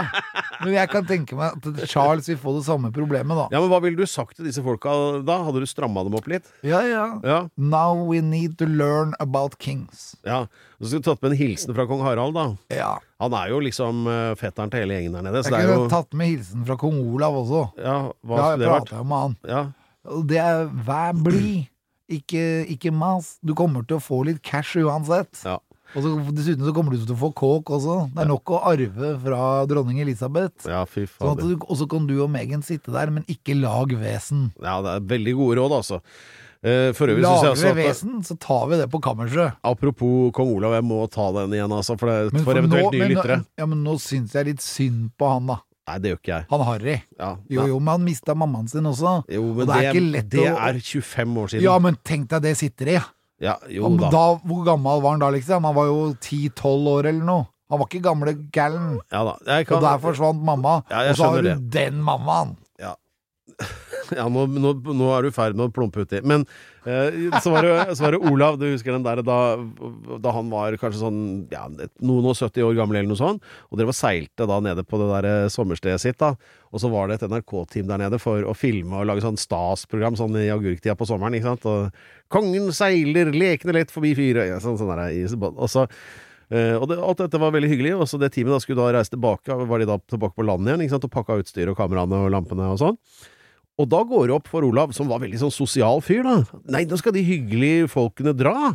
Men 0.63 0.73
jeg 0.73 0.89
kan 0.89 1.05
tenke 1.05 1.35
meg 1.37 1.53
at 1.57 1.81
Charles 1.89 2.27
vil 2.31 2.37
få 2.41 2.55
det 2.57 2.63
samme 2.65 2.89
problemet, 2.95 3.37
da. 3.37 3.45
Ja, 3.53 3.59
men 3.61 3.69
Hva 3.69 3.79
ville 3.83 3.97
du 3.99 4.07
sagt 4.09 4.37
til 4.39 4.47
disse 4.47 4.63
folka 4.65 4.89
da? 5.27 5.35
Hadde 5.45 5.61
du 5.61 5.67
stramma 5.69 6.01
dem 6.07 6.15
opp 6.17 6.27
litt? 6.31 6.47
Ja, 6.65 6.79
ja. 6.87 7.03
Ja. 7.27 7.39
Now 7.57 8.01
we 8.07 8.21
need 8.25 8.57
to 8.61 8.65
learn 8.65 9.13
about 9.19 9.57
kings. 9.59 10.15
ja. 10.25 10.45
Så 10.77 10.91
skulle 10.91 11.01
du 11.01 11.07
tatt 11.09 11.21
med 11.25 11.31
en 11.33 11.37
hilsen 11.39 11.73
fra 11.73 11.87
kong 11.89 12.03
Harald, 12.05 12.35
da. 12.37 12.43
Ja. 12.69 12.89
Han 13.23 13.33
er 13.33 13.49
jo 13.49 13.57
liksom 13.65 14.03
eh, 14.11 14.33
fetteren 14.37 14.69
til 14.69 14.83
hele 14.83 14.93
gjengen 14.99 15.15
der 15.17 15.23
nede. 15.25 15.41
Så 15.41 15.49
Jeg 15.55 15.65
kunne 15.65 15.87
jo 15.87 15.89
tatt 15.89 16.13
med 16.13 16.29
hilsen 16.35 16.65
fra 16.67 16.75
kong 16.77 16.99
Olav 17.15 17.33
også. 17.39 17.63
Ja, 17.81 17.95
hva 18.21 18.37
Ja, 18.37 18.49
skulle 18.51 18.67
jeg 18.67 18.75
prata 18.75 18.99
jo 18.99 19.07
med 19.09 19.23
han. 19.23 19.33
Ja. 19.49 19.63
Det 20.29 20.37
er 20.43 20.67
vær 20.87 21.17
blid, 21.25 21.65
ikke, 22.07 22.43
ikke 22.77 22.93
mas. 22.93 23.33
Du 23.43 23.55
kommer 23.57 23.83
til 23.89 23.97
å 23.97 24.03
få 24.05 24.21
litt 24.29 24.43
cash 24.45 24.77
uansett. 24.79 25.41
Ja. 25.43 25.57
Og 25.95 26.03
så, 26.03 26.09
dessuten 26.35 26.65
så 26.67 26.73
kommer 26.75 26.91
du 26.93 27.05
til 27.05 27.15
å 27.15 27.19
få 27.21 27.29
kåk 27.37 27.69
også. 27.77 27.97
Det 28.13 28.23
er 28.25 28.27
nok 28.31 28.51
å 28.57 28.59
arve 28.67 29.13
fra 29.23 29.43
dronning 29.69 30.01
Elisabeth. 30.03 30.67
ja, 30.67 30.81
fy 30.85 31.05
Sånn 31.05 31.37
fader. 31.37 31.53
du, 31.53 31.61
og 31.63 31.77
så 31.79 31.87
kan 31.89 32.07
du 32.09 32.17
og 32.21 32.29
Megan 32.33 32.61
sitte 32.65 32.91
der, 32.91 33.09
men 33.13 33.23
ikke 33.31 33.55
lag 33.59 33.93
vesen. 33.97 34.49
Ja, 34.61 34.81
det 34.83 34.97
er 34.97 35.07
veldig 35.15 35.35
gode 35.39 35.57
råd, 35.61 35.77
altså. 35.79 36.01
Eh, 36.65 36.89
For 36.97 37.07
øvrig 37.07 37.21
Lager 37.23 37.53
vi 37.53 37.83
vesen, 37.85 38.17
så 38.25 38.35
tar 38.41 38.65
vi 38.67 38.77
det 38.81 38.89
på 38.91 38.99
kammerset. 38.99 39.59
Apropos 39.63 40.31
kong 40.33 40.55
Olav, 40.57 40.73
jeg 40.73 40.83
må 40.89 41.03
ta 41.13 41.29
den 41.39 41.53
igjen, 41.53 41.71
altså. 41.71 41.95
For, 42.01 42.09
det, 42.09 42.31
for, 42.33 42.49
for 42.51 42.59
eventuelt 42.63 42.97
nye 42.97 43.09
lyttere. 43.13 43.39
Ja, 43.61 43.65
men 43.69 43.83
nå 43.85 43.95
syns 44.01 44.33
jeg 44.35 44.49
litt 44.51 44.61
synd 44.65 45.11
på 45.17 45.29
han, 45.35 45.47
da. 45.53 45.59
Nei, 45.87 45.99
det 46.03 46.09
gjør 46.11 46.17
ikke 46.19 46.33
jeg. 46.33 46.45
Han 46.49 46.61
Harry. 46.67 46.95
Ja, 47.15 47.29
Jo, 47.47 47.67
jo, 47.69 47.77
men 47.79 47.93
han 47.93 48.01
mista 48.03 48.33
mammaen 48.35 48.67
sin 48.67 48.83
også. 48.89 49.21
Jo, 49.31 49.45
Og 49.53 49.61
men 49.61 49.69
det 49.69 49.75
er 49.77 49.85
det, 49.85 49.93
ikke 49.93 50.11
lett 50.17 50.29
det 50.33 50.47
er 50.51 50.79
25 50.83 51.37
år 51.45 51.53
siden. 51.53 51.63
Ja, 51.63 51.77
men 51.79 51.95
tenk 52.03 52.27
deg 52.33 52.41
det 52.43 52.57
sitter 52.59 52.89
i. 52.91 52.97
Ja, 52.97 53.05
jo 53.69 53.91
da. 54.01 54.09
da, 54.13 54.23
hvor 54.49 54.63
gammel 54.65 55.01
var 55.03 55.13
han 55.15 55.21
da, 55.21 55.29
liksom? 55.33 55.65
Han 55.67 55.75
var 55.77 55.89
jo 55.89 55.99
10-12 56.17 56.89
år 56.93 57.09
eller 57.11 57.25
noe. 57.27 57.45
Han 57.69 57.81
var 57.81 57.89
ikke 57.89 58.03
gamle 58.05 58.33
gallen. 58.55 58.95
Ja 59.11 59.25
da. 59.27 59.35
Jeg 59.45 59.67
Og 59.75 59.81
der 59.83 59.99
forsvant 59.99 60.43
mamma. 60.47 60.79
Ja, 60.89 61.03
jeg 61.03 61.15
og 61.15 61.19
så 61.19 61.29
har 61.29 61.41
du 61.43 61.49
det. 61.49 61.57
den 61.73 61.99
mammaen. 62.03 62.55
ja, 64.17 64.25
nå, 64.29 64.43
nå, 64.53 64.71
nå 64.85 65.07
er 65.13 65.25
du 65.25 65.29
i 65.29 65.35
ferd 65.35 65.57
med 65.57 65.67
å 65.67 65.73
plumpe 65.73 66.03
uti. 66.05 66.19
Men 66.27 66.43
eh, 66.85 67.15
så, 67.41 67.51
var 67.53 67.65
det, 67.65 67.73
så 67.97 68.05
var 68.05 68.15
det 68.15 68.21
Olav, 68.29 68.59
du 68.59 68.67
husker 68.69 68.93
den 68.93 69.05
der 69.05 69.23
da, 69.25 69.39
da 70.23 70.33
han 70.35 70.51
var 70.53 70.77
kanskje 70.79 71.01
sånn 71.01 71.21
ja, 71.53 71.65
noen 72.05 72.29
og 72.29 72.37
70 72.37 72.67
år 72.67 72.77
gammel 72.77 72.99
eller 72.99 73.11
noe 73.11 73.19
sånt, 73.19 73.47
og 73.71 73.79
dere 73.79 73.89
var 73.89 73.97
seilte 73.97 74.47
da 74.49 74.59
nede 74.63 74.85
på 74.87 75.01
det 75.01 75.09
der 75.13 75.29
eh, 75.31 75.49
sommerstedet 75.53 76.03
sitt, 76.03 76.19
da. 76.21 76.35
Og 76.71 76.83
så 76.83 76.91
var 76.91 77.09
det 77.09 77.17
et 77.17 77.31
NRK-team 77.31 77.89
der 77.89 78.03
nede 78.03 78.21
for 78.21 78.45
å 78.45 78.53
filme 78.57 79.01
og 79.01 79.09
lage 79.09 79.23
sånn 79.25 79.39
stas-program 79.39 80.19
sånn 80.19 80.37
i 80.41 80.49
agurktida 80.53 80.97
på 80.99 81.07
sommeren, 81.09 81.37
ikke 81.37 81.53
sant. 81.53 81.67
Og 81.67 82.31
Kongen 82.33 82.69
seiler 82.75 83.31
lekende 83.31 83.77
lett 83.77 83.93
forbi 83.93 84.11
fyret, 84.17 84.49
ja, 84.51 84.61
sånn, 84.63 84.79
sånn 84.79 84.91
der, 84.93 85.51
og 85.53 85.67
så 85.71 85.87
Uh, 86.47 86.79
og 86.79 86.85
det, 86.87 86.95
alt 87.03 87.19
dette 87.19 87.39
var 87.41 87.51
veldig 87.51 87.67
hyggelig, 87.67 87.89
og 87.99 88.07
så 88.07 88.15
det 88.21 88.29
teamet 88.31 88.53
da 88.55 88.61
skulle 88.63 88.79
da 88.79 88.93
reise 88.95 89.11
tilbake, 89.11 89.51
var 89.67 89.81
de 89.83 89.87
da 89.89 89.97
tilbake 90.07 90.37
på 90.37 90.45
landet 90.47 90.69
igjen, 90.71 90.83
ikke 90.85 90.93
sant, 90.93 91.07
og 91.09 91.11
pakka 91.11 91.35
utstyr 91.41 91.71
og 91.73 91.75
kameraene 91.75 92.21
og 92.23 92.31
lampene 92.31 92.69
og 92.71 92.79
sånn. 92.79 92.95
Og 93.77 93.89
da 93.91 94.01
går 94.09 94.29
det 94.29 94.37
opp 94.37 94.47
for 94.49 94.65
Olav, 94.65 94.93
som 94.97 95.09
var 95.09 95.21
veldig 95.21 95.39
sånn 95.43 95.53
sosial 95.53 96.01
fyr, 96.05 96.23
da. 96.25 96.37
Nei, 96.73 96.85
nå 96.89 96.97
skal 96.97 97.13
de 97.13 97.25
hyggelige 97.25 97.89
folkene 97.93 98.33
dra! 98.33 98.73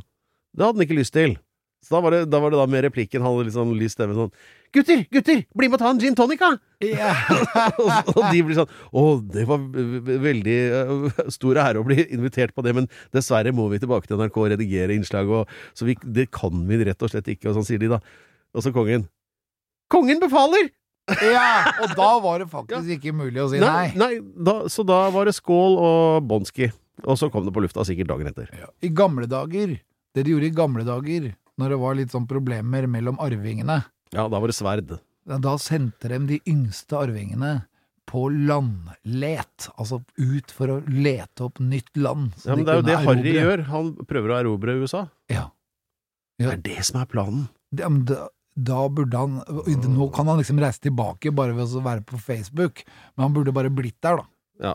Det 0.53 0.63
hadde 0.63 0.79
han 0.79 0.85
ikke 0.87 1.01
lyst 1.01 1.17
til. 1.17 1.35
Så 1.83 1.97
da 1.97 2.01
var 2.05 2.15
det 2.15 2.27
da, 2.31 2.39
var 2.39 2.53
det 2.53 2.59
da 2.61 2.67
med 2.71 2.85
replikken, 2.87 3.25
han 3.25 3.33
hadde 3.35 3.49
litt 3.49 3.57
sånn 3.57 3.73
lys 3.75 3.97
stemme 3.97 4.15
sånn 4.15 4.31
Gutter, 4.73 5.01
gutter, 5.13 5.41
bli 5.59 5.67
med 5.69 5.77
og 5.77 5.83
ta 5.83 5.89
en 5.91 5.99
gin 6.01 6.15
tonic, 6.17 6.41
da! 6.41 6.53
og, 7.83 8.13
og 8.15 8.21
de 8.31 8.43
blir 8.47 8.57
sånn 8.57 8.71
Å, 8.71 9.03
det 9.35 9.43
var 9.51 9.65
veldig 10.23 10.55
eh, 10.79 11.25
stor 11.35 11.59
ære 11.65 11.83
å 11.83 11.87
bli 11.87 11.99
invitert 12.07 12.55
på 12.55 12.63
det, 12.65 12.77
men 12.79 12.87
dessverre 13.15 13.53
må 13.57 13.67
vi 13.73 13.83
tilbake 13.83 14.07
til 14.07 14.23
NRK 14.23 14.39
og 14.39 14.53
redigere 14.55 14.95
innslag, 14.95 15.29
og, 15.29 15.51
så 15.75 15.89
vi, 15.91 15.99
det 16.07 16.29
kan 16.33 16.63
vi 16.71 16.79
rett 16.87 17.03
og 17.03 17.11
slett 17.11 17.33
ikke, 17.35 17.51
og 17.51 17.59
sånn 17.59 17.67
sier 17.69 17.83
de 17.83 17.91
da. 17.97 17.99
Og 18.55 18.65
så 18.65 18.73
kongen. 18.75 19.09
Kongen 19.93 20.23
befaler! 20.23 20.71
Ja, 21.11 21.73
og 21.83 21.95
da 21.99 22.11
var 22.23 22.39
det 22.45 22.49
faktisk 22.53 22.93
ikke 22.99 23.13
mulig 23.17 23.41
å 23.43 23.49
si 23.51 23.59
Nei, 23.59 23.89
nei. 23.97 24.19
nei 24.21 24.45
da, 24.47 24.55
så 24.71 24.85
da 24.87 25.09
var 25.11 25.27
det 25.27 25.35
skål 25.35 25.79
og 25.83 26.29
bånski. 26.31 26.71
Og 27.03 27.17
så 27.19 27.27
kom 27.33 27.47
det 27.49 27.55
på 27.57 27.63
lufta 27.65 27.83
sikkert 27.89 28.13
dagen 28.13 28.29
etter. 28.31 28.51
I 28.85 28.91
gamle 28.95 29.27
dager, 29.27 29.73
det 30.15 30.23
de 30.27 30.31
gjorde 30.37 30.47
i 30.51 30.55
gamle 30.55 30.85
dager, 30.87 31.33
når 31.59 31.75
det 31.75 31.79
var 31.83 31.97
litt 31.99 32.13
sånn 32.15 32.29
problemer 32.31 32.87
mellom 32.87 33.19
arvingene, 33.23 33.81
Ja, 34.13 34.29
da 34.29 34.39
var 34.39 34.47
det 34.53 34.55
sverd. 34.59 34.95
da 35.27 35.57
sendte 35.59 36.09
de 36.13 36.19
de 36.29 36.39
yngste 36.47 36.99
arvingene 37.01 37.65
på 38.07 38.27
landlet. 38.31 39.69
Altså 39.79 40.03
ut 40.19 40.51
for 40.55 40.69
å 40.69 40.77
lete 40.87 41.45
opp 41.47 41.59
nytt 41.63 41.97
land. 41.97 42.33
Ja, 42.45 42.55
men 42.57 42.65
de 42.65 42.69
det 42.69 42.73
er 42.75 42.81
jo 42.81 42.87
det 42.87 42.99
Harry 43.07 43.35
gjør. 43.37 43.65
Han 43.71 43.93
prøver 44.09 44.35
å 44.35 44.39
erobre 44.43 44.77
USA. 44.83 45.07
Ja. 45.33 45.49
Det 46.39 46.51
er 46.53 46.63
det 46.65 46.85
som 46.85 47.01
er 47.03 47.07
planen. 47.07 47.49
Det- 47.75 47.89
men 47.89 48.05
da, 48.05 48.29
da 48.53 48.85
burde 48.93 49.17
han 49.17 49.39
Nå 49.95 50.09
kan 50.13 50.29
han 50.29 50.41
liksom 50.41 50.61
reise 50.61 50.83
tilbake 50.85 51.33
bare 51.33 51.55
ved 51.57 51.73
å 51.73 51.85
være 51.85 52.05
på 52.05 52.21
Facebook, 52.21 52.83
men 53.15 53.27
han 53.27 53.37
burde 53.37 53.55
bare 53.55 53.73
blitt 53.73 53.97
der, 54.05 54.21
da. 54.21 54.27
Ja. 54.69 54.75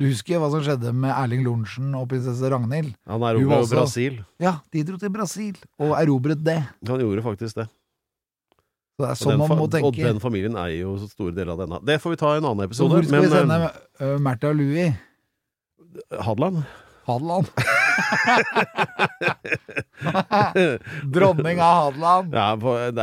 Du 0.00 0.08
husker 0.08 0.40
hva 0.42 0.48
som 0.50 0.62
skjedde 0.66 0.90
med 0.90 1.12
Erling 1.14 1.44
Lorentzen 1.46 1.92
og 1.94 2.08
prinsesse 2.10 2.48
Ragnhild? 2.50 2.96
Han 3.06 3.22
erobret 3.28 3.62
jo 3.62 3.76
Brasil. 3.76 4.18
Ja, 4.42 4.56
de 4.74 4.82
dro 4.88 4.98
til 4.98 5.12
Brasil 5.14 5.54
og 5.78 5.94
erobret 6.00 6.42
det. 6.42 6.58
Han 6.90 7.02
gjorde 7.04 7.22
faktisk 7.22 7.62
det. 7.62 7.68
Så 8.94 9.02
det 9.02 9.10
er 9.10 9.18
sånn 9.18 9.40
man 9.42 9.58
må 9.58 9.66
tenke. 9.70 9.90
og 9.90 9.96
den 9.98 10.20
familien 10.22 10.58
eier 10.58 10.84
jo 10.84 10.96
så 11.02 11.08
store 11.10 11.34
deler 11.34 11.54
av 11.54 11.64
denne. 11.64 11.80
Det 11.86 11.98
får 12.02 12.14
vi 12.14 12.20
ta 12.20 12.34
i 12.34 12.42
en 12.42 12.50
annen 12.50 12.66
Så 12.66 12.70
episode. 12.70 12.98
hvor 12.98 13.08
skal 13.08 13.24
vi 13.26 13.32
sende 13.32 13.58
uh, 14.02 14.18
Märtha 14.22 14.52
eh, 14.54 16.22
Hadeland? 16.26 16.62
Hadeland. 17.06 17.50
Dronning 21.14 21.60
av 21.60 21.74
Hadeland. 21.80 22.34
Ja, 22.34 22.56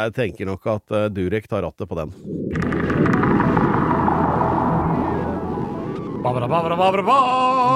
jeg 0.06 0.14
tenker 0.18 0.46
nok 0.52 0.64
at 0.76 0.86
eh, 0.96 1.08
Durek 1.14 1.46
tar 1.52 1.62
rattet 1.68 1.88
på 1.90 1.96
den. 2.00 2.10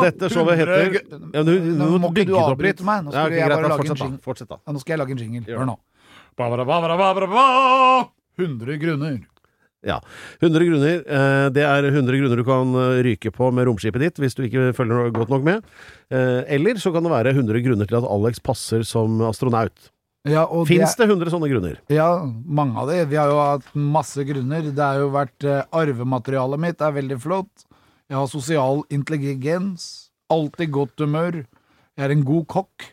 Dette 0.06 0.30
showet 0.30 0.58
heter 0.60 1.02
ja, 1.34 1.42
du, 1.44 1.60
du, 1.60 1.72
Nå 1.80 1.86
må 1.98 2.08
ikke 2.12 2.16
bygge 2.20 2.30
du 2.30 2.34
det 2.34 2.42
opp 2.42 2.52
avbryte 2.54 2.84
meg. 2.86 2.98
Nå 3.06 3.10
Ja, 3.12 3.16
skulle 3.26 3.26
ok, 3.26 3.32
jeg 3.36 3.46
greit, 3.46 3.56
bare 3.56 3.62
da, 3.62 3.68
lage 3.70 3.74
en 3.74 3.78
fortsett, 3.80 3.98
da. 3.98 4.04
jingle. 4.06 4.22
Fortsett, 4.26 4.50
da. 4.52 4.56
Ja, 4.62 4.70
nå 4.76 4.80
skal 4.84 4.92
jeg 4.96 5.00
lage 5.02 5.12
en 5.16 5.22
jingle. 5.24 5.42
Hør 5.50 5.66
nå. 5.72 5.76
100 8.36 8.78
grunner. 8.84 9.16
Ja. 9.86 10.00
100 10.42 10.66
grunner. 10.66 11.02
Eh, 11.06 11.48
det 11.54 11.64
er 11.66 11.88
100 11.92 12.18
grunner 12.20 12.40
du 12.40 12.46
kan 12.48 12.72
eh, 12.82 13.02
ryke 13.06 13.32
på 13.34 13.52
med 13.54 13.68
romskipet 13.70 14.02
ditt 14.02 14.22
hvis 14.22 14.38
du 14.38 14.46
ikke 14.48 14.72
følger 14.78 15.12
godt 15.14 15.34
nok 15.34 15.46
med. 15.46 15.68
Eh, 16.10 16.42
eller 16.58 16.82
så 16.82 16.92
kan 16.96 17.06
det 17.06 17.14
være 17.14 17.36
100 17.36 17.62
grunner 17.68 17.90
til 17.90 18.00
at 18.00 18.08
Alex 18.10 18.42
passer 18.44 18.86
som 18.88 19.22
astronaut. 19.30 19.92
Ja, 20.26 20.48
Fins 20.66 20.96
det, 20.98 21.06
det 21.06 21.14
100 21.14 21.30
sånne 21.36 21.52
grunner? 21.52 21.78
ja, 21.94 22.10
mange 22.26 22.82
av 22.82 22.90
de. 22.90 23.04
Vi 23.12 23.20
har 23.20 23.30
jo 23.30 23.38
hatt 23.38 23.68
masse 23.78 24.26
grunner. 24.26 24.72
Det 24.74 24.82
har 24.82 25.04
jo 25.04 25.12
vært 25.14 25.46
Arvematerialet 25.70 26.64
mitt 26.64 26.82
er 26.82 26.96
veldig 26.96 27.20
flott. 27.22 27.68
Jeg 28.10 28.18
har 28.18 28.32
sosial 28.32 28.82
intelligens. 28.90 30.10
Alltid 30.34 30.74
godt 30.74 31.04
humør. 31.06 31.44
Jeg 31.94 32.08
er 32.08 32.16
en 32.16 32.26
god 32.26 32.48
kokk. 32.50 32.88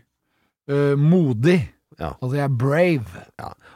Uh, 0.69 0.93
modig. 1.01 1.63
Ja. 1.99 2.13
Altså, 2.21 2.37
jeg 2.37 2.45
er 2.45 2.53
brave. 2.61 3.25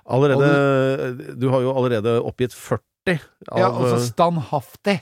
Allerede, 0.05 1.33
du 1.40 1.48
har 1.52 1.64
jo 1.64 1.72
allerede 1.76 2.18
oppgitt 2.20 2.52
40 2.55 2.85
av 3.14 3.58
Ja, 3.60 3.68
og 3.70 3.84
så 3.86 3.96
eh, 3.96 4.06
standhaftig. 4.08 4.96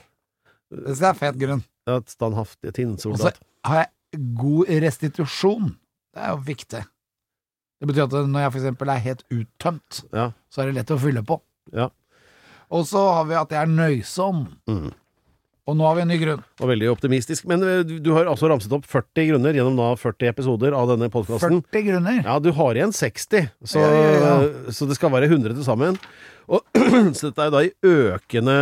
Det 0.75 0.95
er 1.01 1.17
fet 1.17 1.37
grunn. 1.41 1.63
ja, 1.87 1.97
et 1.97 2.09
standhaftig 2.13 2.71
Og 3.05 3.17
så 3.19 3.31
har 3.65 3.81
jeg 3.83 4.21
god 4.39 4.71
restitusjon. 4.85 5.71
Det 6.15 6.21
er 6.23 6.29
jo 6.33 6.41
viktig. 6.47 6.83
Det 7.81 7.87
betyr 7.89 8.05
at 8.07 8.15
når 8.31 8.45
jeg 8.45 8.51
for 8.53 8.59
eksempel 8.61 8.89
er 8.93 9.01
helt 9.03 9.23
uttømt, 9.35 10.03
Ja. 10.13 10.31
så 10.49 10.61
er 10.61 10.65
det 10.71 10.75
lett 10.79 10.93
å 10.95 10.99
fylle 11.01 11.23
på. 11.27 11.41
Ja. 11.73 11.89
Og 12.71 12.85
så 12.87 13.01
har 13.13 13.25
vi 13.29 13.35
at 13.35 13.51
jeg 13.51 13.61
er 13.61 13.71
nøysom. 13.71 14.45
Mm. 14.67 14.93
Og 15.65 15.73
nå 15.77 15.85
har 15.87 15.95
vi 15.97 16.03
en 16.03 16.11
ny 16.13 16.17
grunn. 16.21 16.43
Og 16.61 16.69
veldig 16.69 16.91
optimistisk. 16.91 17.47
Men 17.49 17.63
eh, 17.65 17.81
du, 17.87 18.11
har 18.13 18.29
altså 18.29 18.49
ramset 18.51 18.73
opp 18.75 18.85
40 18.89 19.31
grunner 19.31 19.57
gjennom 19.57 19.79
da 19.79 19.89
40 19.97 20.29
episoder 20.29 20.75
av 20.77 20.91
denne 20.93 21.09
podkasten. 21.13 21.63
40 21.73 21.85
grunner. 21.87 22.19
Ja, 22.21 22.37
du 22.43 22.51
har 22.53 22.77
igjen 22.77 22.93
60, 22.93 23.49
så, 23.65 23.81
Ja, 23.81 23.91
ja, 23.95 24.15
ja. 24.21 24.73
så 24.75 24.85
det 24.89 24.97
skal 24.99 25.13
være 25.15 25.31
100 25.31 25.57
til 25.57 25.65
sammen. 25.65 25.97
Og, 26.45 26.61
så 27.17 27.31
dette 27.31 27.47
er 27.47 27.53
da 27.55 27.63
i 27.65 27.73
økende 27.81 28.57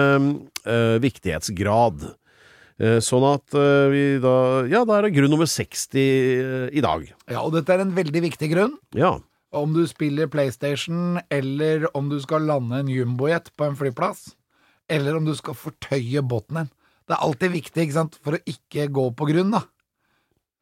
eh, 0.64 1.00
viktighetsgrad. 1.04 2.06
Eh, 2.82 3.00
sånn 3.06 3.26
at 3.28 3.54
eh, 3.54 3.88
vi 3.92 4.04
da 4.24 4.36
Ja, 4.72 4.82
da 4.88 4.98
er 4.98 5.08
det 5.08 5.14
grunn 5.18 5.32
nummer 5.36 5.50
60 5.50 6.00
eh, 6.00 6.70
i 6.74 6.84
dag. 6.84 7.06
Ja, 7.30 7.44
og 7.44 7.52
dette 7.58 7.76
er 7.76 7.84
en 7.84 7.94
veldig 7.96 8.24
viktig 8.30 8.50
grunn. 8.54 8.78
Ja. 8.98 9.18
Om 9.54 9.76
du 9.76 9.84
spiller 9.86 10.32
PlayStation, 10.32 11.20
eller 11.30 11.86
om 11.94 12.08
du 12.10 12.18
skal 12.24 12.48
lande 12.50 12.80
en 12.80 12.90
jumbojet 12.90 13.52
på 13.60 13.68
en 13.68 13.76
flyplass, 13.78 14.32
eller 14.90 15.20
om 15.20 15.28
du 15.28 15.36
skal 15.38 15.58
fortøye 15.58 16.24
båten 16.26 16.64
din. 16.64 16.72
Det 17.04 17.16
er 17.16 17.26
alltid 17.26 17.54
viktig, 17.58 17.86
ikke 17.86 17.98
sant, 17.98 18.18
for 18.24 18.38
å 18.38 18.44
ikke 18.48 18.88
gå 18.94 19.10
på 19.18 19.28
grunn, 19.30 19.52
da. 19.54 19.64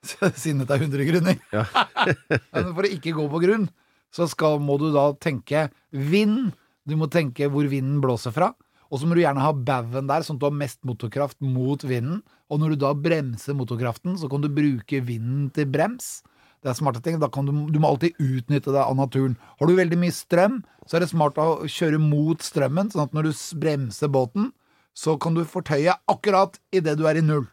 Siden 0.42 0.64
dette 0.64 0.78
er 0.78 0.88
100 0.88 1.08
grunner. 1.10 1.38
Ja. 1.54 1.66
Men 2.56 2.74
for 2.74 2.88
å 2.88 2.92
ikke 2.92 3.14
gå 3.18 3.28
på 3.30 3.44
grunn, 3.44 3.70
så 4.12 4.28
skal, 4.30 4.60
må 4.64 4.80
du 4.82 4.90
da 4.94 5.12
tenke 5.22 5.70
vind. 5.94 6.52
Du 6.88 6.98
må 7.00 7.08
tenke 7.12 7.48
hvor 7.52 7.70
vinden 7.70 8.02
blåser 8.04 8.34
fra. 8.36 8.52
Og 8.92 9.00
så 9.00 9.08
må 9.08 9.16
du 9.16 9.22
gjerne 9.22 9.44
ha 9.44 9.54
baugen 9.56 10.10
der, 10.10 10.26
sånn 10.26 10.36
at 10.36 10.42
du 10.42 10.50
har 10.50 10.58
mest 10.58 10.82
motorkraft 10.88 11.38
mot 11.46 11.86
vinden. 11.88 12.20
Og 12.52 12.60
når 12.60 12.74
du 12.74 12.82
da 12.84 12.92
bremser 12.98 13.56
motorkraften, 13.56 14.18
så 14.20 14.28
kan 14.32 14.44
du 14.44 14.50
bruke 14.52 15.00
vinden 15.08 15.48
til 15.56 15.70
brems. 15.72 16.18
Det 16.62 16.70
er 16.70 16.78
smarte 16.78 17.00
ting. 17.06 17.16
Da 17.22 17.30
kan 17.32 17.48
du, 17.48 17.54
du 17.72 17.80
må 17.80 17.94
alltid 17.94 18.20
utnytte 18.20 18.74
deg 18.74 18.82
av 18.84 18.98
naturen. 19.00 19.38
Har 19.62 19.70
du 19.70 19.78
veldig 19.78 20.02
mye 20.02 20.14
strøm, 20.14 20.60
så 20.86 20.98
er 20.98 21.06
det 21.06 21.14
smart 21.14 21.40
å 21.40 21.64
kjøre 21.72 22.02
mot 22.04 22.44
strømmen, 22.44 22.92
sånn 22.92 23.06
at 23.08 23.16
når 23.16 23.30
du 23.30 23.46
bremser 23.62 24.12
båten, 24.12 24.52
så 24.98 25.18
kan 25.20 25.34
du 25.38 25.44
fortøye 25.48 25.94
akkurat 26.12 26.58
idet 26.74 26.98
du 27.00 27.06
er 27.08 27.18
i 27.18 27.22
null. 27.26 27.46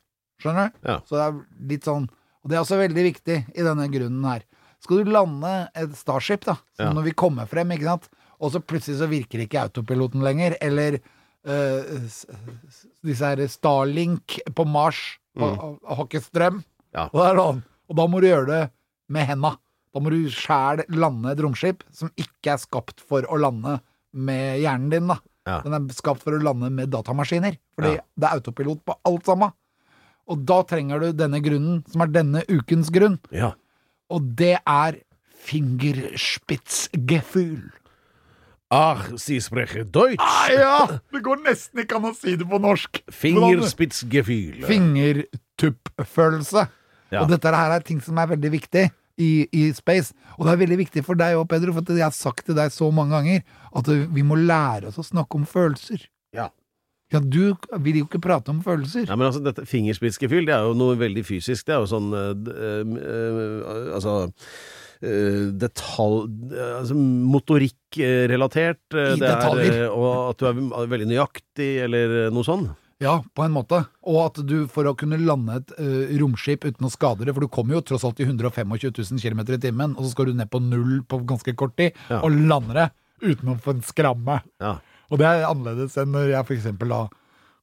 Skjønner 0.42 0.70
du? 0.72 0.78
Ja. 0.88 1.00
Så 1.06 1.16
det 1.18 1.24
er 1.26 1.38
litt 1.72 1.84
sånn 1.88 2.08
Og 2.44 2.50
det 2.50 2.56
er 2.56 2.62
også 2.62 2.78
veldig 2.78 3.02
viktig 3.04 3.36
i 3.58 3.62
denne 3.66 3.88
grunnen 3.90 4.24
her. 4.24 4.44
Skal 4.80 5.02
du 5.04 5.10
lande 5.10 5.68
et 5.74 5.90
Starship, 5.98 6.44
da, 6.46 6.54
Ja. 6.78 6.92
når 6.94 7.02
vi 7.08 7.10
kommer 7.12 7.46
frem, 7.50 7.68
ikke 7.74 7.84
sant, 7.84 8.08
og 8.40 8.52
så 8.52 8.60
plutselig 8.62 8.98
så 9.00 9.08
virker 9.10 9.42
ikke 9.42 9.58
autopiloten 9.66 10.22
lenger, 10.22 10.54
eller 10.62 11.00
s- 12.06 12.26
disse 13.04 13.24
her 13.26 13.42
Starlink 13.48 14.38
på 14.54 14.64
Mars 14.66 15.18
og 15.36 15.80
har 15.86 16.04
ikke 16.06 16.22
strøm, 16.22 16.60
Mm. 16.60 16.64
Ja. 16.94 17.08
og, 17.12 17.36
sånn. 17.36 17.62
og 17.90 17.96
da 17.96 18.06
må 18.06 18.20
du 18.20 18.26
gjøre 18.28 18.46
det 18.46 18.70
med 19.10 19.26
henda. 19.26 19.56
Da 19.92 20.00
må 20.00 20.10
du 20.10 20.28
sjæl 20.30 20.84
lande 20.88 21.32
et 21.32 21.38
romskip 21.38 21.82
som 21.92 22.08
ikke 22.16 22.52
er 22.54 22.56
skapt 22.62 23.00
for 23.00 23.22
å 23.22 23.38
lande 23.38 23.80
med 24.14 24.60
hjernen 24.62 24.90
din, 24.90 25.06
da. 25.08 25.18
Ja. 25.48 25.56
Den 25.64 25.74
er 25.78 25.82
skapt 25.96 26.22
for 26.26 26.32
å 26.36 26.42
lande 26.44 26.68
med 26.70 26.90
datamaskiner. 26.92 27.56
Fordi 27.78 27.94
Ja. 27.96 28.02
det 28.20 28.26
er 28.28 28.36
autopilot 28.38 28.80
på 28.84 28.92
alt 29.08 29.24
sammen. 29.26 29.50
Og 30.28 30.36
da 30.44 30.58
trenger 30.68 31.00
du 31.00 31.12
denne 31.16 31.40
grunnen, 31.40 31.80
som 31.88 32.02
er 32.04 32.08
denne 32.12 32.42
ukens 32.52 32.90
grunn. 32.92 33.16
ja. 33.32 33.54
Og 34.10 34.36
det 34.36 34.58
er 34.66 34.92
fingerspitzgefühl. 35.44 37.70
Ah, 38.70 38.98
Sie 39.16 39.40
sprecher 39.40 39.84
Deutsch! 39.84 40.20
Ah, 40.20 40.48
ja! 40.52 40.86
Det 41.12 41.22
går 41.24 41.36
nesten 41.44 41.80
ikke 41.80 41.96
an 41.96 42.04
å 42.10 42.14
si 42.16 42.34
det 42.36 42.44
på 42.48 42.58
norsk. 42.60 43.00
Fingerspitzgefühl. 43.08 44.64
Fingertuppfølelse. 44.68 46.66
Ja. 47.10 47.22
Og 47.22 47.28
dette 47.32 47.48
her 47.54 47.72
er 47.78 47.82
ting 47.86 48.00
som 48.04 48.18
er 48.20 48.26
veldig 48.34 48.50
viktig 48.52 48.90
i, 49.18 49.48
i 49.52 49.68
space. 49.76 50.14
Og 50.36 50.46
det 50.46 50.54
er 50.54 50.62
veldig 50.62 50.78
viktig 50.84 51.04
for 51.06 51.18
deg 51.18 51.38
òg, 51.38 51.48
Pedro, 51.50 51.74
for 51.76 51.92
jeg 51.94 52.06
har 52.06 52.14
sagt 52.14 52.46
til 52.46 52.56
deg 52.58 52.72
så 52.74 52.90
mange 52.94 53.16
ganger 53.16 53.42
at 53.78 53.90
vi 54.14 54.24
må 54.26 54.38
lære 54.38 54.92
oss 54.92 55.00
å 55.02 55.06
snakke 55.06 55.40
om 55.40 55.46
følelser. 55.48 56.06
Ja. 56.36 56.48
Ja, 57.08 57.22
du 57.24 57.54
vil 57.80 58.02
jo 58.02 58.06
ikke 58.06 58.20
prate 58.20 58.52
om 58.52 58.58
følelser. 58.64 59.06
Nei, 59.08 59.16
men 59.16 59.30
altså, 59.30 59.40
dette 59.44 59.64
fingerspitzgefühl, 59.68 60.44
det 60.48 60.52
er 60.52 60.66
jo 60.68 60.74
noe 60.76 60.98
veldig 61.00 61.24
fysisk. 61.24 61.64
Det 61.64 61.72
er 61.72 61.80
jo 61.80 61.88
sånn 61.88 62.10
eh, 62.12 62.34
eh, 62.52 62.98
eh, 62.98 63.94
Altså 63.96 64.18
detalj... 64.98 66.26
Altså 66.58 66.96
motorikkrelatert. 66.98 68.82
I 68.90 68.98
det 68.98 69.14
er, 69.14 69.22
detaljer. 69.22 69.78
Er, 69.86 69.94
og 69.94 70.34
at 70.34 70.42
du 70.42 70.48
er 70.50 70.90
veldig 70.90 71.08
nøyaktig, 71.08 71.70
eller 71.86 72.16
noe 72.34 72.44
sånn. 72.44 72.66
Ja, 73.00 73.20
på 73.34 73.44
en 73.46 73.52
måte. 73.54 73.84
Og 74.10 74.16
at 74.24 74.40
du 74.48 74.64
for 74.70 74.88
å 74.90 74.94
kunne 74.98 75.18
lande 75.22 75.60
et 75.60 75.72
uh, 75.78 76.16
romskip 76.18 76.64
uten 76.66 76.88
å 76.88 76.90
skade 76.90 77.26
det, 77.28 77.34
for 77.36 77.46
du 77.46 77.50
kommer 77.54 77.76
jo 77.78 77.82
tross 77.86 78.02
alt 78.08 78.18
i 78.18 78.26
125 78.26 78.74
000 78.74 79.22
km 79.22 79.44
i 79.54 79.60
timen, 79.62 79.94
og 79.94 80.02
så 80.06 80.10
skal 80.16 80.30
du 80.30 80.34
ned 80.38 80.50
på 80.50 80.58
null 80.64 80.98
på 81.06 81.20
ganske 81.28 81.54
kort 81.58 81.76
tid, 81.78 81.94
Ja. 82.10 82.18
og 82.26 82.34
lander 82.34 82.74
det 82.82 82.88
uten 83.22 83.54
å 83.54 83.58
få 83.62 83.76
en 83.76 83.84
skramme. 83.86 84.40
Ja. 84.62 84.76
Og 85.10 85.22
det 85.22 85.28
er 85.30 85.46
annerledes 85.48 85.94
enn 86.02 86.10
når 86.12 86.32
jeg 86.34 86.46
for 86.50 86.56
eksempel 86.58 86.92
da 86.92 87.00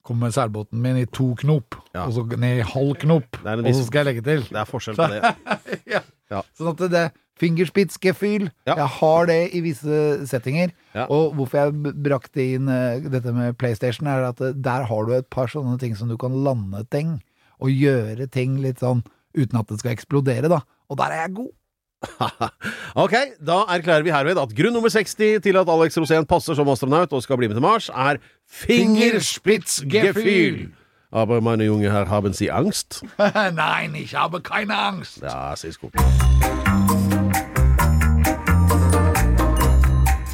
kommer 0.06 0.28
med 0.28 0.34
seilbåten 0.36 0.80
min 0.80 0.96
i 1.02 1.06
to 1.10 1.34
knop, 1.42 1.76
Ja. 1.92 2.06
og 2.06 2.14
så 2.16 2.24
ned 2.32 2.62
i 2.62 2.66
halv 2.72 2.96
knop, 3.04 3.36
og 3.44 3.70
så 3.74 3.84
skal 3.84 4.04
jeg 4.04 4.08
legge 4.14 4.24
til. 4.24 4.42
Det 4.48 4.60
er 4.62 4.72
forskjell 4.72 4.96
på 4.96 5.10
det. 5.12 5.34
ja. 5.98 6.00
Ja. 6.32 6.40
Sånn 6.56 6.72
at 6.72 6.80
det 6.90 7.04
fingerspitzgefühl, 7.40 8.50
Ja. 8.66 8.74
jeg 8.76 8.86
har 9.00 9.26
det 9.26 9.50
i 9.54 9.60
visse 9.60 10.26
settinger. 10.26 10.68
Ja. 10.94 11.04
Og 11.12 11.34
hvorfor 11.36 11.58
jeg 11.64 11.72
brakte 12.04 12.42
inn 12.54 12.68
eh, 12.68 13.00
dette 13.12 13.32
med 13.36 13.56
PlayStation, 13.58 14.06
er 14.08 14.24
at 14.30 14.40
eh, 14.40 14.52
der 14.56 14.82
har 14.88 15.04
du 15.06 15.12
et 15.12 15.26
par 15.30 15.46
sånne 15.52 15.78
ting 15.78 15.96
som 15.96 16.08
du 16.08 16.16
kan 16.16 16.32
lande 16.44 16.84
ting, 16.90 17.18
og 17.60 17.68
gjøre 17.72 18.26
ting 18.32 18.56
litt 18.60 18.78
sånn 18.80 19.02
uten 19.36 19.58
at 19.60 19.66
det 19.68 19.78
skal 19.80 19.92
eksplodere, 19.92 20.48
da. 20.48 20.60
Og 20.90 20.96
der 21.00 21.10
er 21.12 21.20
jeg 21.26 21.34
god. 21.36 21.50
ok, 23.04 23.14
da 23.40 23.62
erklærer 23.72 24.02
vi 24.04 24.10
herved 24.12 24.36
at 24.38 24.52
grunn 24.56 24.72
nummer 24.76 24.88
60 24.92 25.40
til 25.42 25.56
at 25.56 25.68
Alex 25.72 25.96
Rosén 25.98 26.24
passer 26.28 26.54
som 26.54 26.68
astronaut 26.68 27.12
og 27.16 27.22
skal 27.24 27.36
bli 27.40 27.48
med 27.48 27.56
til 27.56 27.62
Mars, 27.64 27.88
er 27.88 28.16
Fingerspitzgefühl. 28.46 30.68
Aber 31.12 31.40
meine 31.40 31.64
Junge 31.64 31.90
Herr, 31.90 32.08
haben 32.10 32.32
Sie 32.34 32.50
Angst? 32.50 33.02
Nein, 33.18 33.94
ich 33.94 34.14
habe 34.14 34.40
keine 34.42 34.76
Angst. 34.76 35.22
Ja, 35.22 35.56
sies 35.56 35.78
gut. 35.78 35.92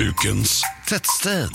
Ukens 0.02 0.62
tettsted. 0.88 1.54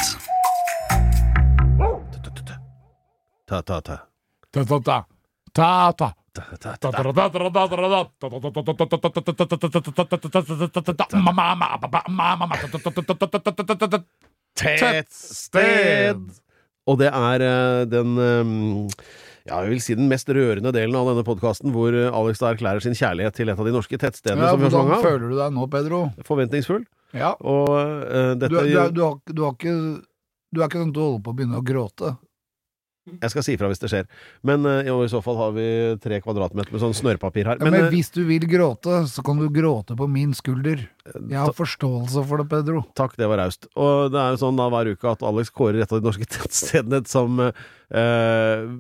Ta-ta-ta. 3.48 3.98
Ta-ta-ta. 4.54 4.98
Ta-ta. 5.52 6.10
Tettsted! 14.56 16.24
Og 16.88 17.00
det 17.02 17.12
er 17.12 17.44
eh, 17.44 17.84
den 17.92 18.16
eh, 18.16 18.44
ja, 19.48 19.60
jeg 19.60 19.70
vil 19.74 19.82
si 19.84 19.96
den 20.00 20.08
mest 20.08 20.30
rørende 20.32 20.72
delen 20.72 20.96
av 20.96 21.12
denne 21.12 21.28
podkasten, 21.28 21.76
hvor 21.76 21.92
eh, 21.92 22.08
Alex 22.16 22.40
da 22.40 22.54
erklærer 22.56 22.80
sin 22.86 22.96
kjærlighet 22.96 23.36
til 23.36 23.52
et 23.52 23.60
av 23.60 23.68
de 23.68 23.76
norske 23.76 24.00
tettstedene 24.00 24.46
Ja, 24.46 24.56
som 24.56 24.64
vi 24.64 24.72
har 24.72 24.78
hvordan 24.78 25.04
føler 25.04 25.28
du 25.28 25.36
deg 25.36 25.58
nå, 25.58 25.68
Pedro? 25.74 26.08
Forventningsfull. 26.30 26.88
Ja. 27.16 27.34
Og 27.40 27.70
uh, 27.72 28.34
dette 28.36 28.52
du, 28.52 28.58
du, 28.60 28.74
du, 28.92 29.02
har, 29.04 29.20
du 29.24 29.44
har 29.46 29.54
ikke 29.56 29.76
Du 30.52 30.62
er 30.62 30.68
ikke 30.68 30.82
sånn 30.82 30.92
at 30.92 30.98
du 30.98 31.04
holder 31.04 31.24
på 31.24 31.34
å 31.34 31.38
begynne 31.38 31.62
å 31.62 31.66
gråte? 31.66 32.14
Jeg 33.08 33.32
skal 33.32 33.46
si 33.46 33.56
ifra 33.56 33.70
hvis 33.72 33.82
det 33.82 33.90
skjer. 33.92 34.08
Men 34.48 34.68
uh, 34.68 34.84
i 34.84 35.10
så 35.12 35.22
fall 35.24 35.40
har 35.40 35.54
vi 35.56 35.68
tre 36.04 36.20
kvadratmeter 36.24 36.74
med 36.74 36.84
sånn 36.84 36.96
snørrpapir 36.98 37.48
her. 37.48 37.62
Ja, 37.62 37.70
men 37.70 37.88
eh, 37.88 37.90
hvis 37.94 38.12
du 38.14 38.22
vil 38.28 38.44
gråte, 38.50 39.00
så 39.10 39.24
kan 39.26 39.40
du 39.40 39.48
gråte 39.54 39.96
på 39.98 40.10
min 40.12 40.34
skulder. 40.38 40.84
Jeg 41.08 41.38
har 41.40 41.56
forståelse 41.56 42.24
for 42.28 42.42
det, 42.42 42.48
Pedro. 42.52 42.84
Takk, 43.00 43.16
det 43.20 43.30
var 43.32 43.40
raust. 43.40 43.70
Og 43.80 44.12
det 44.12 44.20
er 44.20 44.36
jo 44.36 44.42
sånn 44.42 44.60
da 44.60 44.68
hver 44.74 44.92
uke 44.92 45.12
at 45.14 45.24
Alex 45.26 45.52
kårer 45.56 45.80
et 45.84 45.94
av 45.94 46.02
de 46.02 46.10
norske 46.10 46.28
tettstedene 46.36 47.04
som 47.08 47.40
uh, 47.40 47.52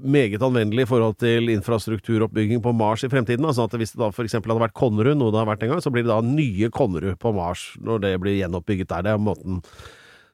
meget 0.03 0.43
anvendelig 0.43 0.87
i 0.87 0.89
forhold 0.91 1.19
til 1.23 1.53
infrastrukturoppbygging 1.55 2.63
på 2.65 2.75
Mars 2.75 3.07
i 3.07 3.11
fremtiden. 3.11 3.47
Altså 3.47 3.67
at 3.67 3.77
hvis 3.79 3.95
det 3.95 4.03
da 4.03 4.11
eksempel 4.11 4.53
hadde 4.53 4.65
vært 4.67 4.77
Konnerud, 4.77 5.15
noe 5.19 5.31
det 5.31 5.39
har 5.39 5.51
vært 5.53 5.63
en 5.63 5.75
gang, 5.75 5.85
så 5.85 5.93
blir 5.93 6.03
det 6.03 6.11
da 6.11 6.19
nye 6.25 6.71
Konnerud 6.73 7.15
på 7.21 7.31
Mars 7.37 7.69
når 7.79 8.03
det 8.03 8.17
blir 8.23 8.41
gjenoppbygget 8.41 8.91
der. 8.91 9.07
Det 9.07 9.15
er 9.15 9.23
måten 9.23 9.63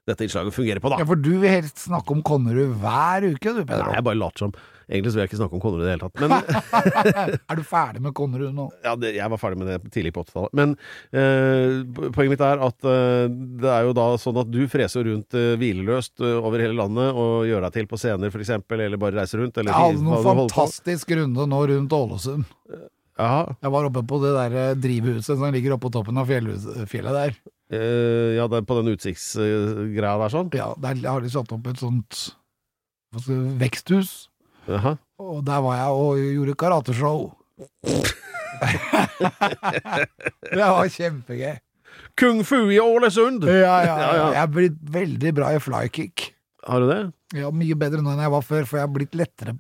dette 0.10 0.26
innslaget 0.26 0.56
fungerer 0.56 0.84
på, 0.84 0.91
da. 0.91 0.99
Ja, 0.99 1.08
For 1.08 1.20
du 1.20 1.32
vil 1.39 1.49
helst 1.51 1.86
snakke 1.86 2.12
om 2.16 2.22
Konnerud 2.26 2.76
hver 2.82 3.30
uke, 3.32 3.54
du, 3.56 3.62
Pedro. 3.64 3.86
Nei, 3.88 3.97
jeg 3.99 4.08
bare 4.10 4.20
later 4.20 4.45
som. 4.47 4.56
Egentlig 4.84 5.14
så 5.14 5.16
vil 5.16 5.24
jeg 5.24 5.30
ikke 5.32 5.38
snakke 5.39 5.56
om 5.56 5.62
Konnerud 5.64 5.84
i 5.84 5.88
det 5.88 5.93
hele 5.93 6.08
tatt. 6.10 6.20
Men 6.20 7.38
Er 7.54 7.60
du 7.60 7.64
ferdig 7.66 8.01
med 8.04 8.14
Konnerud 8.18 8.51
nå? 8.58 8.66
Ja, 8.84 8.97
det, 8.99 9.14
jeg 9.16 9.32
var 9.32 9.39
ferdig 9.39 9.62
med 9.62 9.70
det 9.72 9.93
tidlig 9.95 10.12
på 10.16 10.26
80-tallet. 10.26 10.54
Men 10.60 10.74
eh, 11.16 12.10
poenget 12.12 12.34
mitt 12.36 12.43
er 12.43 12.64
at 12.68 12.89
eh, 12.91 13.28
det 13.64 13.72
er 13.72 13.88
jo 13.88 13.95
da 13.95 14.08
sånn 14.22 14.41
at 14.43 14.51
du 14.51 14.60
freser 14.72 15.08
rundt 15.08 15.38
eh, 15.39 15.54
hvileløst 15.62 16.20
eh, 16.20 16.36
over 16.41 16.64
hele 16.66 16.76
landet 16.82 17.16
og 17.16 17.47
gjør 17.47 17.64
deg 17.70 17.78
til 17.80 17.88
på 17.93 18.01
scener, 18.04 18.36
eksempel, 18.43 18.84
eller 18.84 18.99
bare 19.01 19.22
reiser 19.22 19.39
rundt. 19.39 19.62
Eller 19.64 19.72
Jeg 19.72 19.88
hadde 19.88 20.04
noen 20.10 20.28
fantastisk 20.28 21.16
runde 21.16 21.47
nå 21.56 21.64
rundt 21.72 21.95
Ålesund. 22.01 22.51
Ja, 23.14 23.34
Jeg 23.62 23.70
var 23.70 23.86
oppe 23.88 24.01
på 24.10 24.20
det 24.24 24.36
der 24.36 24.60
eh, 24.60 24.76
drivhuset 24.84 25.38
som 25.38 25.47
ligger 25.54 25.76
oppe 25.78 25.88
på 25.88 25.95
toppen 25.95 26.18
av 26.20 26.28
fjellet 26.28 27.14
der. 27.14 27.36
Eh, 27.74 28.36
ja 28.38 28.45
på 28.47 28.78
den 28.80 28.93
utsiktsgreia 28.93 30.15
der 30.21 30.34
sånn. 30.34 30.51
Ja, 30.57 30.71
Der 30.80 31.01
har 31.09 31.24
de 31.24 31.32
satt 31.34 31.51
opp 31.55 31.67
et 31.71 31.82
sånt 31.82 32.19
si, 33.24 33.39
veksthus. 33.61 34.13
Jaha. 34.69 34.95
Og 35.24 35.41
der 35.45 35.63
var 35.63 35.80
jeg 35.80 36.03
og 36.03 36.21
gjorde 36.24 36.59
karateshow. 36.59 37.19
det 40.53 40.63
var 40.63 40.89
kjempegøy. 40.91 41.57
Kung 42.17 42.41
fu 42.45 42.59
i 42.74 42.80
Ålesund! 42.82 43.45
Ja, 43.49 43.57
ja, 43.57 43.76
Ja, 43.86 43.97
ja. 44.17 44.26
Jeg 44.34 44.41
er 44.43 44.49
blitt 44.53 44.80
veldig 44.95 45.34
bra 45.38 45.51
i 45.55 45.59
flykick. 45.61 46.30
Har 46.67 46.84
du 46.84 46.89
det? 46.89 47.01
Ja, 47.38 47.49
Mye 47.53 47.78
bedre 47.78 48.01
nå 48.03 48.13
enn 48.13 48.24
jeg 48.24 48.34
var 48.34 48.45
før, 48.45 48.67
for 48.69 48.80
jeg 48.80 48.88
har 48.88 48.93
blitt 48.93 49.15
lettere, 49.17 49.55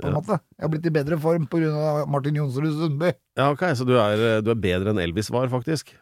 på 0.00 0.08
en 0.08 0.16
måte. 0.16 0.38
Jeg 0.56 0.64
har 0.64 0.72
blitt 0.72 0.88
i 0.88 0.94
bedre 0.94 1.18
form 1.22 1.44
av 1.68 2.08
Martin 2.10 2.38
Jonsrud 2.40 2.72
Sundby. 2.80 3.12
Ja, 3.38 3.50
ok, 3.52 3.64
så 3.78 3.86
du 3.88 3.94
er, 3.96 4.16
eh, 4.16 4.40
du 4.44 4.50
er 4.52 4.58
bedre 4.58 4.94
enn 4.94 5.02
Elvis 5.02 5.30
var, 5.34 5.50
faktisk. 5.52 5.92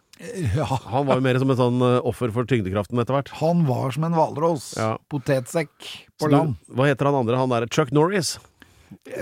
Ja, 0.57 0.65
Han 0.89 1.07
var 1.07 1.19
jo 1.19 1.25
mer 1.27 1.37
som 1.39 1.51
et 1.53 1.59
sånn 1.61 1.81
eh, 1.85 1.99
offer 2.09 2.31
for 2.33 2.49
tyngdekraften 2.49 2.99
etter 3.03 3.13
hvert. 3.19 3.29
han 3.43 3.67
var 3.69 3.91
som 3.93 4.05
en 4.09 4.15
hvalross. 4.17 4.71
Ja. 4.79 4.95
Potetsekk 5.13 5.73
på 6.19 6.31
land. 6.33 6.55
Hva 6.73 6.87
heter 6.89 7.11
han 7.11 7.19
andre? 7.21 7.37
Han 7.37 7.53
derre 7.53 7.69
Chuck 7.69 7.93
Norris? 7.93 8.39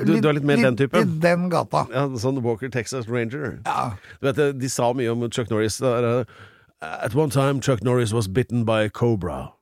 Du, 0.04 0.12
du 0.20 0.28
er 0.28 0.36
litt 0.36 0.44
mer 0.46 0.60
den 0.60 0.76
typen? 0.76 1.00
Litt 1.08 1.20
den 1.24 1.48
gata. 1.50 1.86
Ja, 1.90 2.04
sånn 2.20 2.38
Walker 2.44 2.68
Texas 2.70 3.08
Ranger. 3.08 3.58
Ja. 3.66 3.94
Du 4.20 4.28
vet, 4.30 4.38
de 4.60 4.68
sa 4.70 4.92
mye 4.94 5.10
om 5.10 5.24
Chuck 5.32 5.50
Norris. 5.50 5.80
Det 5.82 5.88
er, 5.88 6.08
uh, 6.22 6.24
At 6.84 7.14
one 7.16 7.30
time 7.32 7.60
Chuck 7.64 7.82
Norris 7.82 8.12
was 8.12 8.28
bitten 8.28 8.64
by 8.68 8.82
a 8.84 8.90
cobra. 8.90 9.52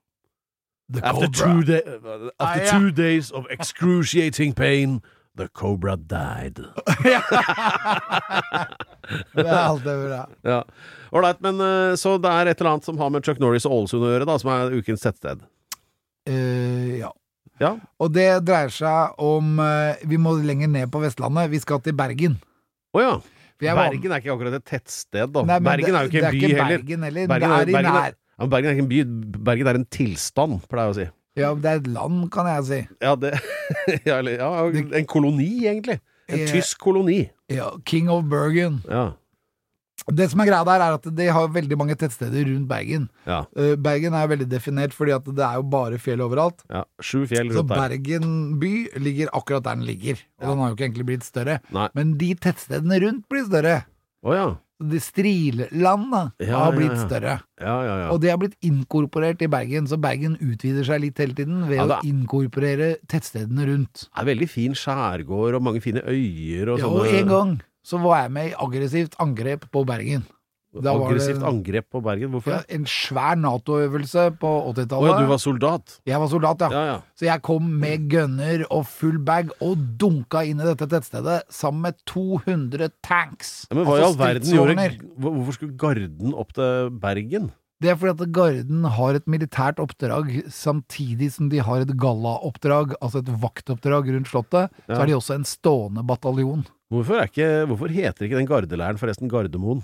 The 0.92 1.00
After, 1.06 1.28
Cobra. 1.30 1.62
two, 1.62 1.72
uh, 1.72 2.30
after 2.40 2.40
Ah, 2.40 2.54
ja. 2.58 2.78
two 2.78 2.90
days 2.90 3.30
of 3.30 3.46
excruciating 3.48 4.52
pain, 4.52 5.00
the 5.36 5.48
cobra 5.48 5.96
died. 5.96 6.58
Det 9.34 9.44
er 9.44 9.78
det 9.84 9.94
bra. 10.06 10.20
Ja. 10.46 10.58
Ålreit, 11.12 11.40
men 11.44 11.58
uh, 11.60 11.94
så 12.00 12.14
det 12.22 12.30
er 12.30 12.50
et 12.52 12.60
eller 12.60 12.70
annet 12.76 12.86
som 12.86 12.98
har 13.00 13.10
med 13.12 13.24
Chuck 13.26 13.40
Norris 13.42 13.66
og 13.68 13.74
Ålesund 13.82 14.06
å 14.06 14.12
gjøre, 14.12 14.28
da, 14.28 14.36
som 14.40 14.52
er 14.54 14.76
ukens 14.78 15.02
tettsted. 15.04 15.42
Uh, 16.28 17.00
ja. 17.02 17.10
Ja. 17.60 17.74
Og 18.02 18.12
det 18.14 18.28
dreier 18.46 18.72
seg 18.72 19.18
om 19.22 19.58
uh, 19.60 19.98
Vi 20.08 20.16
må 20.18 20.32
lenger 20.40 20.70
ned 20.72 20.88
på 20.90 21.02
Vestlandet. 21.02 21.50
Vi 21.52 21.60
skal 21.62 21.82
til 21.84 21.94
Bergen. 21.98 22.38
Å 22.96 23.02
ja. 23.02 23.12
Var- 23.62 23.92
Bergen 23.92 24.10
er 24.16 24.22
ikke 24.22 24.32
akkurat 24.34 24.56
et 24.58 24.64
tettsted, 24.66 25.30
da. 25.34 25.44
Nei, 25.46 25.58
Bergen 25.62 25.92
det- 25.92 25.98
er 25.98 26.08
jo 26.08 26.10
ikke 26.10 26.22
en 26.24 26.32
by 26.32 26.40
heller. 26.48 26.78
Bergen 26.82 27.04
heller. 27.06 27.26
Bergen 27.30 27.50
det 27.68 27.82
er 27.92 28.16
ja, 28.16 28.46
Bergen 28.50 28.70
er 28.70 28.74
ikke 28.78 28.82
en 28.86 28.90
by. 28.90 29.02
Bergen 29.50 29.68
er 29.70 29.78
en 29.78 29.84
tilstand, 29.92 30.62
pleier 30.72 30.88
jeg 30.88 30.94
å 30.94 30.98
si. 30.98 31.06
Ja, 31.38 31.54
det 31.56 31.68
er 31.70 31.80
et 31.80 31.88
land, 31.88 32.26
kan 32.34 32.48
jeg 32.50 32.64
si. 32.68 32.80
Ja, 33.00 33.14
det, 33.16 33.32
ja, 34.08 34.18
en 34.20 35.08
koloni, 35.08 35.50
egentlig. 35.64 35.98
En 36.28 36.46
tysk 36.48 36.80
koloni. 36.84 37.24
Ja, 37.52 37.70
King 37.88 38.10
of 38.12 38.24
Bergen. 38.30 38.80
Ja. 38.88 39.12
Det 40.10 40.26
som 40.32 40.40
er 40.42 40.48
greia 40.48 40.64
der, 40.66 40.82
er 40.82 40.96
at 40.96 41.04
de 41.14 41.26
har 41.30 41.50
veldig 41.54 41.76
mange 41.78 41.94
tettsteder 41.98 42.42
rundt 42.48 42.66
Bergen. 42.70 43.04
Ja. 43.28 43.44
Eh, 43.54 43.76
Bergen 43.78 44.16
er 44.18 44.30
veldig 44.32 44.48
definert 44.50 44.94
fordi 44.96 45.14
at 45.14 45.28
det 45.28 45.44
er 45.46 45.60
jo 45.60 45.66
bare 45.70 46.00
fjell 46.02 46.24
overalt. 46.24 46.64
ja. 46.72 46.82
Sju 46.98 47.22
fjell 47.30 47.52
rundt 47.52 47.60
Så 47.60 47.64
Bergen 47.70 48.58
by 48.62 48.72
ligger 48.98 49.30
akkurat 49.36 49.62
der 49.68 49.78
den 49.78 49.86
ligger. 49.86 50.18
Og 50.42 50.48
den 50.48 50.58
har 50.64 50.72
jo 50.72 50.76
ikke 50.78 50.88
egentlig 50.88 51.08
blitt 51.12 51.28
større. 51.28 51.60
Nei. 51.70 51.86
Men 51.94 52.16
de 52.18 52.32
tettstedene 52.34 52.98
rundt 53.04 53.28
blir 53.30 53.46
større. 53.46 53.76
Å 54.26 54.34
ja. 54.36 54.48
De 54.82 55.00
Striland 55.02 56.10
da, 56.12 56.22
Ja, 56.42 56.64
har 56.66 56.76
blitt 56.76 56.98
større. 57.00 57.38
Ja, 57.62 57.76
ja, 57.86 57.96
ja. 58.04 58.08
Og 58.12 58.20
det 58.22 58.30
har 58.32 58.40
blitt 58.42 58.56
inkorporert 58.66 59.42
i 59.44 59.48
Bergen, 59.52 59.86
så 59.90 59.98
Bergen 60.02 60.36
utvider 60.40 60.86
seg 60.88 61.04
litt 61.04 61.20
hele 61.22 61.36
tiden 61.38 61.66
ved 61.70 61.82
å 61.86 62.00
inkorporere 62.08 62.96
tettstedene 63.10 63.66
rundt. 63.68 64.06
Det 64.10 64.22
er 64.24 64.30
veldig 64.32 64.48
fin 64.50 64.74
skjærgård 64.78 65.58
og 65.58 65.66
mange 65.68 65.82
fine 65.84 66.02
øyer 66.06 66.74
og 66.74 66.82
Ja, 66.82 66.86
sånne 66.88 67.00
og 67.06 67.18
en 67.20 67.32
gang 67.32 67.52
så 67.82 67.98
var 68.02 68.22
jeg 68.24 68.34
med 68.36 68.50
i 68.52 68.54
aggressivt 68.62 69.18
angrep 69.22 69.66
på 69.74 69.84
Bergen. 69.86 70.26
Da 70.72 70.94
Aggressivt 70.96 71.40
det- 71.40 71.44
angrep 71.48 71.86
på 71.92 72.00
Bergen. 72.02 72.30
Hvorfor 72.32 72.48
Ja, 72.54 72.60
en 72.70 72.84
svær 72.88 73.36
Nato-øvelse 73.36 74.38
på 74.40 74.50
80-tallet. 74.72 75.10
ja, 75.10 75.18
du 75.20 75.26
var 75.26 75.36
soldat? 75.36 76.00
Jeg 76.06 76.18
var 76.18 76.28
soldat, 76.28 76.60
ja. 76.60 76.70
Ja, 76.70 76.84
ja. 76.94 76.98
Så 77.14 77.26
jeg 77.28 77.42
kom 77.42 77.78
med 77.78 78.08
gunner 78.08 78.64
og 78.70 78.86
full 78.86 79.18
bag 79.18 79.50
og 79.60 79.76
dunka 79.98 80.46
inn 80.48 80.60
i 80.60 80.64
dette 80.64 80.88
tettstedet 80.88 81.42
sammen 81.50 81.82
med 81.82 81.94
200 82.06 82.88
tanks. 83.02 83.66
men 83.70 83.84
hva 83.84 83.98
i 83.98 84.02
Altså 84.02 84.06
all 84.06 84.16
verden 84.16 84.48
gjorde 84.48 84.98
Hvorfor 85.20 85.52
skulle 85.52 85.76
Garden 85.76 86.34
opp 86.34 86.52
til 86.54 86.90
Bergen? 86.98 87.52
Det 87.82 87.90
er 87.90 87.96
fordi 87.98 88.22
at 88.22 88.32
Garden 88.32 88.84
har 88.84 89.14
et 89.14 89.26
militært 89.26 89.76
oppdrag 89.82 90.44
samtidig 90.46 91.32
som 91.32 91.48
de 91.50 91.58
har 91.58 91.80
et 91.82 91.88
gallaoppdrag, 91.98 92.94
altså 93.02 93.18
et 93.18 93.26
vaktoppdrag 93.42 94.06
rundt 94.14 94.28
Slottet. 94.30 94.70
Så 94.86 94.92
er 94.94 94.96
har 94.96 95.06
de 95.06 95.12
også 95.18 95.34
en 95.34 95.44
stående 95.44 96.04
bataljon. 96.06 96.64
Hvorfor, 96.92 97.24
ikke, 97.26 97.66
hvorfor 97.66 97.88
heter 97.90 98.26
ikke 98.28 98.38
den 98.38 98.46
gardelæren 98.46 98.98
forresten 99.00 99.28
Gardermoen? 99.28 99.82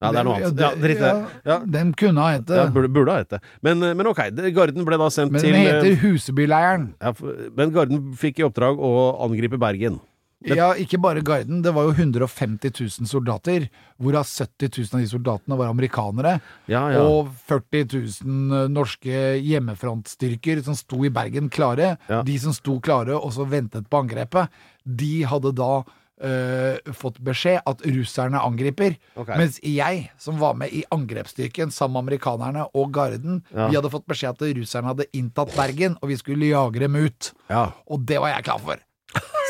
Ja, 0.00 0.10
det 0.14 0.20
er 0.22 0.24
noe 0.24 0.36
annet. 0.38 0.60
Ja, 0.64 0.70
Drit 0.80 0.96
i 0.96 1.00
det. 1.04 1.14
ja. 1.44 1.56
Den 1.78 1.90
kunne 1.92 2.22
ha 2.24 2.30
hett 2.32 2.46
det. 2.48 2.56
Ja, 2.56 2.68
burde, 2.72 2.88
burde 2.88 3.12
ha 3.12 3.20
hett 3.20 3.34
det. 3.34 3.40
Men, 3.60 3.82
men 3.84 4.08
ok, 4.08 4.22
Garden 4.56 4.86
ble 4.88 4.96
da 5.00 5.10
sendt 5.12 5.34
Men 5.34 5.44
til 5.44 5.52
den 5.52 5.66
heter 5.66 5.90
eh, 5.92 6.04
Husebyleiren. 6.04 6.94
ja, 7.00 7.12
Men 7.56 7.74
Garden 7.74 8.06
fikk 8.16 8.40
i 8.40 8.46
oppdrag 8.48 8.80
å 8.80 8.94
angripe 9.26 9.60
Bergen. 9.60 10.00
Ja, 10.40 10.70
ikke 10.72 10.96
bare 10.96 11.20
Garden. 11.20 11.58
Det 11.60 11.74
var 11.76 11.84
jo 11.84 11.92
150 11.92 12.72
000 12.72 13.04
soldater, 13.10 13.66
hvorav 14.00 14.24
70 14.24 14.70
000 14.72 14.94
av 14.96 15.02
de 15.02 15.08
soldatene 15.10 15.58
var 15.60 15.68
amerikanere. 15.68 16.38
Ja, 16.72 16.86
ja. 16.94 17.02
Og 17.04 17.28
40 17.50 17.84
000 18.24 18.70
norske 18.72 19.34
hjemmefrontstyrker 19.36 20.62
som 20.64 20.76
sto 20.78 21.04
i 21.04 21.12
Bergen 21.12 21.50
klare. 21.52 21.98
Ja. 22.08 22.22
De 22.24 22.38
som 22.40 22.56
sto 22.56 22.78
klare 22.80 23.18
og 23.20 23.34
så 23.36 23.44
ventet 23.48 23.88
på 23.92 24.00
angrepet, 24.00 24.48
de 24.84 25.12
hadde 25.28 25.52
da 25.60 25.82
eh, 26.22 26.92
fått 26.92 27.18
beskjed 27.24 27.62
at 27.66 27.80
russerne 27.86 28.40
angriper. 28.40 28.96
Okay. 29.16 29.36
Mens 29.38 29.58
jeg, 29.64 30.10
som 30.18 30.38
var 30.38 30.54
med 30.54 30.72
i 30.72 30.84
angrepsstyrken 30.92 31.70
sammen 31.72 32.04
med 32.04 32.12
amerikanerne 32.12 32.66
og 32.74 32.92
Garden, 32.92 33.42
Ja. 33.54 33.68
vi 33.68 33.76
hadde 33.76 33.90
fått 33.90 34.06
beskjed 34.06 34.30
at 34.36 34.56
russerne 34.56 34.86
hadde 34.92 35.06
inntatt 35.12 35.54
Bergen, 35.56 35.96
og 36.02 36.08
vi 36.08 36.16
skulle 36.16 36.46
jage 36.50 36.78
dem 36.80 36.96
ut. 36.96 37.32
ja. 37.48 37.72
Og 37.90 38.04
det 38.06 38.20
var 38.20 38.28
jeg 38.34 38.44
klar 38.44 38.58
for. 38.58 38.76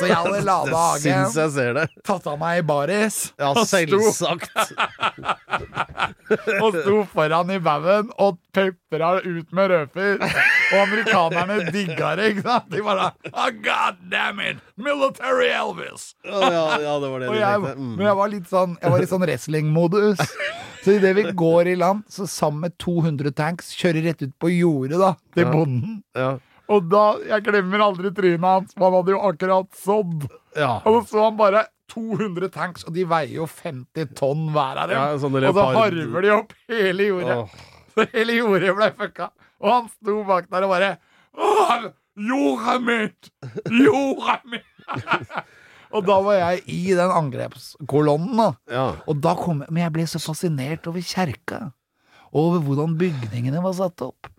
Så 0.01 0.09
jeg 0.09 0.17
hadde 0.17 0.41
lada 0.47 0.77
hagen, 0.81 1.27
jeg 1.37 1.51
ser 1.55 1.75
det. 1.77 1.87
tatt 2.09 2.27
av 2.31 2.39
meg 2.41 2.63
baris 2.69 3.19
Ja, 3.39 3.51
og 3.53 3.67
selvsagt. 3.69 4.51
og 6.63 6.77
sto 6.79 6.97
foran 7.13 7.51
i 7.53 7.59
baugen 7.63 8.11
og 8.23 8.39
pepra 8.55 9.13
ut 9.23 9.53
med 9.57 9.71
røper. 9.71 10.19
Og 10.23 10.77
amerikanerne 10.85 11.59
digga 11.75 12.15
det, 12.19 12.33
ikke 12.35 12.47
sant? 12.47 12.71
De 12.73 12.83
bare 12.87 13.11
oh, 13.31 13.51
God 13.63 14.01
damn 14.11 14.41
it! 14.45 14.59
Military 14.81 15.51
Elvis! 15.53 16.11
Ja, 16.25 16.41
ja, 16.49 16.65
ja, 16.87 16.97
det 17.03 17.13
var 17.13 17.23
det 17.25 17.31
de 17.31 17.39
tenkte. 17.43 17.75
Mm. 17.77 17.95
men 17.99 18.07
jeg 18.07 18.19
var 18.23 18.33
litt 18.33 18.51
sånn 18.51 18.77
Jeg 18.81 18.95
var 18.95 19.05
i 19.05 19.09
sånn 19.11 19.25
wrestling-modus. 19.27 20.23
Så 20.81 20.95
idet 20.97 21.13
vi 21.19 21.27
går 21.37 21.69
i 21.75 21.75
land, 21.77 22.07
så 22.09 22.25
sammen 22.31 22.65
med 22.65 22.77
200 22.81 23.35
tanks 23.37 23.75
kjører 23.77 24.07
rett 24.09 24.23
ut 24.25 24.33
på 24.41 24.49
jordet, 24.55 24.97
da, 25.03 25.11
til 25.37 25.45
Ja. 25.45 25.51
bonden. 25.53 25.99
Ja. 26.17 26.31
Og 26.71 26.87
da, 26.87 27.05
jeg 27.27 27.47
glemmer 27.49 27.83
aldri 27.83 28.13
trynet 28.15 28.47
hans, 28.47 28.75
for 28.77 28.87
han 28.87 29.01
hadde 29.01 29.15
jo 29.17 29.21
akkurat 29.27 29.69
sådd. 29.83 30.27
Ja. 30.59 30.77
Og 30.87 31.03
så 31.11 31.25
han 31.25 31.39
bare 31.39 31.67
200 31.91 32.51
tanks, 32.55 32.87
og 32.87 32.95
de 32.95 33.05
veier 33.11 33.41
jo 33.41 33.49
50 33.51 34.13
tonn 34.19 34.49
hver 34.55 34.79
av 34.79 34.91
dem. 34.91 34.99
Ja, 35.01 35.19
sånn 35.19 35.39
og 35.41 35.57
så 35.57 35.67
harver 35.75 36.27
de 36.27 36.35
opp 36.37 36.55
hele 36.71 37.09
jordet. 37.11 37.39
Oh. 37.43 37.87
Så 37.97 38.07
hele 38.15 38.39
jordet 38.39 38.75
ble 38.79 38.91
fucka. 38.99 39.33
Og 39.61 39.73
han 39.75 39.89
sto 39.91 40.21
bak 40.29 40.47
der 40.53 40.65
og 40.67 40.73
bare 40.73 40.93
Åh, 41.41 41.91
jordet 42.31 42.77
mitt! 42.87 43.31
Jordet 43.71 44.41
mitt! 44.51 44.95
og 45.95 46.07
da 46.07 46.17
var 46.27 46.39
jeg 46.39 46.65
i 46.71 46.81
den 46.99 47.13
angrepskolonnen, 47.15 48.39
da. 48.39 48.49
Ja. 48.71 48.87
Og 49.11 49.21
da 49.23 49.35
kom 49.39 49.65
jeg, 49.65 49.75
men 49.75 49.85
jeg 49.85 49.95
ble 49.99 50.07
så 50.11 50.23
fascinert 50.23 50.87
over 50.91 51.03
kjerka. 51.03 51.65
Og 52.31 52.45
over 52.45 52.67
hvordan 52.67 52.95
bygningene 52.99 53.63
var 53.63 53.75
satt 53.79 54.07
opp 54.07 54.31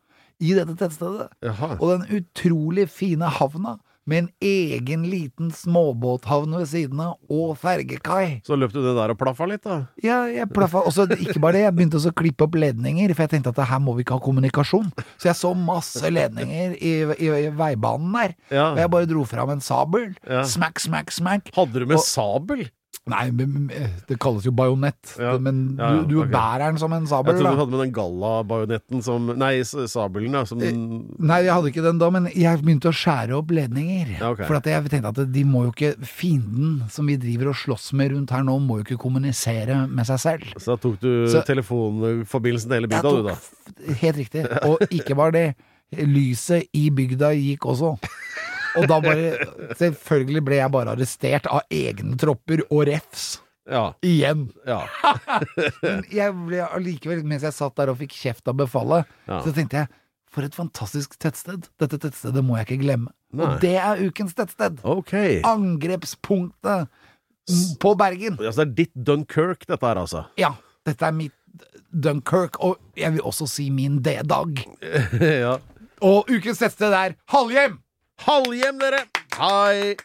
i 0.42 0.52
dette 0.58 0.76
tettstedet. 0.80 1.30
Jaha. 1.46 1.76
Og 1.80 1.96
den 1.96 2.22
utrolig 2.22 2.90
fine 2.90 3.30
havna 3.38 3.78
med 4.10 4.24
en 4.24 4.30
egen 4.42 5.04
liten 5.06 5.52
småbåthavn 5.54 6.56
ved 6.58 6.66
siden 6.72 7.00
av, 7.04 7.12
og 7.30 7.52
fergekai. 7.62 8.42
Så 8.48 8.58
løp 8.58 8.74
du 8.74 8.80
det 8.82 8.96
der 8.98 9.14
og 9.14 9.20
plaffa 9.20 9.46
litt, 9.48 9.62
da? 9.64 9.76
Ja, 10.04 10.24
jeg 10.26 10.50
plaffa. 10.52 10.82
Og 10.90 10.96
så 10.96 11.06
ikke 11.14 11.38
bare 11.44 11.60
det, 11.60 11.62
jeg 11.68 11.76
begynte 11.78 12.00
også 12.00 12.10
å 12.10 12.18
klippe 12.18 12.48
opp 12.48 12.58
ledninger, 12.58 13.14
for 13.14 13.28
jeg 13.28 13.34
tenkte 13.36 13.54
at 13.54 13.62
her 13.70 13.80
må 13.86 13.94
vi 13.96 14.02
ikke 14.04 14.18
ha 14.18 14.24
kommunikasjon. 14.26 14.90
Så 15.22 15.30
jeg 15.30 15.38
så 15.38 15.54
masse 15.56 16.12
ledninger 16.12 16.74
i, 16.82 16.94
i, 17.14 17.30
i 17.46 17.54
veibanen 17.62 18.12
der. 18.18 18.34
Ja. 18.50 18.66
Og 18.74 18.82
jeg 18.82 18.94
bare 18.98 19.10
dro 19.14 19.24
fram 19.30 19.54
en 19.54 19.62
sabel. 19.64 20.10
Ja. 20.26 20.42
Smack, 20.50 20.82
smack, 20.82 21.14
smack. 21.14 21.54
Hadde 21.56 21.86
du 21.86 21.86
med 21.86 22.00
Og- 22.02 22.06
sabel? 22.10 22.66
Nei, 23.10 23.32
men, 23.34 23.50
men, 23.66 23.94
det 24.06 24.16
kalles 24.22 24.46
jo 24.46 24.52
bajonett. 24.54 25.16
Ja. 25.18 25.32
Men 25.42 25.62
Ja, 25.80 25.88
ja, 25.96 26.02
du, 26.06 26.20
okay. 26.22 26.30
bærer 26.36 26.68
den 26.70 26.78
som 26.78 26.94
en 26.94 27.08
sabel. 27.10 27.34
Jeg 27.34 27.42
trodde 27.42 27.56
du 27.56 27.62
hadde 27.64 27.74
med 27.74 27.82
den 27.82 27.94
Galla-bajonetten 27.96 29.02
som 29.02 29.32
Nei, 29.42 29.56
sabelen, 29.66 30.38
ja. 30.38 30.44
Som 30.46 30.62
Nei, 30.62 31.40
jeg 31.48 31.56
hadde 31.56 31.72
ikke 31.72 31.86
den 31.88 32.02
da, 32.02 32.12
men 32.14 32.30
jeg 32.30 32.62
begynte 32.62 32.92
å 32.92 32.96
skjære 32.96 33.34
opp 33.40 33.50
ledninger. 33.58 34.14
Ja, 34.20 34.30
ok. 34.36 34.44
For 34.46 34.60
jeg 34.62 34.94
tenkte 34.94 35.16
at 35.16 35.34
de 35.34 35.46
må 35.50 35.66
jo 35.66 35.74
ikke 35.74 35.96
Fienden 36.06 36.78
som 36.94 37.10
vi 37.10 37.18
driver 37.22 37.52
og 37.56 37.58
slåss 37.58 37.90
med 37.98 38.14
rundt 38.14 38.36
her 38.36 38.46
nå, 38.46 38.60
må 38.62 38.80
jo 38.80 38.86
ikke 38.86 39.02
kommunisere 39.02 39.82
med 39.90 40.06
seg 40.12 40.22
selv. 40.22 40.54
Så 40.62 40.76
da 40.76 40.80
tok 40.86 41.02
du 41.02 41.12
Så- 41.32 41.42
telefonforbindelsen 41.50 42.70
til 42.70 42.78
hele 42.84 42.92
bygda, 42.92 43.18
du, 43.18 43.24
da. 43.32 43.96
Helt 44.06 44.22
riktig. 44.22 44.46
Og 44.70 44.86
ikke 44.94 45.18
bare 45.18 45.32
det. 45.40 45.48
Lyset 45.92 46.70
i 46.78 46.86
bygda 46.94 47.34
gikk 47.36 47.66
også. 47.68 47.98
Og 48.80 48.86
da 48.90 48.98
bare 49.04 49.76
Selvfølgelig 49.80 50.44
ble 50.48 50.60
jeg 50.62 50.72
bare 50.74 50.94
arrestert 50.96 51.48
av 51.52 51.64
egne 51.74 52.18
tropper 52.22 52.64
og 52.70 52.86
refs. 52.90 53.40
Ja. 53.72 53.92
Igjen. 54.04 54.48
ja. 54.68 54.82
Men 55.84 56.02
jeg 56.12 56.34
ble 56.48 56.62
allikevel, 56.66 57.22
mens 57.28 57.44
jeg 57.46 57.56
satt 57.56 57.76
der 57.78 57.92
og 57.94 58.00
fikk 58.02 58.16
kjeft 58.18 58.48
av 58.52 58.58
befalet, 58.60 59.10
Ja. 59.30 59.42
så 59.46 59.54
tenkte 59.56 59.84
jeg 59.84 59.92
for 60.32 60.48
et 60.48 60.56
fantastisk 60.56 61.18
tettsted. 61.20 61.68
Dette 61.80 62.00
tettstedet 62.00 62.42
må 62.48 62.56
jeg 62.58 62.68
ikke 62.70 62.82
glemme. 62.86 63.12
Nei. 63.36 63.46
Og 63.48 63.62
det 63.64 63.76
er 63.80 64.02
ukens 64.08 64.34
tettsted. 64.36 64.80
Okay. 64.88 65.42
Angrepspunktet 65.48 66.88
på 67.84 67.94
Bergen. 68.00 68.38
Ja, 68.40 68.52
så 68.52 68.64
det 68.64 68.68
er 68.70 68.74
ditt 68.82 68.94
Dunkerque, 69.08 69.68
dette 69.68 69.88
her, 69.88 70.00
altså. 70.00 70.26
Ja, 70.40 70.54
dette 70.88 71.08
er 71.08 71.16
mitt 71.16 71.36
Dunkerque, 71.92 72.60
og 72.64 72.80
jeg 72.96 73.12
vil 73.18 73.26
også 73.28 73.48
si 73.52 73.68
min 73.74 74.00
D-dag. 74.06 74.62
ja. 75.46 75.58
Og 76.02 76.32
ukens 76.32 76.62
tettsted 76.64 76.96
er 76.96 77.18
Halhjem! 77.34 77.80
Halhjem, 78.22 78.80
dere! 78.82 79.04
Hei! 79.38 79.96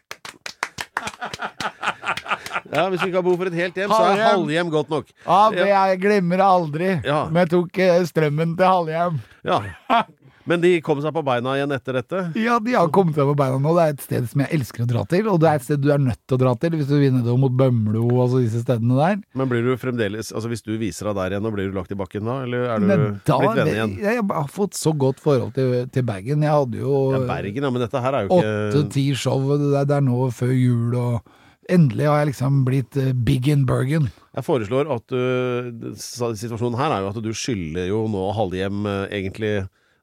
Ja, 2.72 2.88
Hvis 2.88 3.00
du 3.00 3.06
ikke 3.08 3.18
har 3.18 3.24
behov 3.24 3.38
for 3.40 3.50
et 3.50 3.56
helt 3.58 3.76
hjem, 3.78 3.92
så 3.92 4.02
er 4.10 4.22
halvhjem 4.24 4.70
godt 4.72 4.90
nok. 4.92 5.10
Ja, 5.26 5.72
jeg 5.92 6.00
glemmer 6.02 6.40
det 6.40 6.46
aldri. 6.46 6.88
Ja. 7.04 7.18
Men 7.30 7.44
jeg 7.44 7.52
tok 7.52 7.80
eh, 7.84 7.98
strømmen 8.08 8.56
til 8.58 8.66
Halhjem. 8.72 9.20
Ja. 9.46 9.60
Men 10.46 10.62
de 10.62 10.76
kom 10.84 11.00
seg 11.02 11.10
på 11.14 11.22
beina 11.26 11.56
igjen 11.58 11.74
etter 11.74 11.96
dette? 11.98 12.20
Ja, 12.38 12.60
de 12.62 12.76
har 12.76 12.90
kommet 12.94 13.16
seg 13.18 13.26
på 13.26 13.34
beina 13.38 13.58
nå. 13.62 13.72
Det 13.76 13.84
er 13.84 13.94
et 13.96 14.04
sted 14.04 14.28
som 14.30 14.42
jeg 14.44 14.52
elsker 14.54 14.84
å 14.84 14.88
dra 14.90 15.02
til, 15.10 15.26
og 15.32 15.40
det 15.42 15.48
er 15.50 15.58
et 15.58 15.66
sted 15.66 15.82
du 15.82 15.88
er 15.90 16.02
nødt 16.02 16.20
til 16.22 16.36
å 16.36 16.40
dra 16.44 16.52
til 16.62 16.76
hvis 16.78 16.88
du 16.90 16.94
vil 17.00 17.14
nedover 17.16 17.40
mot 17.42 17.56
Bømlo 17.56 18.04
og 18.06 18.20
altså 18.26 18.42
disse 18.44 18.62
stedene 18.62 18.98
der. 18.98 19.16
Men 19.38 19.50
blir 19.50 19.64
du 19.66 19.72
fremdeles 19.80 20.30
Altså 20.36 20.50
Hvis 20.52 20.62
du 20.66 20.74
viser 20.78 21.08
deg 21.10 21.18
der 21.18 21.34
igjen, 21.36 21.48
og 21.48 21.56
blir 21.56 21.70
du 21.70 21.76
lagt 21.76 21.94
i 21.94 21.98
bakken 21.98 22.28
da? 22.28 22.38
Eller 22.46 22.68
er 22.74 22.82
du 22.82 22.92
da, 23.26 23.38
blitt 23.42 23.58
venn 23.58 23.72
igjen? 23.72 23.96
jeg, 24.02 24.18
jeg 24.20 24.26
har 24.30 24.52
fått 24.52 24.78
så 24.78 24.92
godt 24.94 25.22
forhold 25.22 25.54
til, 25.56 25.74
til 25.92 26.06
Bergen. 26.06 26.44
Jeg 26.46 26.54
hadde 26.60 26.82
jo 26.84 27.00
Ja, 27.16 27.22
Bergen, 27.26 27.66
ja, 27.66 27.72
men 27.74 27.82
dette 27.82 28.02
her 28.04 28.18
er 28.18 28.26
jo 28.26 28.30
ikke 28.36 28.52
åtte-ti 28.52 29.08
show 29.18 29.42
det 29.56 29.72
er, 29.72 29.88
det 29.88 29.98
er 29.98 30.04
nå 30.06 30.28
før 30.34 30.52
jul, 30.54 30.94
og 31.00 31.34
endelig 31.72 32.06
har 32.06 32.20
jeg 32.22 32.30
liksom 32.30 32.60
blitt 32.66 32.98
eh, 33.00 33.10
big 33.26 33.48
in 33.50 33.64
Bergen. 33.66 34.10
Jeg 34.36 34.46
foreslår 34.46 34.90
at 34.94 35.10
du 35.10 35.90
Situasjonen 35.96 36.78
her 36.78 36.92
er 36.94 37.02
jo 37.02 37.10
at 37.10 37.18
du 37.24 37.32
skylder 37.34 37.88
jo 37.90 38.04
nå 38.12 38.28
halvhjem 38.36 38.86
eh, 38.90 39.02
egentlig 39.18 39.54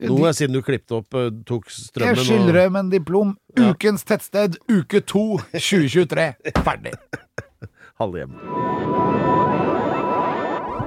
noe, 0.10 0.34
siden 0.36 0.58
du 0.58 0.62
klippet 0.66 0.92
opp, 0.96 1.14
eh, 1.18 1.30
tok 1.48 1.70
strømmen 1.72 2.20
Jeg 2.20 2.28
skylder 2.28 2.60
dem 2.64 2.80
en 2.82 2.92
diplom. 2.94 3.36
Ukens 3.60 4.06
tettsted, 4.08 4.60
uke 4.72 5.04
to, 5.06 5.40
2023. 5.56 6.30
Ferdig. 6.64 6.96
halvhjem. 8.02 8.38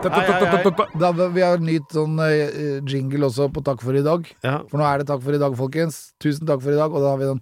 Da, 0.07 1.11
vi 1.33 1.43
har 1.43 1.63
nytt 1.63 1.95
sånn 1.95 2.19
eh, 2.23 2.83
jingle 2.87 3.27
også 3.31 3.49
på 3.55 3.63
Takk 3.67 3.83
for 3.83 3.97
i 3.97 4.05
dag. 4.07 4.27
Ja. 4.45 4.61
For 4.71 4.79
nå 4.81 4.87
er 4.87 5.03
det 5.03 5.09
Takk 5.11 5.23
for 5.25 5.35
i 5.35 5.41
dag, 5.41 5.57
folkens. 5.59 6.01
Tusen 6.23 6.47
takk 6.49 6.63
for 6.63 6.75
i 6.75 6.79
dag. 6.79 6.93
Og 6.93 7.03
da 7.03 7.15
har 7.15 7.23
vi 7.23 7.31
den 7.31 7.41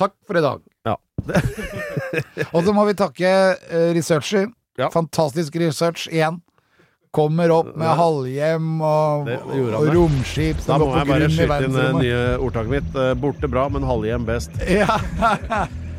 Takk 0.00 0.14
for 0.26 0.38
i 0.38 0.44
dag. 0.44 0.62
Ja. 0.86 0.96
Og 2.54 2.62
så 2.64 2.74
må 2.76 2.86
vi 2.88 2.96
takke 2.98 3.32
eh, 3.58 3.90
researcher. 3.96 4.48
Ja. 4.80 4.90
Fantastisk 4.94 5.56
research 5.60 6.06
igjen. 6.12 6.40
Kommer 7.16 7.52
opp 7.54 7.72
med 7.80 7.88
halvhjem 7.96 8.68
og, 8.84 9.24
Det 9.28 9.38
gjorde 9.56 9.78
på 9.78 9.86
grunn 9.86 9.88
i 9.88 9.96
romskip 9.96 10.60
Da 10.66 10.76
må 10.82 10.90
jeg 10.92 11.08
bare 11.08 11.30
skyte 11.32 11.58
inn 11.64 11.76
det 11.78 11.88
nye 11.96 12.20
ordtaket 12.44 12.72
mitt. 12.76 13.00
Eh, 13.00 13.14
Borte 13.22 13.48
bra, 13.50 13.66
men 13.72 13.86
halvhjem 13.88 14.28
best. 14.28 14.52
Ja. 14.76 14.98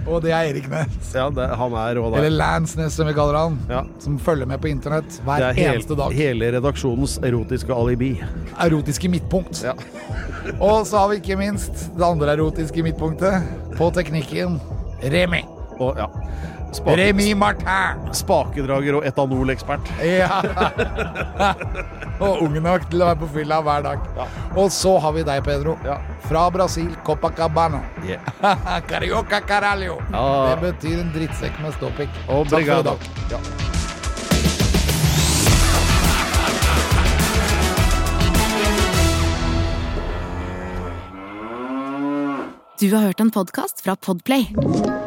og 0.08 0.22
det 0.24 0.32
er 0.32 0.52
Erik 0.52 0.70
Næss. 0.72 1.10
Ja, 1.18 1.26
det, 1.34 1.48
han 1.60 1.74
er 1.82 1.98
rå 1.98 2.06
Eller 2.12 2.30
der. 2.30 2.38
Lance 2.38 2.78
Næss, 2.80 2.96
som 3.00 3.10
vi 3.10 3.16
kaller 3.18 3.40
han. 3.42 3.58
Ja. 3.72 3.82
Som 4.04 4.20
følger 4.22 4.48
med 4.48 4.62
på 4.64 4.70
internett 4.70 5.18
hver 5.26 5.50
er 5.50 5.58
eneste 5.66 5.96
hel, 5.96 6.00
dag. 6.04 6.16
hele 6.16 6.52
redaksjonens 6.60 7.18
erotiske 7.26 7.74
alibi. 7.76 8.14
Erotiske 8.64 9.10
midtpunkt. 9.12 9.64
Ja. 9.66 9.74
Og 10.70 10.86
så 10.88 11.02
har 11.02 11.12
vi 11.12 11.20
ikke 11.20 11.40
minst 11.42 11.90
det 11.98 12.06
andre 12.08 12.38
erotiske 12.38 12.86
midtpunktet 12.86 13.76
på 13.76 13.90
teknikken. 13.98 14.62
Remi. 15.04 15.44
Og 15.78 15.98
ja. 16.00 16.08
Spake, 16.72 16.98
Remi 16.98 17.34
Martin. 17.34 18.14
spakedrager 18.14 19.00
og 19.00 19.06
etanolekspert. 19.08 19.92
Ja. 20.04 20.42
og 22.24 22.44
ung 22.44 22.58
nok 22.62 22.90
til 22.92 23.02
å 23.02 23.10
være 23.12 23.20
på 23.24 23.30
fylla 23.38 23.62
hver 23.66 23.86
dag. 23.88 24.10
Og 24.58 24.72
så 24.74 24.98
har 25.02 25.16
vi 25.16 25.24
deg, 25.28 25.44
Pedro. 25.48 25.78
Ja. 25.88 25.98
Fra 26.28 26.48
Brasil, 26.54 26.92
Copacabana. 27.08 27.82
Yeah. 28.06 28.22
Carioca 28.90 29.42
caralho. 29.42 30.02
Ja. 30.12 30.28
Det 30.52 30.60
betyr 30.68 31.00
en 31.06 31.16
drittsekk 31.16 31.64
med 31.64 31.78
ståpikk. 31.80 32.22
Og 32.28 32.52
Takk 32.52 32.68
for 32.68 32.84
i 32.84 32.92
dag. 32.92 33.10
Ja. 33.32 33.42
Du 42.78 42.92
har 42.94 43.08
hørt 43.08 43.20
en 43.20 43.32
podcast 43.34 43.82
fra 43.82 43.96
Podplay. 43.96 45.07